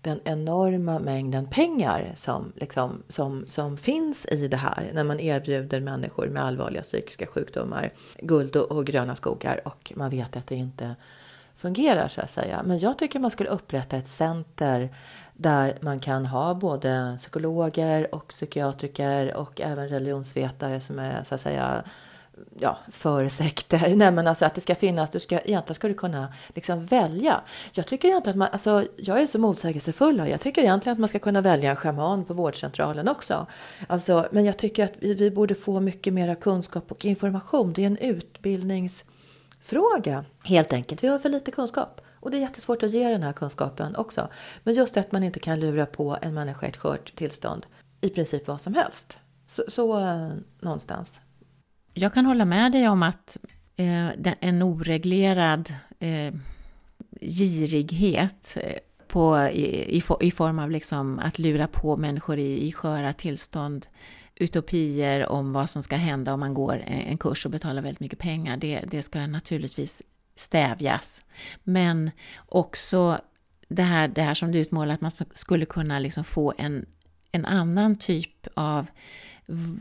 den 0.00 0.20
enorma 0.24 0.98
mängden 0.98 1.46
pengar 1.50 2.12
som, 2.16 2.52
liksom, 2.56 3.02
som, 3.08 3.44
som 3.48 3.76
finns 3.76 4.26
i 4.26 4.48
det 4.48 4.56
här 4.56 4.90
när 4.94 5.04
man 5.04 5.20
erbjuder 5.20 5.80
människor 5.80 6.26
med 6.26 6.44
allvarliga 6.44 6.82
psykiska 6.82 7.26
sjukdomar 7.26 7.90
guld 8.18 8.56
och, 8.56 8.72
och 8.72 8.86
gröna 8.86 9.14
skogar 9.14 9.60
och 9.64 9.92
man 9.96 10.10
vet 10.10 10.36
att 10.36 10.46
det 10.46 10.54
inte 10.54 10.94
fungerar 11.56 12.08
så 12.08 12.20
att 12.20 12.30
säga. 12.30 12.62
Men 12.64 12.78
jag 12.78 12.98
tycker 12.98 13.18
man 13.18 13.30
skulle 13.30 13.50
upprätta 13.50 13.96
ett 13.96 14.08
center 14.08 14.88
där 15.32 15.78
man 15.80 15.98
kan 15.98 16.26
ha 16.26 16.54
både 16.54 17.14
psykologer 17.18 18.14
och 18.14 18.28
psykiatriker 18.28 19.36
och 19.36 19.60
även 19.60 19.88
religionsvetare 19.88 20.80
som 20.80 20.98
är 20.98 21.24
så 21.24 21.34
att 21.34 21.40
säga 21.40 21.84
ja, 22.58 22.78
för 22.90 23.28
sekter. 23.28 23.78
Nej, 23.96 24.12
men 24.12 24.26
alltså 24.26 24.44
att 24.44 24.54
det 24.54 24.60
ska 24.60 24.74
finnas, 24.74 25.10
du 25.10 25.20
ska, 25.20 25.38
egentligen 25.38 25.74
ska 25.74 25.88
du 25.88 25.94
kunna 25.94 26.32
liksom 26.48 26.84
välja. 26.84 27.40
Jag 27.72 27.86
tycker 27.86 28.08
egentligen 28.08 28.34
att 28.34 28.38
man, 28.38 28.48
alltså 28.52 28.86
jag 28.96 29.22
är 29.22 29.26
så 29.26 29.38
motsägelsefull 29.38 30.20
och 30.20 30.28
jag 30.28 30.40
tycker 30.40 30.62
egentligen 30.62 30.92
att 30.92 31.00
man 31.00 31.08
ska 31.08 31.18
kunna 31.18 31.40
välja 31.40 31.70
en 31.70 31.76
schaman 31.76 32.24
på 32.24 32.34
vårdcentralen 32.34 33.08
också. 33.08 33.46
Alltså, 33.86 34.26
men 34.30 34.44
jag 34.44 34.56
tycker 34.56 34.84
att 34.84 34.92
vi, 34.98 35.14
vi 35.14 35.30
borde 35.30 35.54
få 35.54 35.80
mycket 35.80 36.12
mer 36.12 36.34
kunskap 36.34 36.92
och 36.92 37.04
information. 37.04 37.72
Det 37.72 37.82
är 37.82 37.86
en 37.86 37.98
utbildnings 37.98 39.04
fråga 39.64 40.24
helt 40.44 40.72
enkelt. 40.72 41.04
Vi 41.04 41.08
har 41.08 41.18
för 41.18 41.28
lite 41.28 41.50
kunskap 41.50 42.00
och 42.20 42.30
det 42.30 42.36
är 42.36 42.40
jättesvårt 42.40 42.82
att 42.82 42.90
ge 42.90 43.08
den 43.08 43.22
här 43.22 43.32
kunskapen 43.32 43.96
också. 43.96 44.28
Men 44.62 44.74
just 44.74 44.96
att 44.96 45.12
man 45.12 45.22
inte 45.22 45.40
kan 45.40 45.60
lura 45.60 45.86
på 45.86 46.18
en 46.22 46.34
människa 46.34 46.66
ett 46.66 46.76
skört 46.76 47.16
tillstånd 47.16 47.66
i 48.00 48.08
princip 48.08 48.48
vad 48.48 48.60
som 48.60 48.74
helst. 48.74 49.18
Så, 49.46 49.64
så 49.68 49.98
eh, 50.00 50.30
någonstans. 50.60 51.20
Jag 51.94 52.14
kan 52.14 52.26
hålla 52.26 52.44
med 52.44 52.72
dig 52.72 52.88
om 52.88 53.02
att 53.02 53.36
eh, 53.76 54.08
en 54.40 54.62
oreglerad 54.62 55.72
eh, 55.98 56.34
girighet 57.20 58.56
eh, 58.60 58.72
på, 59.08 59.38
i, 59.52 59.96
i, 59.96 60.02
i, 60.20 60.30
form 60.30 60.58
av 60.58 60.70
liksom 60.70 61.18
att 61.18 61.38
lura 61.38 61.66
på 61.66 61.96
människor 61.96 62.38
i, 62.38 62.66
i 62.68 62.72
sköra 62.72 63.12
tillstånd 63.12 63.86
utopier 64.36 65.28
om 65.28 65.52
vad 65.52 65.70
som 65.70 65.82
ska 65.82 65.96
hända 65.96 66.34
om 66.34 66.40
man 66.40 66.54
går 66.54 66.82
en 66.86 67.18
kurs 67.18 67.44
och 67.44 67.50
betalar 67.50 67.82
väldigt 67.82 68.00
mycket 68.00 68.18
pengar. 68.18 68.56
Det, 68.56 68.80
det 68.90 69.02
ska 69.02 69.26
naturligtvis 69.26 70.02
stävjas. 70.36 71.22
Men 71.64 72.10
också 72.46 73.18
det 73.68 73.82
här, 73.82 74.08
det 74.08 74.22
här 74.22 74.34
som 74.34 74.52
du 74.52 74.58
utmålar, 74.58 74.94
att 74.94 75.00
man 75.00 75.10
skulle 75.34 75.66
kunna 75.66 75.98
liksom 75.98 76.24
få 76.24 76.52
en, 76.58 76.86
en 77.32 77.44
annan 77.44 77.96
typ 77.98 78.46
av 78.54 78.86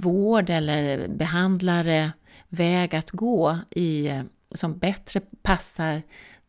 vård 0.01 0.49
eller 0.49 1.07
behandlare, 1.07 2.11
väg 2.49 2.95
att 2.95 3.11
gå 3.11 3.57
i, 3.69 4.07
eh, 4.07 4.23
som 4.55 4.77
bättre 4.77 5.21
passar 5.41 6.01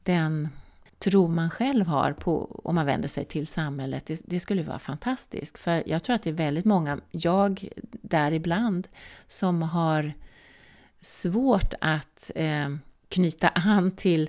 den 0.03 0.49
tro 1.05 1.29
man 1.29 1.51
själv 1.51 1.87
har 1.87 2.13
på 2.13 2.61
om 2.65 2.75
man 2.75 2.87
vänder 2.87 3.09
sig 3.09 3.25
till 3.25 3.47
samhället, 3.47 4.07
det, 4.07 4.23
det, 4.25 4.41
skulle 4.41 4.63
vara 4.63 4.79
fantastiskt. 4.79 5.59
För 5.59 5.83
jag 5.87 6.03
tror 6.03 6.17
att 6.17 6.23
det 6.23 6.31
är 6.31 6.35
väldigt 6.35 6.65
många, 6.65 6.99
jag 7.11 7.69
däribland, 8.03 8.89
som 9.27 9.63
har 9.63 10.13
svårt 11.01 11.75
att 11.81 12.31
eh, 12.35 12.69
knyta 13.09 13.49
an 13.49 13.91
till, 13.91 14.29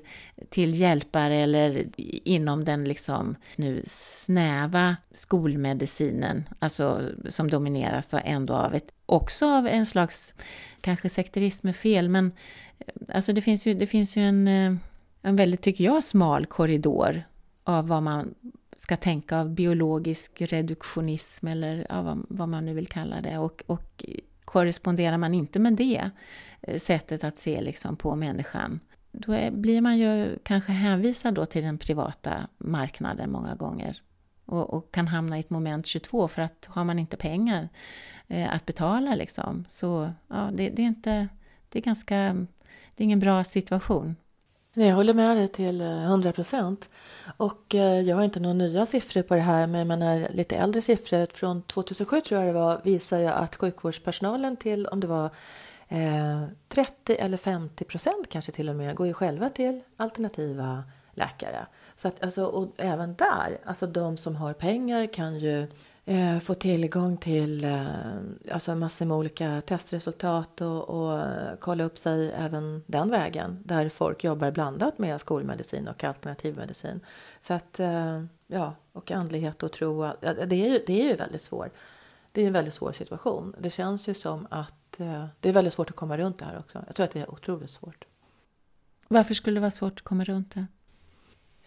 till 0.50 0.76
hjälpare 0.76 1.38
eller 1.38 1.86
inom 2.28 2.64
den 2.66 2.84
liksom 2.84 3.36
nu 3.56 3.82
snäva 3.86 4.96
skolmedicinen, 5.14 6.50
alltså 6.60 7.10
som 7.30 7.50
domineras 7.50 8.14
ändå 8.24 8.54
av 8.54 8.76
ett, 8.76 8.92
också 9.06 9.46
av 9.46 9.68
en 9.68 9.86
slags, 9.86 10.34
kanske 10.82 11.10
sekterism 11.10 11.68
är 11.68 11.74
fel, 11.74 12.10
men 12.10 12.32
eh, 12.80 13.16
alltså 13.16 13.34
det 13.34 13.42
finns 13.42 13.68
ju, 13.68 13.74
det 13.74 13.88
finns 13.88 14.18
ju 14.18 14.22
en 14.22 14.48
eh, 14.48 14.76
en 15.26 15.36
väldigt, 15.36 15.62
tycker 15.62 15.84
jag, 15.84 16.04
smal 16.04 16.46
korridor 16.46 17.24
av 17.64 17.88
vad 17.88 18.04
man 18.04 18.36
ska 18.78 18.98
tänka 18.98 19.40
av 19.40 19.50
biologisk 19.50 20.42
reduktionism 20.42 21.48
eller 21.48 21.86
ja, 21.90 22.18
vad, 22.30 22.50
man 22.50 22.66
nu 22.66 22.74
vill 22.74 22.88
kalla 22.88 23.22
det. 23.22 23.38
Och, 23.38 23.64
och 23.66 24.06
korresponderar 24.46 25.18
man 25.18 25.34
inte 25.34 25.60
med 25.60 25.74
det 25.74 26.10
eh, 26.62 26.78
sättet 26.78 27.24
att 27.24 27.38
se 27.38 27.62
liksom 27.62 27.96
på 27.96 28.16
människan, 28.16 28.80
då 29.12 29.32
är, 29.32 29.52
blir 29.52 29.82
man 29.82 29.98
ju 29.98 30.40
kanske 30.44 30.72
hänvisad 30.72 31.34
då 31.34 31.46
till 31.46 31.64
den 31.64 31.78
privata 31.78 32.48
marknaden 32.58 33.32
många 33.32 33.56
gånger 33.56 34.02
och, 34.46 34.74
och, 34.74 34.92
kan 34.92 35.08
hamna 35.08 35.38
i 35.38 35.40
ett 35.40 35.50
moment 35.50 35.86
22 35.86 36.28
för 36.28 36.42
att 36.42 36.66
har 36.70 36.84
man 36.84 37.00
inte 37.00 37.18
pengar 37.18 37.70
eh, 38.28 38.56
att 38.56 38.66
betala 38.66 39.16
liksom, 39.16 39.66
så 39.70 40.12
ja, 40.28 40.50
det, 40.54 40.70
det, 40.70 40.82
är 40.82 40.88
inte, 40.88 41.28
det 41.70 41.80
är 41.80 41.84
ganska, 41.84 42.16
det 42.96 43.04
är 43.04 43.06
ingen 43.06 43.20
bra 43.20 43.44
situation. 43.44 44.16
Nej, 44.78 44.88
jag 44.88 44.96
håller 44.96 45.14
med 45.14 45.38
dig 45.38 45.48
till 45.48 45.82
eh, 45.82 46.04
100 46.04 46.32
procent. 46.32 46.90
Och 47.38 47.76
eh, 47.76 48.02
jag 48.02 48.16
har 48.16 48.24
inte 48.24 48.40
några 48.40 48.54
nya 48.54 48.86
siffror 48.86 49.22
på 49.22 49.36
det 49.36 49.42
här, 49.42 49.68
men 49.68 49.80
jag 49.80 49.88
menar, 49.88 50.28
lite 50.34 50.56
äldre 50.56 50.82
siffror 50.82 51.26
från 51.34 51.62
2007 51.62 52.22
tror 52.22 52.42
jag 52.42 52.50
det 52.50 52.60
var, 52.60 52.82
visar 52.84 53.20
ju 53.20 53.28
att 53.28 53.56
sjukvårdspersonalen 53.56 54.58
till, 54.58 54.88
om 54.88 55.00
det 55.00 55.08
var 55.08 55.30
eh, 55.88 56.44
30 56.68 57.16
eller 57.16 57.38
50 57.38 57.84
procent 57.84 58.30
kanske 58.30 58.52
till 58.52 58.70
och 58.70 58.76
med, 58.76 58.96
går 58.96 59.08
ju 59.08 59.14
själva 59.14 59.50
till 59.50 59.82
alternativa 59.98 60.84
läkare. 61.14 61.66
Så 61.96 62.08
att 62.08 62.24
alltså, 62.24 62.46
och 62.46 62.74
även 62.78 63.16
där, 63.16 63.58
alltså 63.66 63.88
de 63.88 64.18
som 64.18 64.36
har 64.36 64.54
pengar 64.54 65.14
kan 65.14 65.40
ju 65.40 65.68
eh, 66.06 66.40
få 66.40 66.54
tillgång 66.54 67.18
till 67.18 67.64
eh, 67.64 67.86
alltså 68.52 68.76
massor 68.76 69.06
med 69.06 69.18
olika 69.18 69.62
testresultat 69.62 70.62
och, 70.62 70.90
och 70.90 71.20
eh, 71.22 71.56
kolla 71.60 71.84
upp 71.84 71.98
sig 71.98 72.32
även 72.32 72.84
den 72.88 73.10
vägen 73.10 73.60
där 73.64 73.90
folk 73.90 74.24
jobbar 74.24 74.52
blandat 74.52 75.00
med 75.00 75.22
skolmedicin 75.22 75.88
och 75.88 76.04
alternativmedicin. 76.04 77.00
Så 77.40 77.54
att, 77.54 77.80
eh, 77.80 78.24
ja, 78.48 78.74
och 78.92 79.12
andlighet 79.12 79.64
och 79.64 79.72
tro, 79.72 80.06
ja, 80.06 80.34
det, 80.46 80.56
är 80.56 80.70
ju, 80.70 80.84
det 80.88 81.02
är 81.02 81.10
ju 81.10 81.16
väldigt 81.16 81.44
svårt. 81.44 81.72
Det 82.32 82.42
är 82.42 82.48
en 82.48 82.54
väldigt 82.54 82.74
svår 82.74 82.92
situation. 82.92 83.56
Det 83.60 83.70
känns 83.70 84.08
ju 84.08 84.14
som 84.14 84.48
att 84.50 85.00
eh, 85.00 85.26
det 85.40 85.50
är 85.50 85.54
väldigt 85.54 85.74
svårt 85.74 85.90
att 85.90 85.96
komma 85.96 86.18
runt 86.18 86.40
det 86.40 86.46
här 86.46 86.60
också. 86.60 86.84
Jag 86.88 86.96
tror 86.96 87.04
att 87.04 87.12
det 87.12 87.20
är 87.20 87.32
otroligt 87.32 87.70
svårt. 87.70 88.06
Varför 89.08 89.34
skulle 89.34 89.56
det 89.56 89.62
vara 89.62 89.72
svårt 89.72 89.94
att 89.94 90.02
komma 90.02 90.24
runt 90.24 90.56
det? 90.56 90.66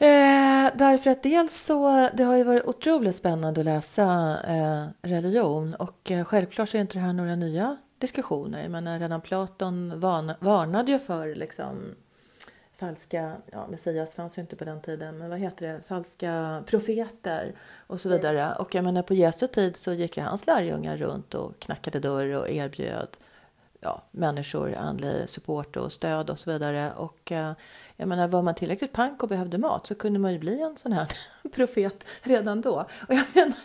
Eh, 0.00 0.70
därför 0.74 1.10
att 1.10 1.22
dels 1.22 1.64
så, 1.64 2.08
det 2.14 2.24
har 2.24 2.36
ju 2.36 2.44
varit 2.44 2.64
otroligt 2.64 3.16
spännande 3.16 3.60
att 3.60 3.64
läsa 3.64 4.36
eh, 4.48 4.86
religion 5.02 5.74
och 5.74 6.10
eh, 6.10 6.24
självklart 6.24 6.68
så 6.68 6.76
är 6.76 6.80
inte 6.80 6.98
det 6.98 7.00
här 7.00 7.12
några 7.12 7.36
nya 7.36 7.76
diskussioner. 7.98 8.68
Men 8.68 9.00
redan 9.00 9.20
Platon 9.20 10.00
varn, 10.00 10.32
varnade 10.40 10.92
ju 10.92 10.98
för 10.98 11.34
liksom 11.34 11.94
falska, 12.76 13.32
ja 13.52 13.66
Messias 13.66 14.14
fanns 14.14 14.38
ju 14.38 14.42
inte 14.42 14.56
på 14.56 14.64
den 14.64 14.80
tiden, 14.80 15.18
men 15.18 15.30
vad 15.30 15.38
heter 15.38 15.66
det, 15.66 15.80
falska 15.88 16.62
profeter 16.66 17.54
och 17.86 18.00
så 18.00 18.08
vidare. 18.08 18.54
Och 18.58 18.74
jag 18.74 18.84
menar 18.84 19.02
på 19.02 19.14
Jesu 19.14 19.46
tid 19.46 19.76
så 19.76 19.92
gick 19.92 20.16
ju 20.16 20.22
hans 20.22 20.46
lärjungar 20.46 20.96
runt 20.96 21.34
och 21.34 21.58
knackade 21.58 22.00
dörr 22.00 22.34
och 22.34 22.50
erbjöd 22.50 23.08
ja, 23.80 24.02
människor 24.10 24.74
andlig 24.74 25.28
support 25.30 25.76
och 25.76 25.92
stöd 25.92 26.30
och 26.30 26.38
så 26.38 26.52
vidare. 26.52 26.92
Och 26.96 27.32
eh, 27.32 27.52
jag 28.00 28.08
menar, 28.08 28.28
var 28.28 28.42
man 28.42 28.54
tillräckligt 28.54 28.92
pank 28.92 29.22
och 29.22 29.28
behövde 29.28 29.58
mat 29.58 29.86
så 29.86 29.94
kunde 29.94 30.18
man 30.18 30.32
ju 30.32 30.38
bli 30.38 30.62
en 30.62 30.76
sån 30.76 30.92
här 30.92 31.06
profet 31.52 32.04
redan 32.22 32.60
då. 32.60 32.86
Och 33.08 33.14
jag 33.14 33.24
menar, 33.34 33.56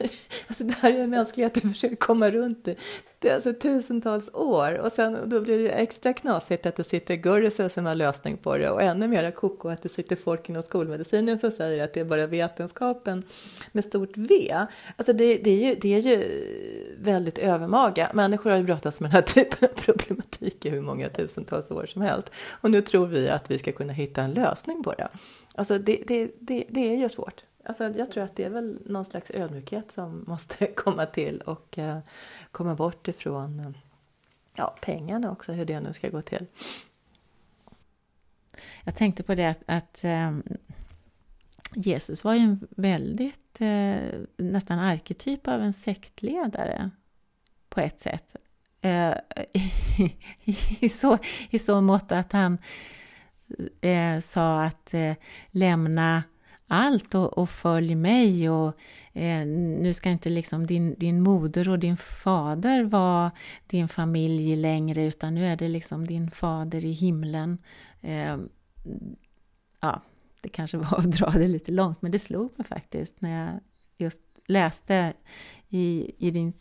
alltså 0.48 0.64
det 0.64 0.74
här 0.74 0.94
är 0.94 1.00
en 1.00 1.10
mänsklighet 1.10 1.62
försöker 1.62 1.96
komma 1.96 2.32
runt 2.32 2.66
det. 2.66 2.76
Det 3.24 3.30
är 3.30 3.36
alltså 3.36 3.54
tusentals 3.54 4.30
år 4.34 4.78
och 4.78 4.92
sen 4.92 5.30
då 5.30 5.42
blir 5.42 5.60
det 5.60 5.70
extra 5.70 6.14
knasigt 6.14 6.66
att 6.66 6.76
det 6.76 6.84
sitter 6.84 7.16
gurrisar 7.16 7.70
som 7.70 7.86
har 7.86 7.96
lösning 7.96 8.38
på 8.38 8.58
det 8.58 8.70
och 8.70 8.82
ännu 8.82 9.08
mera 9.08 9.32
koko 9.32 9.70
att 9.70 9.82
det 9.82 9.90
sitter 9.90 10.16
folk 10.16 10.50
inom 10.50 10.64
skolmedicinen 10.64 11.38
som 11.38 11.52
säger 11.52 11.84
att 11.84 11.94
det 11.94 12.00
är 12.00 12.06
bara 12.06 12.28
vetenskapen 12.28 13.24
med 13.72 13.86
stort 13.86 14.18
V. 14.18 14.56
Alltså 14.96 15.14
det, 15.14 15.38
det, 15.38 15.50
är, 15.52 15.70
ju, 15.70 15.76
det 15.76 15.94
är 15.94 16.00
ju 16.00 16.98
väldigt 17.00 17.38
övermaga. 17.38 18.12
Människor 18.14 18.50
har 18.50 18.58
ju 18.58 18.64
brottats 18.64 19.00
med 19.00 19.12
den 19.12 19.16
här 19.16 19.22
typen 19.34 19.70
av 19.70 19.74
problematik 19.74 20.66
i 20.66 20.70
hur 20.70 20.82
många 20.82 21.10
tusentals 21.10 21.72
år 21.72 21.86
som 21.86 22.02
helst 22.02 22.32
och 22.62 22.72
nu 22.72 22.82
tror 22.82 23.08
vi 23.08 23.30
att 23.30 23.52
vi 23.52 23.60
ska 23.60 23.72
kunna 23.72 23.94
hitta 23.94 24.22
en 24.22 24.32
lösning 24.32 24.84
på 24.84 24.94
det. 24.94 25.08
Alltså 25.56 25.78
det, 25.78 26.04
det, 26.08 26.32
det, 26.40 26.64
det 26.70 26.94
är 26.94 26.98
ju 26.98 27.10
svårt. 27.10 27.44
Alltså, 27.66 27.84
jag 27.84 28.12
tror 28.12 28.24
att 28.24 28.36
det 28.36 28.44
är 28.44 28.50
väl 28.50 28.80
någon 28.86 29.06
slags 29.06 29.32
ödmjukhet 29.32 29.92
som 29.92 30.24
måste 30.28 30.68
komma 30.68 31.06
till 31.06 31.42
och 31.42 31.78
eh, 31.78 32.00
komma 32.52 32.76
bort 32.76 33.08
ifrån 33.08 33.60
eh, 33.60 33.72
ja, 34.56 34.76
pengarna 34.82 35.32
också, 35.32 35.52
hur 35.52 35.66
det 35.66 35.80
nu 35.80 35.94
ska 35.94 36.10
gå 36.10 36.22
till. 36.22 36.46
Jag 38.84 38.96
tänkte 38.96 39.24
på 39.24 39.36
det 39.36 39.50
att, 39.50 39.64
att 39.66 40.04
eh, 40.04 40.38
Jesus 41.76 42.24
var 42.24 42.34
ju 42.34 42.40
en 42.40 42.68
väldigt, 42.70 43.62
eh, 43.62 44.20
nästan 44.38 44.80
arketyp 44.80 45.48
av 45.48 45.62
en 45.62 45.74
sektledare 45.74 46.90
på 47.70 47.80
ett 47.82 48.00
sätt. 48.00 48.36
Eh, 48.82 49.14
i, 50.80 50.90
så, 50.90 51.18
I 51.50 51.60
så 51.60 51.82
mått 51.82 52.12
att 52.12 52.32
han 52.32 52.58
eh, 53.82 54.20
sa 54.20 54.64
att 54.64 54.94
eh, 54.94 55.14
lämna 55.52 56.24
allt 56.74 57.16
och, 57.16 57.38
och 57.38 57.50
följ 57.50 57.96
mig 57.96 58.50
och 58.50 58.78
eh, 59.14 59.46
nu 59.46 59.94
ska 59.94 60.10
inte 60.10 60.30
liksom 60.30 60.66
din, 60.66 60.96
din 61.00 61.22
moder 61.22 61.70
och 61.70 61.80
din 61.80 61.98
fader 61.98 62.84
vara 62.84 63.32
din 63.68 63.88
familj 63.88 64.56
längre 64.56 65.04
utan 65.04 65.36
nu 65.36 65.46
är 65.46 65.56
det 65.56 65.68
liksom 65.68 66.06
din 66.06 66.32
fader 66.32 66.86
i 66.86 66.92
himlen. 66.92 67.58
Eh, 68.02 68.38
ja, 69.82 70.02
det 70.42 70.50
kanske 70.50 70.78
var 70.78 71.00
att 71.00 71.12
dra 71.12 71.30
det 71.30 71.48
lite 71.48 71.72
långt 71.72 72.02
men 72.02 72.12
det 72.12 72.20
slog 72.20 72.52
mig 72.58 72.68
faktiskt 72.68 73.22
när 73.22 73.46
jag 73.46 73.60
just 73.98 74.22
läste 74.48 75.14
i, 75.70 76.12
i 76.18 76.32
din 76.32 76.54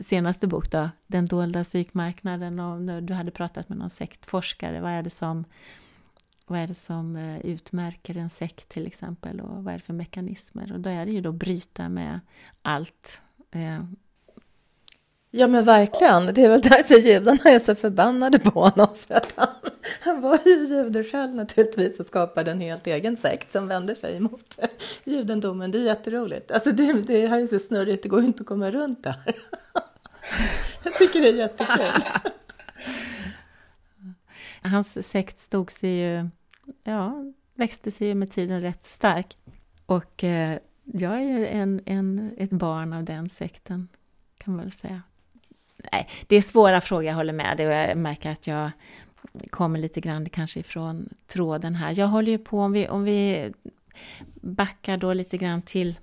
senaste 0.00 0.46
bok 0.46 0.70
då, 0.70 0.90
Den 1.06 1.26
dolda 1.26 1.64
psykmarknaden 1.64 2.60
och 2.60 2.82
när 2.82 3.00
du 3.00 3.14
hade 3.14 3.30
pratat 3.30 3.68
med 3.68 3.78
någon 3.78 3.90
sektforskare, 3.90 4.80
vad 4.80 4.90
är 4.90 5.02
det 5.02 5.10
som 5.10 5.44
vad 6.50 6.60
är 6.60 6.66
det 6.66 6.74
som 6.74 7.16
eh, 7.16 7.46
utmärker 7.46 8.16
en 8.16 8.30
sekt 8.30 8.68
till 8.68 8.86
exempel 8.86 9.40
och 9.40 9.64
vad 9.64 9.74
är 9.74 9.78
det 9.78 9.84
för 9.84 9.92
mekanismer? 9.92 10.72
Och 10.72 10.80
då 10.80 10.90
är 10.90 11.06
det 11.06 11.12
ju 11.12 11.20
då 11.20 11.32
bryta 11.32 11.88
med 11.88 12.20
allt. 12.62 13.22
Eh. 13.50 13.84
Ja 15.30 15.46
men 15.46 15.64
verkligen, 15.64 16.34
det 16.34 16.44
är 16.44 16.48
väl 16.48 16.60
därför 16.60 16.94
judarna 16.94 17.50
är 17.50 17.58
så 17.58 17.74
förbannade 17.74 18.38
på 18.38 18.50
honom. 18.50 18.88
För 18.96 19.14
att 19.14 19.32
han, 19.36 19.48
han 20.00 20.20
var 20.20 20.38
ju 20.44 20.66
jude 20.66 21.04
själv 21.04 21.34
naturligtvis 21.34 22.00
och 22.00 22.06
skapade 22.06 22.50
en 22.50 22.60
helt 22.60 22.86
egen 22.86 23.16
sekt 23.16 23.52
som 23.52 23.68
vänder 23.68 23.94
sig 23.94 24.20
mot 24.20 24.58
judendomen. 25.04 25.70
Det 25.70 25.78
är 25.78 25.82
jätteroligt. 25.82 26.50
Alltså 26.50 26.72
det, 26.72 26.92
det 26.92 27.26
här 27.26 27.40
är 27.40 27.46
så 27.46 27.58
snurrigt, 27.58 28.02
det 28.02 28.08
går 28.08 28.24
inte 28.24 28.40
att 28.40 28.46
komma 28.46 28.70
runt 28.70 29.04
det 29.04 29.16
här. 29.24 29.36
Jag 30.82 30.94
tycker 30.94 31.20
det 31.20 31.28
är 31.28 31.34
jättekul. 31.34 32.02
Hans 34.62 35.08
sekt 35.08 35.38
stod 35.38 35.72
sig 35.72 36.00
ju 36.00 36.28
ja, 36.84 37.24
växte 37.54 37.90
sig 37.90 38.14
med 38.14 38.30
tiden 38.30 38.60
rätt 38.60 38.84
stark. 38.84 39.36
Och 39.86 40.24
eh, 40.24 40.58
jag 40.84 41.14
är 41.14 41.20
ju 41.20 41.46
en, 41.46 41.80
en, 41.86 42.34
ett 42.36 42.50
barn 42.50 42.92
av 42.92 43.04
den 43.04 43.28
sekten, 43.28 43.88
kan 44.38 44.56
man 44.56 44.64
väl 44.64 44.72
säga. 44.72 45.02
Nej, 45.92 46.08
det 46.26 46.36
är 46.36 46.42
svåra 46.42 46.80
frågor, 46.80 47.04
jag 47.04 47.14
håller 47.14 47.32
med 47.32 47.56
dig 47.56 47.66
och 47.66 47.72
jag 47.72 47.96
märker 47.96 48.30
att 48.30 48.46
jag 48.46 48.70
kommer 49.50 49.78
lite 49.78 50.00
grann 50.00 50.28
kanske 50.28 50.60
ifrån 50.60 51.08
tråden 51.26 51.74
här. 51.74 51.98
Jag 51.98 52.06
håller 52.06 52.32
ju 52.32 52.38
på, 52.38 52.60
om 52.60 52.72
vi, 52.72 52.88
om 52.88 53.04
vi 53.04 53.52
backar 54.34 54.96
då 54.96 55.12
lite 55.12 55.38
grann 55.38 55.62
till 55.62 55.94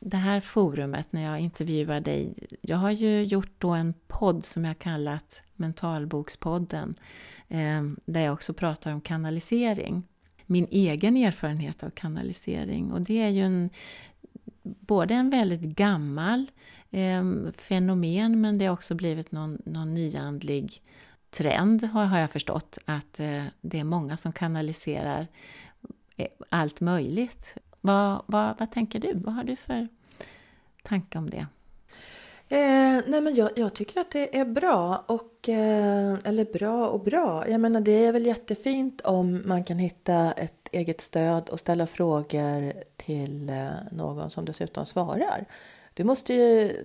det 0.00 0.16
här 0.16 0.40
forumet 0.40 1.12
när 1.12 1.22
jag 1.22 1.40
intervjuar 1.40 2.00
dig. 2.00 2.34
Jag 2.60 2.76
har 2.76 2.90
ju 2.90 3.24
gjort 3.24 3.52
då 3.58 3.70
en 3.70 3.94
podd 4.08 4.44
som 4.44 4.64
jag 4.64 4.78
kallat 4.78 5.42
Mentalbokspodden 5.54 6.94
Ehm, 7.50 8.00
där 8.04 8.20
jag 8.20 8.32
också 8.32 8.52
pratar 8.52 8.92
om 8.92 9.00
kanalisering. 9.00 10.02
Min 10.46 10.66
egen 10.70 11.16
erfarenhet 11.16 11.82
av 11.82 11.90
kanalisering 11.90 12.92
och 12.92 13.00
det 13.00 13.22
är 13.22 13.28
ju 13.28 13.42
en, 13.42 13.70
både 14.62 15.14
en 15.14 15.30
väldigt 15.30 15.60
gammal 15.60 16.46
eh, 16.90 17.24
fenomen 17.58 18.40
men 18.40 18.58
det 18.58 18.66
har 18.66 18.72
också 18.72 18.94
blivit 18.94 19.32
någon, 19.32 19.62
någon 19.64 19.94
nyandlig 19.94 20.82
trend 21.30 21.84
har, 21.84 22.04
har 22.04 22.18
jag 22.18 22.30
förstått 22.30 22.78
att 22.84 23.20
eh, 23.20 23.44
det 23.60 23.80
är 23.80 23.84
många 23.84 24.16
som 24.16 24.32
kanaliserar 24.32 25.26
eh, 26.16 26.26
allt 26.48 26.80
möjligt. 26.80 27.56
Vad, 27.80 28.22
vad, 28.26 28.58
vad 28.58 28.70
tänker 28.70 29.00
du? 29.00 29.14
Vad 29.14 29.34
har 29.34 29.44
du 29.44 29.56
för 29.56 29.88
tanke 30.82 31.18
om 31.18 31.30
det? 31.30 31.46
Eh, 32.52 33.02
nej 33.06 33.20
men 33.20 33.34
jag, 33.34 33.50
jag, 33.56 33.74
tycker 33.74 34.00
att 34.00 34.10
det 34.10 34.38
är 34.38 34.44
bra, 34.44 35.04
och, 35.06 35.48
eh, 35.48 36.18
eller 36.24 36.52
bra 36.52 36.88
och 36.88 37.00
bra. 37.00 37.48
Jag 37.48 37.60
menar 37.60 37.80
det 37.80 38.04
är 38.04 38.12
väl 38.12 38.26
jättefint 38.26 39.00
om 39.00 39.42
man 39.44 39.64
kan 39.64 39.78
hitta 39.78 40.32
ett 40.32 40.68
eget 40.72 41.00
stöd 41.00 41.48
och 41.48 41.60
ställa 41.60 41.86
frågor 41.86 42.72
till 42.96 43.50
eh, 43.50 43.68
någon 43.92 44.30
som 44.30 44.44
dessutom 44.44 44.86
svarar. 44.86 45.44
Det 45.94 46.04
måste 46.04 46.34
ju 46.34 46.76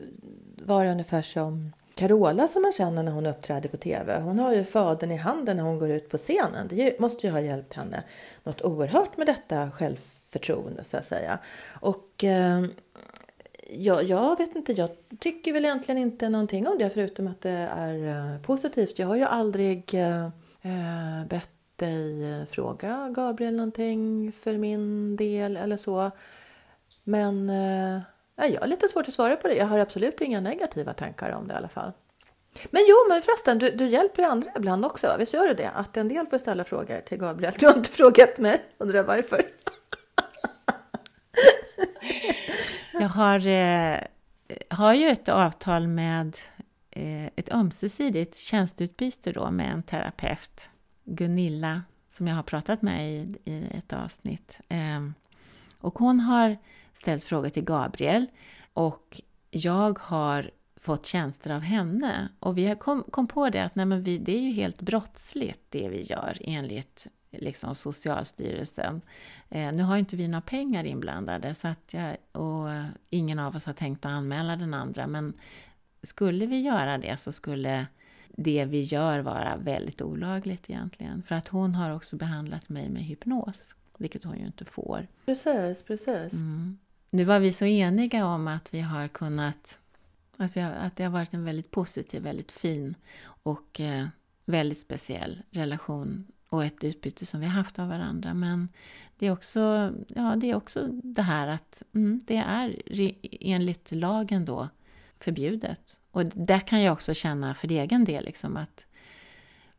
vara 0.66 0.92
ungefär 0.92 1.22
som 1.22 1.72
Carola 1.96 2.48
som 2.48 2.62
man 2.62 2.72
känner 2.72 3.04
när 3.04 3.12
hon 3.12 3.26
uppträder 3.26 3.70
på 3.70 3.78
TV. 3.78 4.20
Hon 4.20 4.40
har 4.40 4.54
ju 4.54 4.64
fadern 4.64 5.12
i 5.12 5.18
handen 5.18 5.58
när 5.58 5.64
hon 5.64 5.80
går 5.80 5.90
ut 5.90 6.10
på 6.10 6.18
scenen. 6.18 6.68
Det 6.70 7.00
måste 7.00 7.28
ju 7.28 7.34
ha 7.34 7.40
hjälpt 7.40 7.74
henne 7.74 8.04
något 8.44 8.62
oerhört 8.62 9.18
med 9.18 9.28
detta 9.28 9.72
självförtroende 9.72 10.84
så 10.84 10.98
att 10.98 11.06
säga. 11.06 11.40
Och 11.82 12.24
eh, 12.24 12.66
jag, 13.70 14.04
jag 14.04 14.38
vet 14.38 14.56
inte, 14.56 14.74
jag 14.74 14.90
tycker 15.20 15.54
väl 15.54 15.66
egentligen 15.66 16.02
inte 16.02 16.30
någonting 16.30 16.68
om 16.68 16.78
det 16.78 16.90
förutom 16.90 17.28
att 17.28 17.42
det 17.42 17.70
är 17.76 18.08
eh, 18.08 18.42
positivt. 18.42 19.00
Jag 19.00 19.08
har 19.08 19.16
ju 19.16 19.24
aldrig 19.24 19.94
eh, 19.94 20.26
eh 20.62 21.26
bett 21.30 21.50
dig 21.76 22.32
eh, 22.32 22.46
fråga 22.46 23.10
Gabriel 23.10 23.56
någonting 23.56 24.32
för 24.32 24.58
min 24.58 25.16
del 25.16 25.58
eller 25.58 25.78
så. 25.78 26.12
Men 27.04 27.50
eh, 27.50 28.02
jag 28.54 28.62
har 28.62 28.68
lite 28.68 28.88
svårt 28.88 29.08
att 29.08 29.14
svara 29.14 29.36
på 29.36 29.48
det. 29.48 29.56
Jag 29.56 29.66
har 29.66 29.80
absolut 29.80 30.22
inga 30.22 30.42
negativa 30.42 30.94
tankar 30.94 31.32
om 31.32 31.48
det 31.48 31.54
i 31.54 31.58
alla 31.58 31.70
fall. 31.70 31.92
Men 32.70 32.82
jo, 32.88 32.96
men 33.10 33.22
förresten, 33.22 33.58
du, 33.58 33.72
du 33.72 33.88
hjälper 33.88 34.22
ju 34.22 34.30
andra 34.30 34.50
ibland 34.56 34.86
också. 34.86 35.16
Visst 35.20 35.34
gör 35.34 35.48
du 35.48 35.54
det? 35.54 35.70
Att 35.70 35.98
en 35.98 36.08
del 36.08 36.28
får 36.28 36.38
ställa 36.38 36.64
frågor 36.64 37.02
till 37.06 37.18
Gabriel. 37.18 37.54
Du 37.60 37.68
har 37.68 37.78
inte 37.78 37.90
frågat 37.90 38.38
mig. 38.38 38.62
Undrar 38.78 39.04
varför? 39.04 39.40
Jag 43.00 43.10
har, 43.10 43.48
eh, 43.48 44.00
har 44.70 44.94
ju 44.94 45.08
ett 45.08 45.30
avtal 45.30 45.88
med 45.88 46.38
eh, 46.92 47.26
ett 47.26 47.54
ömsesidigt 47.54 48.38
tjänsteutbyte 48.38 49.32
då 49.32 49.52
med 49.52 49.72
en 49.72 49.84
terapeut, 49.84 50.70
Gunilla, 51.04 51.82
som 52.10 52.28
jag 52.28 52.36
har 52.36 52.44
pratat 52.44 52.82
med 52.82 53.12
i, 53.12 53.38
i 53.46 53.68
ett 53.72 53.94
avsnitt. 53.94 54.60
Eh, 54.70 55.10
och 55.80 56.00
hon 56.00 56.20
har 56.20 56.58
ställt 56.94 57.24
frågor 57.24 57.50
till 57.50 57.64
Gabriel 57.66 58.26
och 58.74 59.22
jag 59.52 60.00
har 60.00 60.52
fått 60.76 61.06
tjänster 61.06 61.50
av 61.52 61.62
henne. 61.62 62.30
Och 62.40 62.58
vi 62.58 62.76
kom, 62.80 63.04
kom 63.12 63.28
på 63.28 63.50
det 63.50 63.64
att 63.64 63.76
nej 63.76 63.86
men 63.86 64.04
vi, 64.04 64.18
det 64.18 64.38
är 64.38 64.42
ju 64.42 64.52
helt 64.52 64.82
brottsligt 64.82 65.62
det 65.70 65.90
vi 65.90 66.02
gör 66.02 66.38
enligt 66.42 67.08
liksom 67.42 67.76
Socialstyrelsen. 67.76 69.02
Eh, 69.50 69.72
nu 69.72 69.84
har 69.84 69.98
inte 69.98 70.16
vi 70.16 70.28
några 70.28 70.42
pengar 70.42 70.84
inblandade 70.84 71.56
så 71.56 71.68
att 71.68 71.94
jag, 71.94 72.18
och 72.32 72.70
ingen 73.10 73.40
av 73.40 73.56
oss 73.56 73.66
har 73.66 73.74
tänkt 73.74 74.06
att 74.06 74.12
anmäla 74.12 74.56
den 74.56 74.74
andra 74.74 75.08
men 75.08 75.34
skulle 76.04 76.46
vi 76.46 76.62
göra 76.62 76.98
det 76.98 77.18
så 77.18 77.32
skulle 77.32 77.88
det 78.38 78.66
vi 78.66 78.82
gör 78.82 79.20
vara 79.20 79.58
väldigt 79.58 80.02
olagligt 80.02 80.70
egentligen. 80.70 81.24
För 81.28 81.36
att 81.36 81.48
hon 81.48 81.76
har 81.76 81.96
också 81.96 82.16
behandlat 82.16 82.70
mig 82.70 82.90
med 82.90 83.04
hypnos, 83.04 83.76
vilket 83.98 84.24
hon 84.24 84.40
ju 84.40 84.46
inte 84.46 84.66
får. 84.66 85.08
Precis, 85.26 85.84
precis. 85.84 86.34
Mm. 86.34 86.78
Nu 87.10 87.24
var 87.24 87.40
vi 87.40 87.54
så 87.54 87.66
eniga 87.66 88.26
om 88.26 88.48
att 88.48 88.74
vi 88.74 88.82
har 88.82 89.08
kunnat 89.08 89.80
att, 90.38 90.58
vi 90.58 90.62
har, 90.62 90.72
att 90.72 90.96
det 90.96 91.04
har 91.04 91.12
varit 91.12 91.34
en 91.34 91.46
väldigt 91.46 91.72
positiv, 91.72 92.24
väldigt 92.24 92.52
fin 92.52 92.96
och 93.26 93.80
eh, 93.80 94.08
väldigt 94.46 94.80
speciell 94.80 95.42
relation 95.50 96.28
och 96.56 96.66
ett 96.66 96.84
utbyte 96.84 97.26
som 97.26 97.40
vi 97.40 97.46
haft 97.46 97.80
av 97.80 97.88
varandra. 97.88 98.34
Men 98.34 98.70
det 99.20 99.28
är 99.28 99.32
också, 99.32 99.94
ja, 100.08 100.36
det, 100.36 100.52
är 100.52 100.56
också 100.56 100.88
det 100.92 101.22
här 101.22 101.48
att 101.48 101.84
mm, 101.96 102.22
det 102.28 102.38
är 102.38 102.82
enligt 103.42 103.92
lagen 103.92 104.46
då 104.46 104.70
förbjudet. 105.20 106.00
Och 106.12 106.26
där 106.26 106.60
kan 106.60 106.82
jag 106.82 106.94
också 106.94 107.14
känna 107.14 107.54
för 107.54 107.72
egen 107.72 108.06
del 108.06 108.26
liksom 108.26 108.58
att 108.58 108.86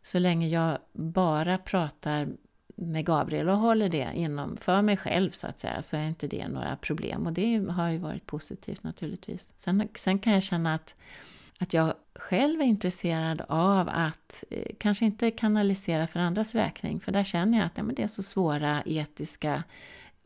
så 0.03 0.19
länge 0.19 0.49
jag 0.49 0.79
bara 0.93 1.59
pratar 1.59 2.29
med 2.77 3.07
Gabriel 3.07 3.49
och 3.49 3.59
håller 3.59 3.89
det 3.89 4.09
inom 4.15 4.57
för 4.57 4.83
mig 4.83 4.97
själv 4.97 5.31
så 5.31 5.47
att 5.47 5.61
säga 5.61 5.83
så 5.83 5.97
är 5.97 6.09
inte 6.09 6.27
det 6.27 6.49
några 6.49 6.77
problem 6.77 7.27
och 7.27 7.33
det 7.33 7.57
har 7.71 7.91
ju 7.91 7.99
varit 7.99 8.27
positivt 8.27 8.83
naturligtvis. 8.83 9.55
Sen, 9.57 9.89
sen 9.95 10.19
kan 10.19 10.33
jag 10.33 10.43
känna 10.43 10.75
att 10.75 10.95
att 11.59 11.73
jag 11.73 11.95
själv 12.15 12.61
är 12.61 12.65
intresserad 12.65 13.43
av 13.49 13.89
att 13.93 14.45
eh, 14.51 14.73
kanske 14.79 15.05
inte 15.05 15.31
kanalisera 15.31 16.07
för 16.07 16.21
andras 16.21 16.55
räkning, 16.55 17.01
för 17.01 17.13
där 17.13 17.25
känner 17.25 17.59
jag 17.59 17.67
att 17.67 17.77
ja, 17.77 17.83
men 17.83 17.95
det 17.95 18.03
är 18.03 18.09
så 18.09 18.23
svåra 18.23 18.83
etiska 18.87 19.63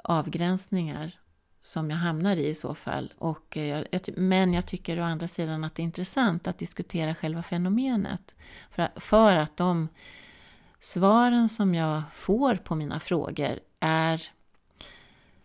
avgränsningar 0.04 1.20
som 1.62 1.90
jag 1.90 1.96
hamnar 1.96 2.36
i 2.36 2.48
i 2.48 2.54
så 2.54 2.74
fall. 2.74 3.12
Och, 3.18 3.56
eh, 3.56 3.84
jag, 3.90 4.00
men 4.16 4.54
jag 4.54 4.66
tycker 4.66 5.00
å 5.00 5.02
andra 5.02 5.28
sidan 5.28 5.64
att 5.64 5.74
det 5.74 5.82
är 5.82 5.84
intressant 5.84 6.46
att 6.46 6.58
diskutera 6.58 7.14
själva 7.14 7.42
fenomenet. 7.42 8.34
För, 8.70 8.88
för 8.96 9.36
att 9.36 9.56
de 9.56 9.88
svaren 10.78 11.48
som 11.48 11.74
jag 11.74 12.02
får 12.12 12.56
på 12.56 12.74
mina 12.74 13.00
frågor 13.00 13.58
är 13.80 14.22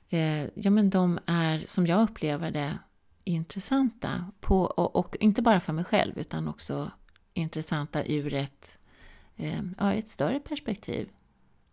eh, 0.09 0.43
ja 0.43 0.69
men 0.71 0.89
de 0.89 1.19
är, 1.25 1.63
som 1.67 1.87
jag 1.87 2.01
upplever 2.01 2.51
det, 2.51 2.77
intressanta. 3.25 4.25
På, 4.39 4.61
och, 4.61 4.95
och 4.95 5.17
inte 5.19 5.41
bara 5.41 5.59
för 5.59 5.73
mig 5.73 5.83
själv 5.83 6.19
utan 6.19 6.47
också 6.47 6.91
intressanta 7.33 8.05
ur 8.05 8.33
ett, 8.33 8.77
eh, 9.35 9.61
ja, 9.77 9.93
ett 9.93 10.09
större 10.09 10.39
perspektiv. 10.39 11.09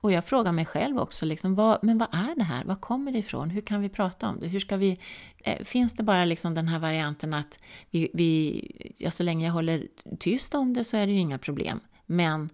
Och 0.00 0.12
jag 0.12 0.24
frågar 0.24 0.52
mig 0.52 0.64
själv 0.64 0.98
också, 0.98 1.26
liksom, 1.26 1.54
vad, 1.54 1.84
men 1.84 1.98
vad 1.98 2.08
är 2.14 2.34
det 2.36 2.44
här? 2.44 2.64
Var 2.64 2.76
kommer 2.76 3.12
det 3.12 3.18
ifrån? 3.18 3.50
Hur 3.50 3.60
kan 3.60 3.80
vi 3.80 3.88
prata 3.88 4.28
om 4.28 4.40
det? 4.40 4.46
Hur 4.46 4.60
ska 4.60 4.76
vi, 4.76 4.98
eh, 5.38 5.64
finns 5.64 5.96
det 5.96 6.02
bara 6.02 6.24
liksom 6.24 6.54
den 6.54 6.68
här 6.68 6.78
varianten 6.78 7.34
att 7.34 7.58
vi, 7.90 8.10
vi, 8.14 8.94
ja, 8.98 9.10
så 9.10 9.22
länge 9.22 9.46
jag 9.46 9.52
håller 9.52 9.88
tyst 10.18 10.54
om 10.54 10.74
det 10.74 10.84
så 10.84 10.96
är 10.96 11.06
det 11.06 11.12
ju 11.12 11.18
inga 11.18 11.38
problem. 11.38 11.80
Men 12.06 12.50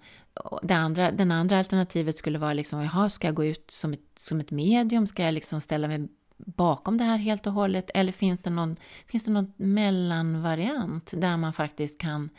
det 0.63 0.75
andra, 0.75 1.11
den 1.11 1.33
andra 1.33 1.59
alternativet 1.59 2.17
skulle 2.17 2.39
vara 2.39 2.53
liksom, 2.53 2.83
jaha, 2.83 3.11
ska 3.11 3.29
jag 3.29 3.35
gå 3.35 3.45
ut 3.45 3.71
som 3.71 3.93
ett, 3.93 4.09
som 4.17 4.41
ett 4.41 4.51
medium? 4.51 5.07
Ska 5.07 5.23
jag 5.23 5.35
liksom 5.35 5.61
ställa 5.61 5.89
mig 5.89 6.09
bakom 6.39 6.99
det 6.99 7.05
här 7.05 7.17
helt 7.17 7.47
och 7.47 7.53
hållet? 7.53 7.91
Eller 7.95 8.13
finns 8.13 8.43
det 8.43 8.51
någon, 8.51 8.77
finns 9.07 9.25
det 9.25 9.31
någon 9.31 9.53
mellanvariant 9.57 11.13
där 11.17 11.37
man 11.37 11.53
faktiskt 11.53 11.99
kan 11.99 12.31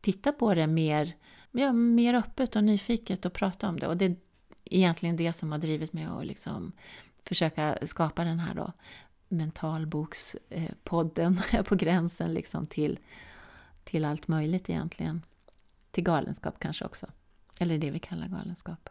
titta 0.00 0.32
på 0.32 0.54
det 0.54 0.66
mer, 0.66 1.16
ja, 1.50 1.72
mer 1.72 2.14
öppet 2.14 2.56
och 2.56 2.64
nyfiket 2.64 3.24
och 3.24 3.32
prata 3.32 3.68
om 3.68 3.78
det? 3.78 3.86
Och 3.86 3.96
det 3.96 4.04
är 4.04 4.16
egentligen 4.64 5.16
det 5.16 5.32
som 5.32 5.52
har 5.52 5.58
drivit 5.58 5.92
mig 5.92 6.04
att 6.04 6.26
liksom 6.26 6.72
försöka 7.24 7.78
skapa 7.82 8.24
den 8.24 8.38
här 8.38 8.54
då 8.54 8.72
mentalbokspodden 9.28 11.40
på 11.64 11.74
gränsen 11.74 12.34
liksom 12.34 12.66
till, 12.66 12.98
till 13.84 14.04
allt 14.04 14.28
möjligt 14.28 14.70
egentligen. 14.70 15.22
Till 15.90 16.04
galenskap 16.04 16.58
kanske 16.58 16.84
också. 16.84 17.06
Eller 17.60 17.78
det 17.78 17.90
vi 17.90 17.98
kallar 17.98 18.28
galenskap. 18.28 18.88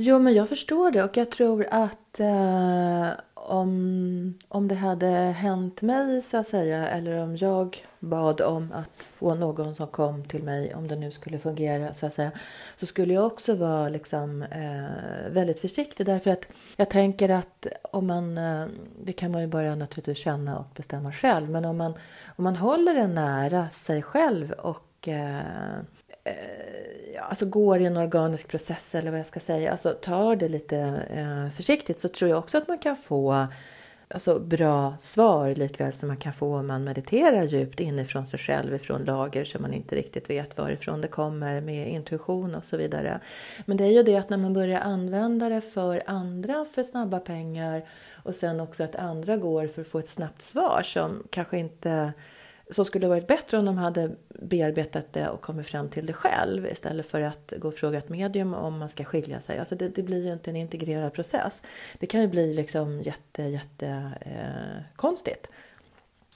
Jo, 0.00 0.18
men 0.18 0.34
jag 0.34 0.48
förstår 0.48 0.90
det. 0.90 1.04
Och 1.04 1.16
jag 1.16 1.30
tror 1.30 1.66
att 1.70 2.20
eh, 2.20 3.10
om, 3.34 4.34
om 4.48 4.68
det 4.68 4.74
hade 4.74 5.06
hänt 5.16 5.82
mig 5.82 6.22
så 6.22 6.36
att 6.36 6.46
säga 6.46 6.88
eller 6.88 7.18
om 7.18 7.36
jag 7.36 7.86
bad 7.98 8.40
om 8.40 8.72
att 8.72 9.02
få 9.02 9.34
någon 9.34 9.74
som 9.74 9.86
kom 9.86 10.24
till 10.24 10.42
mig, 10.42 10.74
om 10.74 10.88
det 10.88 10.96
nu 10.96 11.10
skulle 11.10 11.38
fungera 11.38 11.94
så 11.94 12.06
att 12.06 12.12
säga, 12.12 12.30
så 12.76 12.86
skulle 12.86 13.14
jag 13.14 13.26
också 13.26 13.54
vara 13.54 13.88
liksom 13.88 14.42
eh, 14.42 15.30
väldigt 15.30 15.58
försiktig. 15.58 16.06
Därför 16.06 16.30
att 16.30 16.46
jag 16.76 16.90
tänker 16.90 17.28
att 17.28 17.66
om 17.82 18.06
man, 18.06 18.38
eh, 18.38 18.66
det 19.02 19.12
kan 19.12 19.32
man 19.32 19.40
ju 19.40 19.46
bara 19.46 19.74
naturligtvis 19.74 20.18
känna 20.18 20.58
och 20.58 20.66
bestämma 20.76 21.12
själv, 21.12 21.50
men 21.50 21.64
om 21.64 21.76
man, 21.76 21.94
om 22.36 22.44
man 22.44 22.56
håller 22.56 22.94
det 22.94 23.06
nära 23.06 23.68
sig 23.68 24.02
själv 24.02 24.52
och 24.52 25.08
eh, 25.08 25.42
eh, 26.28 27.28
alltså 27.28 27.46
går 27.46 27.80
i 27.80 27.84
en 27.84 27.96
organisk 27.96 28.48
process 28.48 28.94
eller 28.94 29.10
vad 29.10 29.20
jag 29.20 29.26
ska 29.26 29.40
säga, 29.40 29.72
alltså 29.72 29.92
tar 29.92 30.36
det 30.36 30.48
lite 30.48 30.78
eh, 31.10 31.50
försiktigt 31.50 31.98
så 31.98 32.08
tror 32.08 32.30
jag 32.30 32.38
också 32.38 32.58
att 32.58 32.68
man 32.68 32.78
kan 32.78 32.96
få 32.96 33.48
alltså, 34.08 34.38
bra 34.38 34.94
svar 34.98 35.54
likväl 35.54 35.92
som 35.92 36.08
man 36.08 36.16
kan 36.16 36.32
få 36.32 36.56
om 36.56 36.66
man 36.66 36.84
mediterar 36.84 37.42
djupt 37.42 37.80
inifrån 37.80 38.26
sig 38.26 38.38
själv, 38.38 38.74
ifrån 38.74 39.04
lager 39.04 39.44
som 39.44 39.62
man 39.62 39.74
inte 39.74 39.94
riktigt 39.94 40.30
vet 40.30 40.58
varifrån 40.58 41.00
det 41.00 41.08
kommer 41.08 41.60
med 41.60 41.88
intuition 41.88 42.54
och 42.54 42.64
så 42.64 42.76
vidare. 42.76 43.20
Men 43.66 43.76
det 43.76 43.84
är 43.84 43.90
ju 43.90 44.02
det 44.02 44.16
att 44.16 44.30
när 44.30 44.36
man 44.36 44.52
börjar 44.52 44.80
använda 44.80 45.48
det 45.48 45.60
för 45.60 46.02
andra 46.06 46.64
för 46.64 46.82
snabba 46.82 47.20
pengar 47.20 47.82
och 48.22 48.34
sen 48.34 48.60
också 48.60 48.84
att 48.84 48.96
andra 48.96 49.36
går 49.36 49.66
för 49.66 49.80
att 49.80 49.88
få 49.88 49.98
ett 49.98 50.08
snabbt 50.08 50.42
svar 50.42 50.82
som 50.84 51.22
kanske 51.30 51.58
inte 51.58 52.12
så 52.70 52.84
skulle 52.84 53.04
det 53.04 53.08
varit 53.08 53.26
bättre 53.26 53.58
om 53.58 53.64
de 53.64 53.78
hade 53.78 54.10
bearbetat 54.28 55.12
det 55.12 55.28
och 55.28 55.40
kommit 55.40 55.66
fram 55.66 55.88
till 55.88 56.06
det 56.06 56.12
själv 56.12 56.66
istället 56.66 57.06
för 57.06 57.20
att 57.20 57.52
gå 57.58 57.68
och 57.68 57.74
fråga 57.74 57.98
ett 57.98 58.08
medium 58.08 58.54
om 58.54 58.78
man 58.78 58.88
ska 58.88 59.04
skilja 59.04 59.40
sig. 59.40 59.58
Alltså 59.58 59.74
det, 59.74 59.88
det 59.88 60.02
blir 60.02 60.26
ju 60.26 60.32
inte 60.32 60.50
en 60.50 60.56
integrerad 60.56 61.12
process. 61.12 61.62
Det 61.98 62.06
kan 62.06 62.20
ju 62.20 62.26
bli 62.26 62.54
liksom 62.54 63.02
jätte, 63.02 63.42
jätte 63.42 64.12
eh, 64.20 64.82
konstigt. 64.96 65.46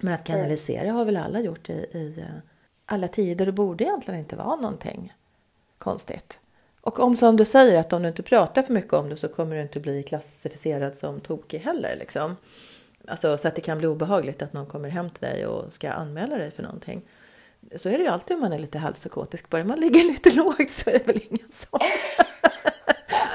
Men 0.01 0.14
att 0.14 0.24
kanalisera 0.24 0.93
har 0.93 1.05
väl 1.05 1.16
alla 1.16 1.41
gjort 1.41 1.70
i, 1.70 1.72
i 1.72 2.14
eh, 2.18 2.26
alla 2.87 3.09
tider. 3.09 3.49
och 3.49 3.55
borde 3.55 3.85
egentligen 3.85 4.20
inte 4.20 4.37
vara 4.37 4.57
någonting 4.57 5.12
konstigt. 5.78 6.39
Och 6.80 7.01
om 7.01 7.16
som 7.16 7.37
du 7.37 7.45
säger 7.45 7.80
att 7.80 7.93
om 7.93 8.03
du 8.03 8.09
inte 8.09 8.22
pratar 8.22 8.62
för 8.62 8.72
mycket 8.72 8.93
om 8.93 9.09
det 9.09 9.16
så 9.16 9.28
kommer 9.28 9.57
du 9.57 9.62
inte 9.62 9.80
bli 9.80 10.03
klassificerad 10.03 10.97
som 10.97 11.20
tokig 11.20 11.59
heller. 11.59 11.97
Liksom. 11.99 12.37
Alltså, 13.09 13.38
så 13.38 13.48
att 13.48 13.55
det 13.55 13.61
kan 13.61 13.78
bli 13.78 13.86
obehagligt 13.86 14.42
att 14.42 14.53
någon 14.53 14.66
kommer 14.66 14.88
hem 14.88 15.11
till 15.11 15.20
dig 15.20 15.46
och 15.46 15.72
ska 15.72 15.92
anmäla 15.92 16.36
dig 16.36 16.50
för 16.50 16.62
någonting. 16.62 17.03
Så 17.76 17.88
är 17.88 17.98
det 17.98 18.05
ju 18.05 18.11
alltid 18.11 18.34
om 18.34 18.40
man 18.40 18.53
är 18.53 18.59
lite 18.59 18.78
halvpsykotisk. 18.78 19.50
Bara 19.50 19.64
man 19.64 19.80
ligger 19.80 20.05
lite 20.12 20.30
lågt 20.30 20.70
så 20.70 20.90
är 20.90 20.98
det 20.98 21.07
väl 21.07 21.20
ingen 21.30 21.53
som, 21.53 21.78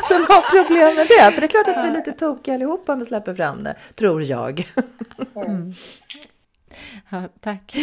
som 0.08 0.26
har 0.30 0.52
problem 0.52 0.96
med 0.96 1.08
det. 1.08 1.32
För 1.32 1.42
det 1.42 1.48
är 1.48 1.64
klart 1.64 1.68
att 1.68 1.86
vi 1.86 1.90
är 1.90 1.94
lite 1.94 2.12
tokiga 2.12 2.56
allihopa 2.56 2.94
om 2.94 3.00
vi 3.00 3.06
släpper 3.06 3.34
fram 3.34 3.64
det, 3.64 3.76
tror 3.96 4.24
jag. 4.24 4.68
Mm. 5.36 5.74
Ja, 7.10 7.24
tack. 7.40 7.76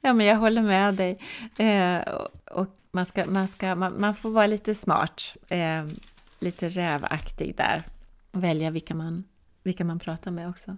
Ja, 0.00 0.12
men 0.12 0.26
jag 0.26 0.36
håller 0.36 0.62
med 0.62 0.94
dig. 0.94 1.18
Eh, 1.58 2.14
och 2.50 2.66
man, 2.92 3.06
ska, 3.06 3.26
man, 3.26 3.48
ska, 3.48 3.74
man, 3.74 4.00
man 4.00 4.14
får 4.14 4.30
vara 4.30 4.46
lite 4.46 4.74
smart, 4.74 5.36
eh, 5.48 5.84
lite 6.40 6.68
rävaktig 6.68 7.56
där. 7.56 7.82
Välja 8.32 8.70
vilka 8.70 8.94
man 8.94 9.24
vilka 9.64 9.84
man 9.84 9.98
pratar 9.98 10.30
med 10.30 10.48
också. 10.48 10.76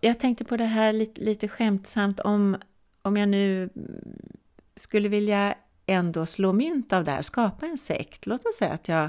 Jag 0.00 0.18
tänkte 0.18 0.44
på 0.44 0.56
det 0.56 0.64
här 0.64 0.92
lite, 0.92 1.20
lite 1.20 1.48
skämtsamt 1.48 2.20
om, 2.20 2.56
om 3.02 3.16
jag 3.16 3.28
nu 3.28 3.70
skulle 4.76 5.08
vilja 5.08 5.54
ändå 5.86 6.26
slå 6.26 6.52
mynt 6.52 6.92
av 6.92 7.04
det 7.04 7.10
här, 7.10 7.22
skapa 7.22 7.66
en 7.66 7.78
sekt. 7.78 8.26
Låt 8.26 8.46
oss 8.46 8.56
säga 8.56 8.72
att 8.72 8.88
jag 8.88 9.08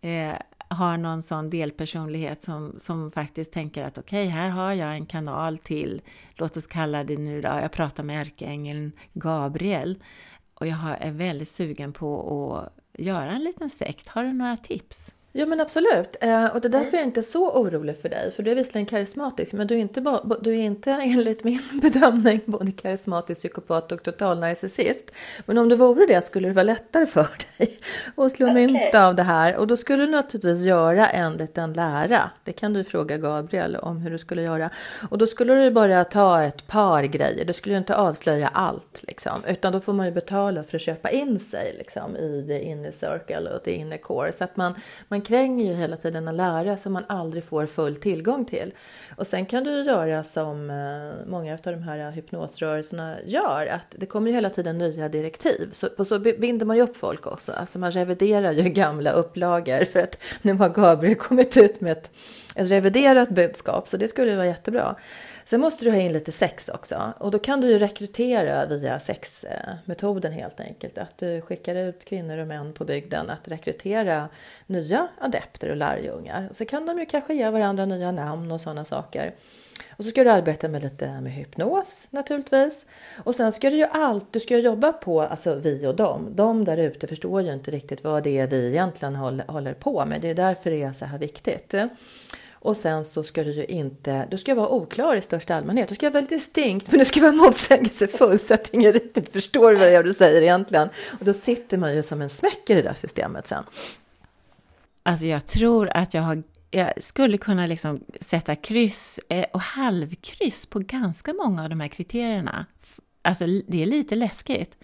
eh, 0.00 0.34
har 0.68 0.96
någon 0.96 1.22
sån 1.22 1.50
delpersonlighet 1.50 2.42
som, 2.42 2.76
som 2.80 3.12
faktiskt 3.12 3.52
tänker 3.52 3.84
att 3.84 3.98
okej, 3.98 4.26
okay, 4.26 4.38
här 4.38 4.48
har 4.48 4.72
jag 4.72 4.94
en 4.94 5.06
kanal 5.06 5.58
till, 5.58 6.02
låt 6.34 6.56
oss 6.56 6.66
kalla 6.66 7.04
det 7.04 7.16
nu 7.16 7.40
då, 7.40 7.48
jag 7.48 7.72
pratar 7.72 8.02
med 8.02 8.20
ärkeängeln 8.20 8.92
Gabriel 9.12 9.98
och 10.54 10.66
jag 10.66 10.78
är 11.00 11.12
väldigt 11.12 11.48
sugen 11.48 11.92
på 11.92 12.56
att 12.56 13.00
göra 13.00 13.32
en 13.32 13.44
liten 13.44 13.70
sekt. 13.70 14.08
Har 14.08 14.24
du 14.24 14.32
några 14.32 14.56
tips? 14.56 15.14
Ja 15.36 15.46
men 15.46 15.60
absolut. 15.60 16.16
Eh, 16.20 16.46
och 16.46 16.60
det 16.60 16.68
är 16.68 16.70
därför 16.70 16.92
jag 16.92 17.00
är 17.00 17.06
inte 17.06 17.22
så 17.22 17.50
orolig 17.50 17.96
för 17.96 18.08
dig. 18.08 18.30
För 18.30 18.42
du 18.42 18.50
är 18.50 18.54
visserligen 18.54 18.86
karismatisk 18.86 19.52
men 19.52 19.66
du 19.66 19.74
är 19.74 19.78
inte, 19.78 20.20
du 20.40 20.50
är 20.50 20.60
inte 20.60 20.90
enligt 21.02 21.44
min 21.44 21.60
bedömning 21.82 22.40
både 22.46 22.72
karismatisk, 22.72 23.40
psykopat 23.40 23.92
och 23.92 24.02
total 24.02 24.38
narcissist. 24.38 25.10
Men 25.46 25.58
om 25.58 25.68
du 25.68 25.76
vore 25.76 26.06
det 26.06 26.22
skulle 26.22 26.48
det 26.48 26.54
vara 26.54 26.62
lättare 26.62 27.06
för 27.06 27.28
dig 27.58 27.78
att 28.16 28.32
slå 28.32 28.46
okay. 28.46 28.66
mynt 28.66 28.94
av 28.94 29.14
det 29.14 29.22
här. 29.22 29.56
Och 29.56 29.66
då 29.66 29.76
skulle 29.76 30.06
du 30.06 30.12
naturligtvis 30.12 30.66
göra 30.66 31.08
en 31.08 31.32
liten 31.32 31.72
lära. 31.72 32.30
Det 32.44 32.52
kan 32.52 32.72
du 32.72 32.84
fråga 32.84 33.18
Gabriel 33.18 33.76
om 33.76 33.96
hur 33.96 34.10
du 34.10 34.18
skulle 34.18 34.42
göra. 34.42 34.70
Och 35.10 35.18
då 35.18 35.26
skulle 35.26 35.54
du 35.54 35.70
bara 35.70 36.04
ta 36.04 36.42
ett 36.42 36.66
par 36.66 37.02
grejer. 37.02 37.44
Du 37.44 37.52
skulle 37.52 37.76
inte 37.76 37.96
avslöja 37.96 38.48
allt 38.48 39.04
liksom. 39.06 39.44
Utan 39.48 39.72
då 39.72 39.80
får 39.80 39.92
man 39.92 40.06
ju 40.06 40.12
betala 40.12 40.64
för 40.64 40.76
att 40.76 40.82
köpa 40.82 41.10
in 41.10 41.40
sig 41.40 41.74
liksom 41.78 42.16
i 42.16 42.44
the 42.48 42.62
inner 42.62 42.92
circle 42.92 43.50
och 43.50 43.64
the 43.64 43.72
inner 43.72 43.98
core. 43.98 44.32
Så 44.32 44.44
att 44.44 44.56
man, 44.56 44.74
man 45.08 45.23
kränger 45.24 45.64
ju 45.64 45.74
hela 45.74 45.96
tiden 45.96 46.28
en 46.28 46.36
lära 46.36 46.76
som 46.76 46.92
man 46.92 47.04
aldrig 47.08 47.44
får 47.44 47.66
full 47.66 47.96
tillgång 47.96 48.44
till. 48.44 48.74
Och 49.16 49.26
sen 49.26 49.46
kan 49.46 49.64
du 49.64 49.82
göra 49.82 50.24
som 50.24 50.70
eh, 50.70 51.30
många 51.30 51.52
av 51.52 51.58
de 51.62 51.82
här 51.82 52.10
hypnosrörelserna 52.10 53.16
gör, 53.24 53.66
att 53.66 53.86
det 53.90 54.06
kommer 54.06 54.28
ju 54.28 54.34
hela 54.34 54.50
tiden 54.50 54.78
nya 54.78 55.08
direktiv. 55.08 55.68
Så, 55.72 55.88
och 55.98 56.06
så 56.06 56.18
binder 56.18 56.66
man 56.66 56.76
ju 56.76 56.82
upp 56.82 56.96
folk 56.96 57.26
också, 57.26 57.52
alltså 57.52 57.78
man 57.78 57.92
reviderar 57.92 58.52
ju 58.52 58.62
gamla 58.68 59.10
upplagor 59.10 59.84
för 59.84 60.00
att 60.00 60.22
nu 60.42 60.52
har 60.52 60.68
Gabriel 60.68 61.14
kommit 61.14 61.56
ut 61.56 61.80
med 61.80 61.92
ett, 61.92 62.10
ett 62.54 62.70
reviderat 62.70 63.28
budskap, 63.28 63.88
så 63.88 63.96
det 63.96 64.08
skulle 64.08 64.36
vara 64.36 64.46
jättebra. 64.46 64.96
Sen 65.44 65.60
måste 65.60 65.84
du 65.84 65.90
ha 65.90 65.98
in 65.98 66.12
lite 66.12 66.32
sex 66.32 66.68
också 66.68 67.12
och 67.18 67.30
då 67.30 67.38
kan 67.38 67.60
du 67.60 67.68
ju 67.68 67.78
rekrytera 67.78 68.66
via 68.66 69.00
sexmetoden 69.00 70.32
helt 70.32 70.60
enkelt. 70.60 70.98
Att 70.98 71.18
du 71.18 71.40
skickar 71.40 71.74
ut 71.74 72.04
kvinnor 72.04 72.38
och 72.38 72.46
män 72.46 72.72
på 72.72 72.84
bygden 72.84 73.30
att 73.30 73.48
rekrytera 73.48 74.28
nya 74.66 75.08
adepter 75.20 75.68
och 75.68 75.76
lärjungar. 75.76 76.48
Så 76.52 76.64
kan 76.64 76.86
de 76.86 76.98
ju 76.98 77.06
kanske 77.06 77.34
ge 77.34 77.50
varandra 77.50 77.84
nya 77.84 78.12
namn 78.12 78.52
och 78.52 78.60
sådana 78.60 78.84
saker. 78.84 79.34
Och 79.96 80.04
så 80.04 80.10
ska 80.10 80.24
du 80.24 80.30
arbeta 80.30 80.68
med 80.68 80.82
lite 80.82 81.20
med 81.20 81.32
hypnos 81.32 82.06
naturligtvis. 82.10 82.86
Och 83.24 83.34
sen 83.34 83.52
ska 83.52 83.70
du 83.70 83.76
ju 83.76 83.84
allt, 83.84 84.32
du 84.32 84.40
ska 84.40 84.58
jobba 84.58 84.92
på, 84.92 85.22
alltså 85.22 85.54
vi 85.54 85.86
och 85.86 85.96
dem. 85.96 86.28
De 86.30 86.64
där 86.64 86.76
ute 86.76 87.06
förstår 87.06 87.42
ju 87.42 87.52
inte 87.52 87.70
riktigt 87.70 88.04
vad 88.04 88.22
det 88.22 88.38
är 88.38 88.46
vi 88.46 88.68
egentligen 88.68 89.16
håller, 89.16 89.44
håller 89.46 89.74
på 89.74 90.06
med. 90.06 90.20
Det 90.20 90.30
är 90.30 90.34
därför 90.34 90.70
det 90.70 90.82
är 90.82 90.92
så 90.92 91.04
här 91.04 91.18
viktigt. 91.18 91.74
Och 92.64 92.76
sen 92.76 93.04
så 93.04 93.22
ska 93.22 93.44
du 93.44 93.52
ju 93.52 93.64
inte, 93.64 94.26
du 94.30 94.38
ska 94.38 94.54
vara 94.54 94.68
oklar 94.68 95.16
i 95.16 95.20
största 95.20 95.54
allmänhet. 95.54 95.88
Du 95.88 95.94
ska 95.94 96.06
vara 96.06 96.12
väldigt 96.12 96.38
distinkt, 96.38 96.90
men 96.90 96.98
du 96.98 97.04
ska 97.04 97.20
vara 97.20 97.32
motsägelsefull 97.32 98.38
så 98.38 98.54
att 98.54 98.74
ingen 98.74 98.92
riktigt 98.92 99.32
förstår 99.32 99.74
vad 99.74 100.04
du 100.04 100.12
säger 100.12 100.42
egentligen. 100.42 100.88
Och 101.18 101.24
då 101.24 101.32
sitter 101.32 101.78
man 101.78 101.94
ju 101.94 102.02
som 102.02 102.22
en 102.22 102.30
smäck 102.30 102.70
i 102.70 102.74
det 102.74 102.82
där 102.82 102.94
systemet 102.94 103.46
sen. 103.46 103.64
Alltså 105.02 105.26
jag 105.26 105.46
tror 105.46 105.90
att 105.94 106.14
jag 106.14 106.22
har 106.22 106.42
jag 106.70 107.02
skulle 107.02 107.38
kunna 107.38 107.66
liksom 107.66 108.00
sätta 108.20 108.56
kryss 108.56 109.20
eh, 109.28 109.46
och 109.52 109.60
halvkryss 109.60 110.66
på 110.66 110.78
ganska 110.78 111.32
många 111.32 111.62
av 111.62 111.68
de 111.68 111.80
här 111.80 111.88
kriterierna. 111.88 112.66
Alltså 113.22 113.46
det 113.46 113.82
är 113.82 113.86
lite 113.86 114.14
läskigt. 114.14 114.76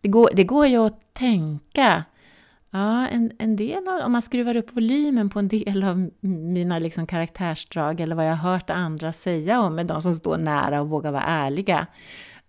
Det 0.00 0.08
går, 0.08 0.30
det 0.34 0.44
går 0.44 0.66
ju 0.66 0.86
att 0.86 1.12
tänka 1.12 2.04
Ja, 2.74 3.08
en, 3.08 3.32
en 3.38 3.56
del 3.56 3.88
av, 3.88 4.00
om 4.00 4.12
man 4.12 4.22
skruvar 4.22 4.56
upp 4.56 4.76
volymen 4.76 5.30
på 5.30 5.38
en 5.38 5.48
del 5.48 5.84
av 5.84 6.10
mina 6.20 6.78
liksom 6.78 7.06
karaktärsdrag 7.06 8.00
eller 8.00 8.16
vad 8.16 8.26
jag 8.26 8.34
har 8.34 8.52
hört 8.52 8.70
andra 8.70 9.12
säga 9.12 9.60
om 9.60 9.74
med 9.74 9.86
de 9.86 10.02
som 10.02 10.14
står 10.14 10.38
nära 10.38 10.80
och 10.80 10.88
vågar 10.88 11.12
vara 11.12 11.22
ärliga. 11.22 11.86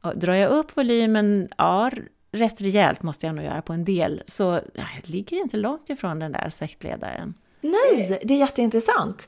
Och 0.02 0.18
drar 0.18 0.34
jag 0.34 0.52
upp 0.52 0.78
volymen, 0.78 1.50
ja, 1.58 1.92
rätt 2.32 2.62
rejält 2.62 3.04
måste 3.04 3.26
jag 3.26 3.36
nog 3.36 3.46
göra 3.46 3.62
på 3.62 3.74
en 3.74 3.84
del, 3.84 4.24
så 4.26 4.60
jag 4.74 4.86
ligger 5.04 5.38
inte 5.38 5.58
långt 5.58 5.90
ifrån 5.90 6.20
den 6.20 6.32
där 6.32 6.50
sektledaren. 6.50 7.34
Nej, 7.62 8.20
det 8.24 8.34
är 8.34 8.38
jätteintressant. 8.38 9.28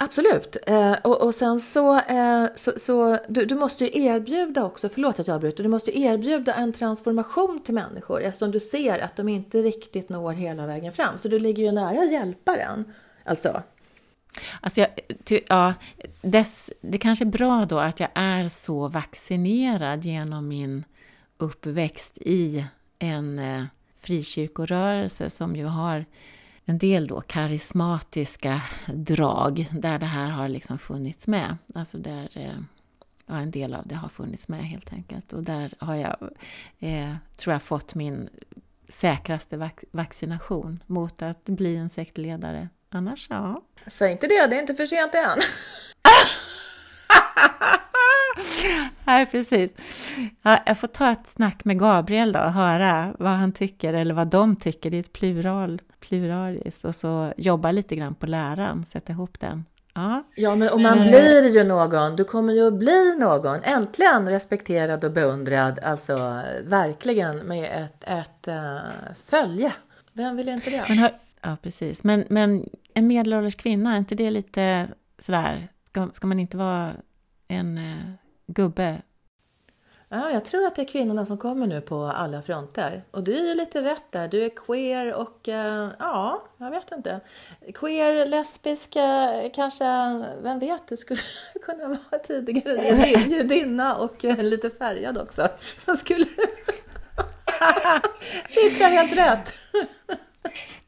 Absolut. 0.00 0.56
Eh, 0.66 0.92
och, 0.92 1.22
och 1.22 1.34
sen 1.34 1.60
så, 1.60 2.00
eh, 2.00 2.46
så, 2.54 2.72
så 2.76 3.18
du, 3.28 3.44
du, 3.44 3.54
måste 3.54 3.84
ju 3.84 4.04
erbjuda 4.04 4.64
också, 4.64 4.88
förlåt 4.88 5.20
att 5.20 5.26
jag 5.26 5.34
avbryter, 5.34 5.62
du 5.62 5.68
måste 5.68 5.98
erbjuda 5.98 6.54
en 6.54 6.72
transformation 6.72 7.60
till 7.64 7.74
människor 7.74 8.22
eftersom 8.22 8.50
du 8.50 8.60
ser 8.60 8.98
att 8.98 9.16
de 9.16 9.28
inte 9.28 9.58
riktigt 9.58 10.08
når 10.08 10.32
hela 10.32 10.66
vägen 10.66 10.92
fram. 10.92 11.18
Så 11.18 11.28
du 11.28 11.38
ligger 11.38 11.62
ju 11.62 11.72
nära 11.72 12.04
hjälparen. 12.04 12.84
Alltså. 13.24 13.62
Alltså 14.60 14.80
jag, 14.80 14.88
ty, 15.24 15.40
ja, 15.48 15.74
dess, 16.20 16.72
det 16.80 16.98
kanske 16.98 17.24
är 17.24 17.26
bra 17.26 17.66
då 17.68 17.78
att 17.78 18.00
jag 18.00 18.10
är 18.14 18.48
så 18.48 18.88
vaccinerad 18.88 20.04
genom 20.04 20.48
min 20.48 20.84
uppväxt 21.38 22.18
i 22.20 22.64
en 22.98 23.38
eh, 23.38 23.64
frikyrkorörelse 24.00 25.30
som 25.30 25.56
ju 25.56 25.64
har 25.64 26.04
en 26.68 26.78
del 26.78 27.06
då 27.06 27.20
karismatiska 27.20 28.62
drag 28.86 29.66
där 29.72 29.98
det 29.98 30.06
här 30.06 30.30
har 30.30 30.48
liksom 30.48 30.78
funnits 30.78 31.26
med. 31.26 31.56
Alltså 31.74 31.98
där 31.98 32.28
eh, 32.34 32.58
ja, 33.26 33.36
en 33.36 33.50
del 33.50 33.74
av 33.74 33.86
det 33.86 33.94
har 33.94 34.08
funnits 34.08 34.48
med 34.48 34.60
helt 34.60 34.92
enkelt. 34.92 35.32
Och 35.32 35.42
där 35.42 35.74
har 35.78 35.94
jag, 35.94 36.16
eh, 36.78 37.14
tror 37.36 37.52
jag, 37.52 37.62
fått 37.62 37.94
min 37.94 38.28
säkraste 38.88 39.56
vac 39.56 39.72
vaccination 39.90 40.82
mot 40.86 41.22
att 41.22 41.44
bli 41.44 41.76
en 41.76 41.88
sektledare. 41.88 42.68
Annars, 42.90 43.26
ja. 43.30 43.62
Säg 43.86 44.12
inte 44.12 44.26
det, 44.26 44.46
det 44.46 44.56
är 44.56 44.60
inte 44.60 44.74
för 44.74 44.86
sent 44.86 45.14
än. 45.14 45.38
Nej, 49.04 49.26
precis. 49.26 49.70
Ja, 50.42 50.58
jag 50.66 50.78
får 50.78 50.88
ta 50.88 51.12
ett 51.12 51.26
snack 51.26 51.64
med 51.64 51.78
Gabriel 51.78 52.32
då 52.32 52.40
och 52.40 52.52
höra 52.52 53.14
vad 53.18 53.30
han 53.30 53.52
tycker 53.52 53.94
eller 53.94 54.14
vad 54.14 54.28
de 54.28 54.56
tycker. 54.56 54.90
Det 54.90 54.96
är 54.96 55.00
ett 55.00 55.12
plural, 55.12 55.80
pluralis 56.00 56.84
och 56.84 56.94
så 56.94 57.32
jobba 57.36 57.72
lite 57.72 57.96
grann 57.96 58.14
på 58.14 58.26
läran, 58.26 58.84
sätta 58.84 59.12
ihop 59.12 59.40
den. 59.40 59.64
Ja, 59.94 60.24
ja 60.34 60.54
men 60.54 60.68
och 60.68 60.80
man 60.80 60.98
blir 60.98 61.56
ju 61.56 61.64
någon. 61.64 62.16
Du 62.16 62.24
kommer 62.24 62.52
ju 62.52 62.66
att 62.66 62.78
bli 62.78 63.16
någon. 63.18 63.62
Äntligen 63.62 64.28
respekterad 64.28 65.04
och 65.04 65.12
beundrad. 65.12 65.78
Alltså 65.78 66.42
verkligen 66.62 67.38
med 67.38 67.84
ett, 67.84 68.04
ett 68.04 68.48
uh, 68.48 68.78
följe. 69.24 69.72
Vem 70.12 70.36
vill 70.36 70.48
inte 70.48 70.70
det? 70.70 70.84
Men, 70.88 71.10
ja, 71.42 71.56
precis. 71.62 72.04
Men, 72.04 72.24
men 72.28 72.68
en 72.94 73.06
medelålders 73.06 73.54
kvinna, 73.54 73.94
är 73.94 73.98
inte 73.98 74.14
det 74.14 74.30
lite 74.30 74.86
sådär, 75.18 75.68
ska, 75.88 76.08
ska 76.12 76.26
man 76.26 76.38
inte 76.38 76.56
vara 76.56 76.90
en 77.48 77.78
uh, 77.78 78.12
gubbe 78.48 79.02
Ja, 80.10 80.30
jag 80.30 80.44
tror 80.44 80.66
att 80.66 80.74
det 80.74 80.82
är 80.82 80.86
kvinnorna 80.86 81.26
som 81.26 81.38
kommer 81.38 81.66
nu 81.66 81.80
på 81.80 82.04
alla 82.04 82.42
fronter. 82.42 83.04
Och 83.10 83.22
du 83.22 83.36
är 83.36 83.46
ju 83.46 83.54
lite 83.54 83.82
rätt 83.82 84.04
där. 84.10 84.28
Du 84.28 84.44
är 84.44 84.48
queer 84.48 85.14
och 85.14 85.48
uh, 85.48 85.88
ja, 85.98 86.44
jag 86.58 86.70
vet 86.70 86.92
inte. 86.92 87.20
Queer, 87.74 88.26
lesbiska, 88.26 89.32
kanske, 89.54 89.84
vem 90.42 90.58
vet, 90.58 90.88
du 90.88 90.96
skulle 90.96 91.20
kunna 91.62 91.88
vara 91.88 92.22
tidigare 92.24 92.78
judinna 93.28 93.96
och 93.96 94.24
uh, 94.24 94.42
lite 94.42 94.70
färgad 94.70 95.18
också. 95.18 95.48
Skulle 95.98 96.24
Sitter 98.48 98.88
helt 98.88 99.16
rätt. 99.16 99.54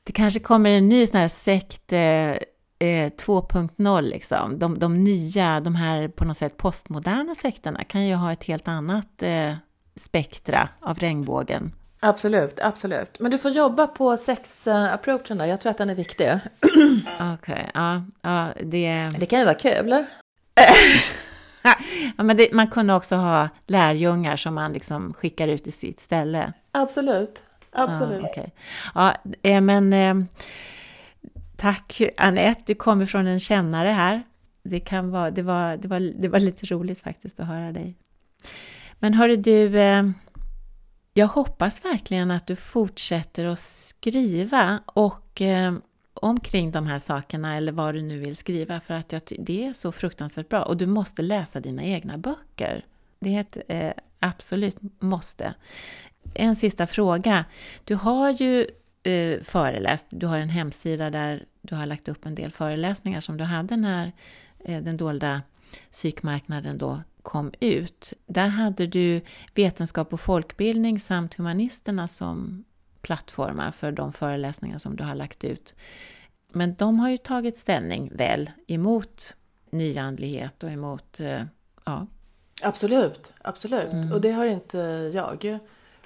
det 0.04 0.12
kanske 0.12 0.40
kommer 0.40 0.70
en 0.70 0.88
ny 0.88 1.06
sån 1.06 1.20
här 1.20 1.28
sekt 1.28 1.92
eh, 1.92 2.36
2.0 2.80 3.96
eh, 3.96 4.02
liksom. 4.02 4.58
De, 4.58 4.78
de 4.78 5.04
nya, 5.04 5.60
de 5.60 5.74
här 5.74 6.08
på 6.08 6.24
något 6.24 6.36
sätt 6.36 6.56
postmoderna 6.56 7.34
sekterna 7.34 7.84
kan 7.84 8.06
ju 8.06 8.14
ha 8.14 8.32
ett 8.32 8.44
helt 8.44 8.68
annat 8.68 9.22
eh, 9.22 9.54
spektra 9.96 10.68
av 10.80 10.98
regnbågen. 10.98 11.72
Absolut, 12.02 12.60
absolut. 12.60 13.20
Men 13.20 13.30
du 13.30 13.38
får 13.38 13.50
jobba 13.50 13.86
på 13.86 14.16
sex-approachen 14.16 15.38
då. 15.38 15.46
Jag 15.46 15.60
tror 15.60 15.70
att 15.70 15.78
den 15.78 15.90
är 15.90 15.94
viktig. 15.94 16.30
Okej, 16.60 17.34
okay, 17.34 17.64
ja, 17.74 18.02
ja, 18.22 18.48
det... 18.60 19.08
Det 19.18 19.26
kan 19.26 19.38
ju 19.38 19.44
vara 19.44 19.54
kul. 19.54 19.88
ja, 21.62 21.74
men 22.16 22.36
det, 22.36 22.52
man 22.52 22.68
kunde 22.68 22.94
också 22.94 23.16
ha 23.16 23.48
lärjungar 23.66 24.36
som 24.36 24.54
man 24.54 24.72
liksom 24.72 25.12
skickar 25.12 25.48
ut 25.48 25.66
i 25.66 25.70
sitt 25.70 26.00
ställe. 26.00 26.52
Absolut, 26.72 27.42
absolut. 27.72 28.22
Ja, 28.22 28.28
okay. 28.28 28.46
ja 28.94 29.14
eh, 29.42 29.60
men 29.60 29.92
eh, 29.92 30.14
Tack 31.60 32.02
Anette, 32.16 32.62
du 32.66 32.74
kommer 32.74 33.06
från 33.06 33.26
en 33.26 33.40
kännare 33.40 33.88
här. 33.88 34.22
Det, 34.62 34.80
kan 34.80 35.10
vara, 35.10 35.30
det, 35.30 35.42
var, 35.42 35.76
det, 35.76 35.88
var, 35.88 36.00
det 36.00 36.28
var 36.28 36.40
lite 36.40 36.66
roligt 36.66 37.00
faktiskt 37.00 37.40
att 37.40 37.46
höra 37.46 37.72
dig. 37.72 37.96
Men 38.98 39.14
hörru 39.14 39.36
du, 39.36 39.80
eh, 39.80 40.10
jag 41.14 41.26
hoppas 41.26 41.84
verkligen 41.84 42.30
att 42.30 42.46
du 42.46 42.56
fortsätter 42.56 43.44
att 43.44 43.58
skriva 43.58 44.80
och 44.86 45.42
eh, 45.42 45.74
omkring 46.14 46.70
de 46.70 46.86
här 46.86 46.98
sakerna 46.98 47.56
eller 47.56 47.72
vad 47.72 47.94
du 47.94 48.02
nu 48.02 48.18
vill 48.18 48.36
skriva 48.36 48.80
för 48.80 48.94
att 48.94 49.12
jag, 49.12 49.22
det 49.38 49.66
är 49.66 49.72
så 49.72 49.92
fruktansvärt 49.92 50.48
bra 50.48 50.62
och 50.62 50.76
du 50.76 50.86
måste 50.86 51.22
läsa 51.22 51.60
dina 51.60 51.82
egna 51.82 52.18
böcker. 52.18 52.84
Det 53.18 53.36
är 53.36 53.40
ett 53.40 53.56
eh, 53.68 53.92
absolut 54.18 54.78
måste. 55.00 55.54
En 56.34 56.56
sista 56.56 56.86
fråga. 56.86 57.44
Du 57.84 57.94
har 57.94 58.30
ju 58.30 58.66
eh, 59.02 59.42
föreläst, 59.42 60.06
du 60.10 60.26
har 60.26 60.38
en 60.38 60.48
hemsida 60.48 61.10
där 61.10 61.44
du 61.62 61.74
har 61.74 61.86
lagt 61.86 62.08
upp 62.08 62.26
en 62.26 62.34
del 62.34 62.52
föreläsningar 62.52 63.20
som 63.20 63.36
du 63.36 63.44
hade 63.44 63.76
när 63.76 64.12
eh, 64.58 64.82
den 64.82 64.96
dolda 64.96 65.42
psykmarknaden 65.90 66.78
då 66.78 67.00
kom 67.22 67.52
ut. 67.60 68.12
Där 68.26 68.48
hade 68.48 68.86
du 68.86 69.20
vetenskap 69.54 70.12
och 70.12 70.20
folkbildning 70.20 71.00
samt 71.00 71.34
humanisterna 71.34 72.08
som 72.08 72.64
plattformar 73.02 73.70
för 73.70 73.92
de 73.92 74.12
föreläsningar 74.12 74.78
som 74.78 74.96
du 74.96 75.04
har 75.04 75.14
lagt 75.14 75.44
ut. 75.44 75.74
Men 76.52 76.74
de 76.74 76.98
har 76.98 77.10
ju 77.10 77.16
tagit 77.16 77.58
ställning 77.58 78.10
väl 78.14 78.50
emot 78.66 79.36
nyandlighet 79.70 80.62
och 80.62 80.70
emot, 80.70 81.20
eh, 81.20 81.42
ja. 81.84 82.06
Absolut, 82.62 83.32
absolut. 83.42 83.92
Mm. 83.92 84.12
Och 84.12 84.20
det 84.20 84.30
har 84.30 84.46
inte 84.46 84.78
jag. 85.14 85.58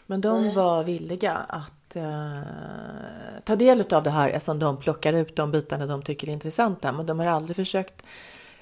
Men 0.07 0.21
de 0.21 0.55
var 0.55 0.85
villiga 0.85 1.33
att 1.33 1.84
eh, 1.97 3.43
ta 3.45 3.57
del 3.57 3.85
av 3.95 4.03
det 4.03 4.11
här 4.11 4.29
eftersom 4.29 4.59
de 4.59 4.77
plockar 4.77 5.13
ut 5.13 5.37
de 5.37 5.51
bitarna 5.51 5.87
de 5.87 6.03
tycker 6.03 6.29
är 6.29 6.33
intressanta. 6.33 6.93
Men 6.93 7.07
de 7.07 7.19
har 7.19 7.27
aldrig 7.27 7.57
försökt 7.57 8.03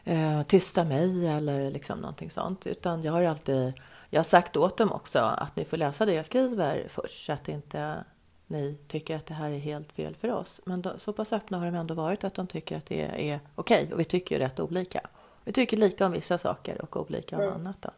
eh, 0.05 0.43
tysta 0.43 0.85
mig 0.85 1.28
eller 1.28 1.70
liksom 1.70 1.99
någonting 1.99 2.30
sånt. 2.30 2.66
Utan 2.66 3.03
jag 3.03 3.12
har 3.12 3.22
alltid 3.22 3.72
jag 4.11 4.18
har 4.18 4.24
sagt 4.24 4.57
åt 4.57 4.76
dem 4.76 4.93
också 4.93 5.18
att 5.18 5.57
ni 5.57 5.64
får 5.64 5.76
läsa 5.76 6.07
det 6.07 6.14
jag 6.14 6.26
skriver 6.26 6.87
först 6.89 7.26
så 7.26 7.33
att 7.33 7.49
inte 7.49 8.05
ni 8.47 8.78
tycker 8.89 9.16
att 9.16 9.26
det 9.26 9.35
här 9.35 9.51
är 9.51 9.59
helt 9.59 9.93
fel 9.93 10.16
för 10.16 10.33
oss. 10.33 10.61
Men 10.64 10.83
då, 10.83 10.93
så 10.97 11.12
pass 11.12 11.33
öppna 11.33 11.59
har 11.59 11.66
de 11.66 11.74
ändå 11.74 11.95
varit 11.95 12.24
att 12.24 12.35
de 12.35 12.47
tycker 12.47 12.76
att 12.76 12.87
det 12.87 13.30
är 13.30 13.41
okej 13.55 13.83
okay, 13.83 13.93
och 13.93 14.01
vi 14.01 14.05
tycker 14.05 14.35
ju 14.35 14.43
rätt 14.43 14.61
olika. 14.61 15.01
Vi 15.45 15.53
tycker 15.53 15.76
lika 15.76 16.07
om 16.07 16.12
vissa 16.12 16.39
saker 16.39 16.83
och 16.83 16.97
olika 16.97 17.37
om 17.37 17.53
annat. 17.55 17.76
Då. 17.83 17.91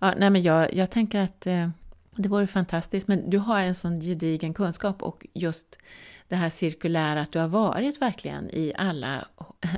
Ja, 0.00 0.14
nej 0.16 0.30
men 0.30 0.42
jag, 0.42 0.74
jag 0.74 0.90
tänker 0.90 1.20
att 1.20 1.46
eh, 1.46 1.68
det 2.16 2.28
vore 2.28 2.46
fantastiskt, 2.46 3.08
men 3.08 3.30
du 3.30 3.38
har 3.38 3.62
en 3.62 3.74
sån 3.74 4.00
gedigen 4.00 4.54
kunskap 4.54 5.02
och 5.02 5.26
just 5.34 5.78
det 6.28 6.36
här 6.36 6.50
cirkulära, 6.50 7.20
att 7.20 7.32
du 7.32 7.38
har 7.38 7.48
varit 7.48 8.02
verkligen 8.02 8.50
i 8.50 8.72
alla, 8.78 9.24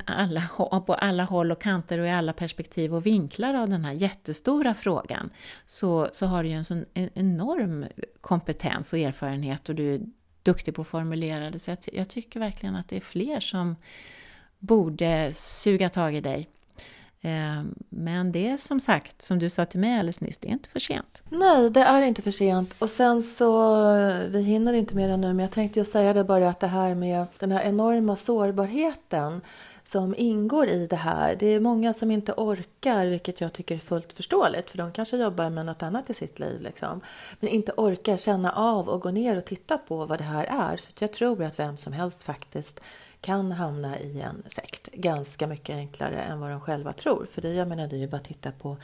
alla, 0.04 0.42
på 0.86 0.94
alla 0.94 1.24
håll 1.24 1.52
och 1.52 1.60
kanter 1.60 1.98
och 1.98 2.06
i 2.06 2.10
alla 2.10 2.32
perspektiv 2.32 2.94
och 2.94 3.06
vinklar 3.06 3.54
av 3.54 3.68
den 3.68 3.84
här 3.84 3.92
jättestora 3.92 4.74
frågan, 4.74 5.30
så, 5.66 6.08
så 6.12 6.26
har 6.26 6.42
du 6.42 6.48
ju 6.48 6.54
en 6.54 6.64
sån 6.64 6.84
enorm 6.94 7.86
kompetens 8.20 8.92
och 8.92 8.98
erfarenhet 8.98 9.68
och 9.68 9.74
du 9.74 9.94
är 9.94 10.00
duktig 10.42 10.74
på 10.74 10.82
att 10.82 10.88
formulera 10.88 11.50
det. 11.50 11.58
Så 11.58 11.70
jag, 11.70 11.78
jag 11.92 12.08
tycker 12.08 12.40
verkligen 12.40 12.76
att 12.76 12.88
det 12.88 12.96
är 12.96 13.00
fler 13.00 13.40
som 13.40 13.76
borde 14.58 15.30
suga 15.32 15.90
tag 15.90 16.14
i 16.14 16.20
dig 16.20 16.48
Ehm, 17.24 17.74
men 17.88 18.32
det 18.32 18.48
är 18.48 18.56
som 18.56 18.80
sagt, 18.80 19.22
som 19.22 19.38
du 19.38 19.50
sa 19.50 19.64
till 19.64 19.80
mig 19.80 19.98
alldeles 19.98 20.20
nyss, 20.20 20.38
det 20.38 20.48
är 20.48 20.52
inte 20.52 20.68
för 20.68 20.78
sent. 20.78 21.22
Nej, 21.30 21.70
det 21.70 21.80
är 21.80 22.02
inte 22.02 22.22
för 22.22 22.30
sent. 22.30 22.74
Och 22.78 22.90
sen 22.90 23.22
så, 23.22 23.74
vi 24.28 24.42
hinner 24.42 24.72
inte 24.72 24.94
mer 24.94 25.16
nu, 25.16 25.26
men 25.26 25.38
jag 25.38 25.50
tänkte 25.50 25.80
ju 25.80 25.84
säga 25.84 26.12
det 26.12 26.24
bara 26.24 26.48
att 26.48 26.60
det 26.60 26.66
här 26.66 26.94
med 26.94 27.26
den 27.38 27.52
här 27.52 27.62
enorma 27.62 28.16
sårbarheten 28.16 29.40
som 29.84 30.14
ingår 30.18 30.68
i 30.68 30.86
det 30.86 30.96
här. 30.96 31.36
Det 31.38 31.46
är 31.46 31.60
många 31.60 31.92
som 31.92 32.10
inte 32.10 32.32
orkar, 32.36 33.06
vilket 33.06 33.40
jag 33.40 33.52
tycker 33.52 33.74
är 33.74 33.78
fullt 33.78 34.12
förståeligt, 34.12 34.70
för 34.70 34.78
de 34.78 34.92
kanske 34.92 35.16
jobbar 35.16 35.50
med 35.50 35.66
något 35.66 35.82
annat 35.82 36.10
i 36.10 36.14
sitt 36.14 36.38
liv. 36.38 36.60
Liksom. 36.60 37.00
Men 37.40 37.50
inte 37.50 37.72
orkar 37.76 38.16
känna 38.16 38.52
av 38.52 38.88
och 38.88 39.00
gå 39.00 39.10
ner 39.10 39.36
och 39.36 39.44
titta 39.44 39.78
på 39.78 40.06
vad 40.06 40.18
det 40.18 40.24
här 40.24 40.44
är. 40.44 40.76
För 40.76 40.92
jag 40.98 41.12
tror 41.12 41.44
att 41.44 41.58
vem 41.58 41.76
som 41.76 41.92
helst 41.92 42.22
faktiskt 42.22 42.80
kan 43.22 43.52
hamna 43.52 43.98
i 43.98 44.20
en 44.20 44.42
sekt 44.48 44.88
ganska 44.92 45.46
mycket 45.46 45.76
enklare 45.76 46.20
än 46.20 46.40
vad 46.40 46.50
de 46.50 46.60
själva 46.60 46.92
tror. 46.92 47.26
För 47.30 47.42
det, 47.42 47.54
jag 47.54 47.68
menar, 47.68 47.86
det 47.86 47.96
är 47.96 48.00
ju 48.00 48.08
bara 48.08 48.16
att 48.16 48.24
titta 48.24 48.52
på 48.52 48.76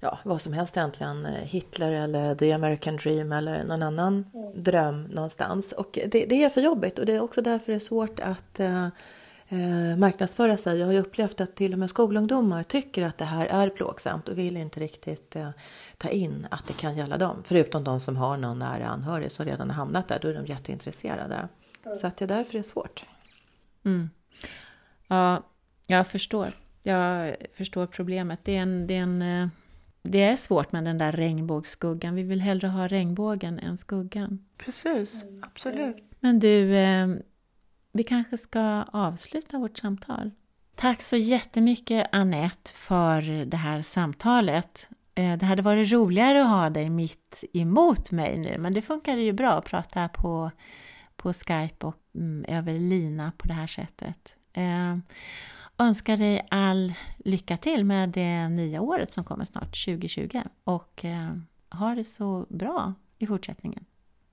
ja, 0.00 0.18
vad 0.24 0.42
som 0.42 0.52
helst 0.52 0.76
egentligen, 0.76 1.26
Hitler 1.26 1.92
eller 1.92 2.34
The 2.34 2.52
American 2.52 2.96
Dream 2.96 3.32
eller 3.32 3.64
någon 3.64 3.82
annan 3.82 4.30
mm. 4.34 4.62
dröm 4.62 5.04
någonstans. 5.04 5.72
Och 5.72 5.98
det, 6.06 6.26
det, 6.26 6.44
är 6.44 6.48
för 6.48 6.60
jobbigt 6.60 6.98
och 6.98 7.06
det 7.06 7.12
är 7.12 7.20
också 7.20 7.42
därför 7.42 7.72
det 7.72 7.76
är 7.76 7.80
svårt 7.80 8.20
att 8.20 8.60
eh, 8.60 8.84
eh, 9.48 9.96
marknadsföra 9.98 10.56
sig. 10.56 10.78
Jag 10.78 10.86
har 10.86 10.92
ju 10.92 11.00
upplevt 11.00 11.40
att 11.40 11.56
till 11.56 11.72
och 11.72 11.78
med 11.78 11.90
skolungdomar 11.90 12.62
tycker 12.62 13.06
att 13.06 13.18
det 13.18 13.24
här 13.24 13.46
är 13.46 13.70
plågsamt 13.70 14.28
och 14.28 14.38
vill 14.38 14.56
inte 14.56 14.80
riktigt 14.80 15.36
eh, 15.36 15.50
ta 15.98 16.08
in 16.08 16.46
att 16.50 16.66
det 16.66 16.72
kan 16.72 16.96
gälla 16.96 17.18
dem. 17.18 17.42
Förutom 17.44 17.84
de 17.84 18.00
som 18.00 18.16
har 18.16 18.36
någon 18.36 18.58
nära 18.58 18.86
anhörig 18.86 19.32
som 19.32 19.46
redan 19.46 19.70
har 19.70 19.76
hamnat 19.76 20.08
där, 20.08 20.18
då 20.22 20.28
är 20.28 20.34
de 20.34 20.46
jätteintresserade. 20.46 21.48
Mm. 21.84 21.96
Så 21.96 22.06
att 22.06 22.16
det 22.16 22.24
är 22.24 22.28
därför 22.28 22.52
det 22.52 22.58
är 22.58 22.62
svårt. 22.62 23.06
Mm. 23.86 24.10
Ja, 25.08 25.42
jag 25.86 26.06
förstår. 26.06 26.48
Jag 26.82 27.36
förstår 27.54 27.86
problemet. 27.86 28.40
Det 28.42 28.56
är, 28.56 28.62
en, 28.62 28.86
det, 28.86 28.94
är 28.96 29.02
en, 29.02 29.22
eh, 29.22 29.48
det 30.02 30.22
är 30.22 30.36
svårt 30.36 30.72
med 30.72 30.84
den 30.84 30.98
där 30.98 31.12
regnbågsskuggan. 31.12 32.14
Vi 32.14 32.22
vill 32.22 32.40
hellre 32.40 32.68
ha 32.68 32.88
regnbågen 32.88 33.58
än 33.58 33.78
skuggan. 33.78 34.44
Precis, 34.58 35.24
absolut. 35.42 35.96
Men 36.20 36.38
du, 36.38 36.76
eh, 36.76 37.06
vi 37.92 38.04
kanske 38.04 38.38
ska 38.38 38.84
avsluta 38.92 39.58
vårt 39.58 39.78
samtal. 39.78 40.30
Tack 40.74 41.02
så 41.02 41.16
jättemycket 41.16 42.08
Annette 42.12 42.70
för 42.74 43.44
det 43.44 43.56
här 43.56 43.82
samtalet. 43.82 44.88
Eh, 45.14 45.36
det 45.36 45.46
hade 45.46 45.62
varit 45.62 45.92
roligare 45.92 46.40
att 46.40 46.48
ha 46.48 46.70
dig 46.70 46.90
mitt 46.90 47.44
emot 47.52 48.10
mig 48.10 48.38
nu, 48.38 48.58
men 48.58 48.74
det 48.74 48.82
funkade 48.82 49.22
ju 49.22 49.32
bra 49.32 49.52
att 49.52 49.64
prata 49.64 50.08
på, 50.08 50.50
på 51.16 51.32
Skype 51.32 51.86
och 51.86 51.96
mm, 52.14 52.44
över 52.48 52.72
lina 52.72 53.32
på 53.36 53.48
det 53.48 53.54
här 53.54 53.66
sättet. 53.66 54.34
Eh, 54.52 54.96
önskar 55.78 56.16
dig 56.16 56.46
all 56.50 56.94
lycka 57.16 57.56
till 57.56 57.84
med 57.84 58.08
det 58.08 58.48
nya 58.48 58.80
året 58.80 59.12
som 59.12 59.24
kommer 59.24 59.44
snart, 59.44 59.84
2020. 59.84 60.40
Och 60.64 61.04
eh, 61.04 61.36
ha 61.70 61.94
det 61.94 62.04
så 62.04 62.46
bra 62.48 62.94
i 63.18 63.26
fortsättningen. 63.26 63.84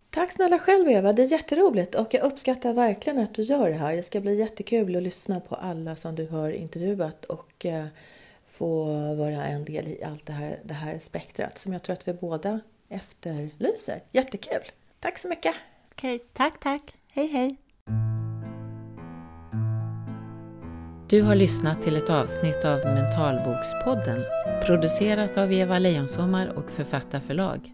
Tack 0.10 0.32
snälla 0.32 0.60
själv 0.60 0.90
Eva, 0.90 1.14
det 1.14 1.22
är 1.24 1.32
jätteroligt 1.32 1.96
och 1.96 2.14
jag 2.14 2.24
uppskattar 2.24 2.74
verkligen 2.74 3.20
att 3.20 3.36
du 3.36 3.42
gör 3.42 3.70
det 3.70 3.76
här. 3.76 3.96
Det 3.96 4.04
ska 4.04 4.22
bli 4.22 4.36
jättekul 4.36 4.96
att 4.96 5.04
lyssna 5.04 5.40
på 5.40 5.56
alla 5.56 5.96
som 5.96 6.16
du 6.16 6.28
har 6.28 6.52
intervjuat 6.52 7.26
och 7.26 7.66
eh, 7.66 7.86
få 8.48 8.86
vara 9.16 9.46
en 9.46 9.66
del 9.66 9.88
i 9.88 10.04
allt 10.04 10.26
det 10.26 10.34
här, 10.34 10.60
det 10.64 10.74
här 10.74 11.00
spektrat 11.00 11.58
som 11.58 11.74
jag 11.74 11.84
tror 11.84 11.94
att 11.94 12.08
vi 12.08 12.14
båda 12.14 12.60
efterlyser. 12.90 14.04
Jättekul! 14.12 14.62
Tack 15.00 15.18
så 15.18 15.28
mycket! 15.28 15.56
Okej, 15.98 16.20
tack, 16.34 16.60
tack! 16.60 16.82
Hej, 17.12 17.28
hej! 17.28 17.58
Du 21.10 21.22
har 21.22 21.36
lyssnat 21.36 21.82
till 21.82 21.96
ett 21.96 22.10
avsnitt 22.10 22.66
av 22.66 22.80
Mentalbokspodden 22.80 24.24
producerat 24.66 25.38
av 25.38 25.52
Eva 25.52 25.80
Lejonsommar 25.80 26.58
och 26.58 26.72
Författarförlag. 26.72 27.74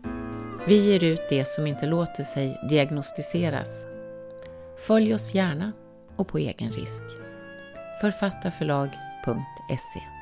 Vi 0.68 0.78
ger 0.78 1.04
ut 1.04 1.22
det 1.30 1.48
som 1.48 1.68
inte 1.68 1.86
låter 1.86 2.24
sig 2.24 2.60
diagnostiseras. 2.70 3.84
Följ 4.88 5.14
oss 5.14 5.36
gärna 5.36 5.72
och 6.16 6.28
på 6.28 6.38
egen 6.38 6.72
risk. 6.72 7.04
Författarförlag.se 8.02 10.19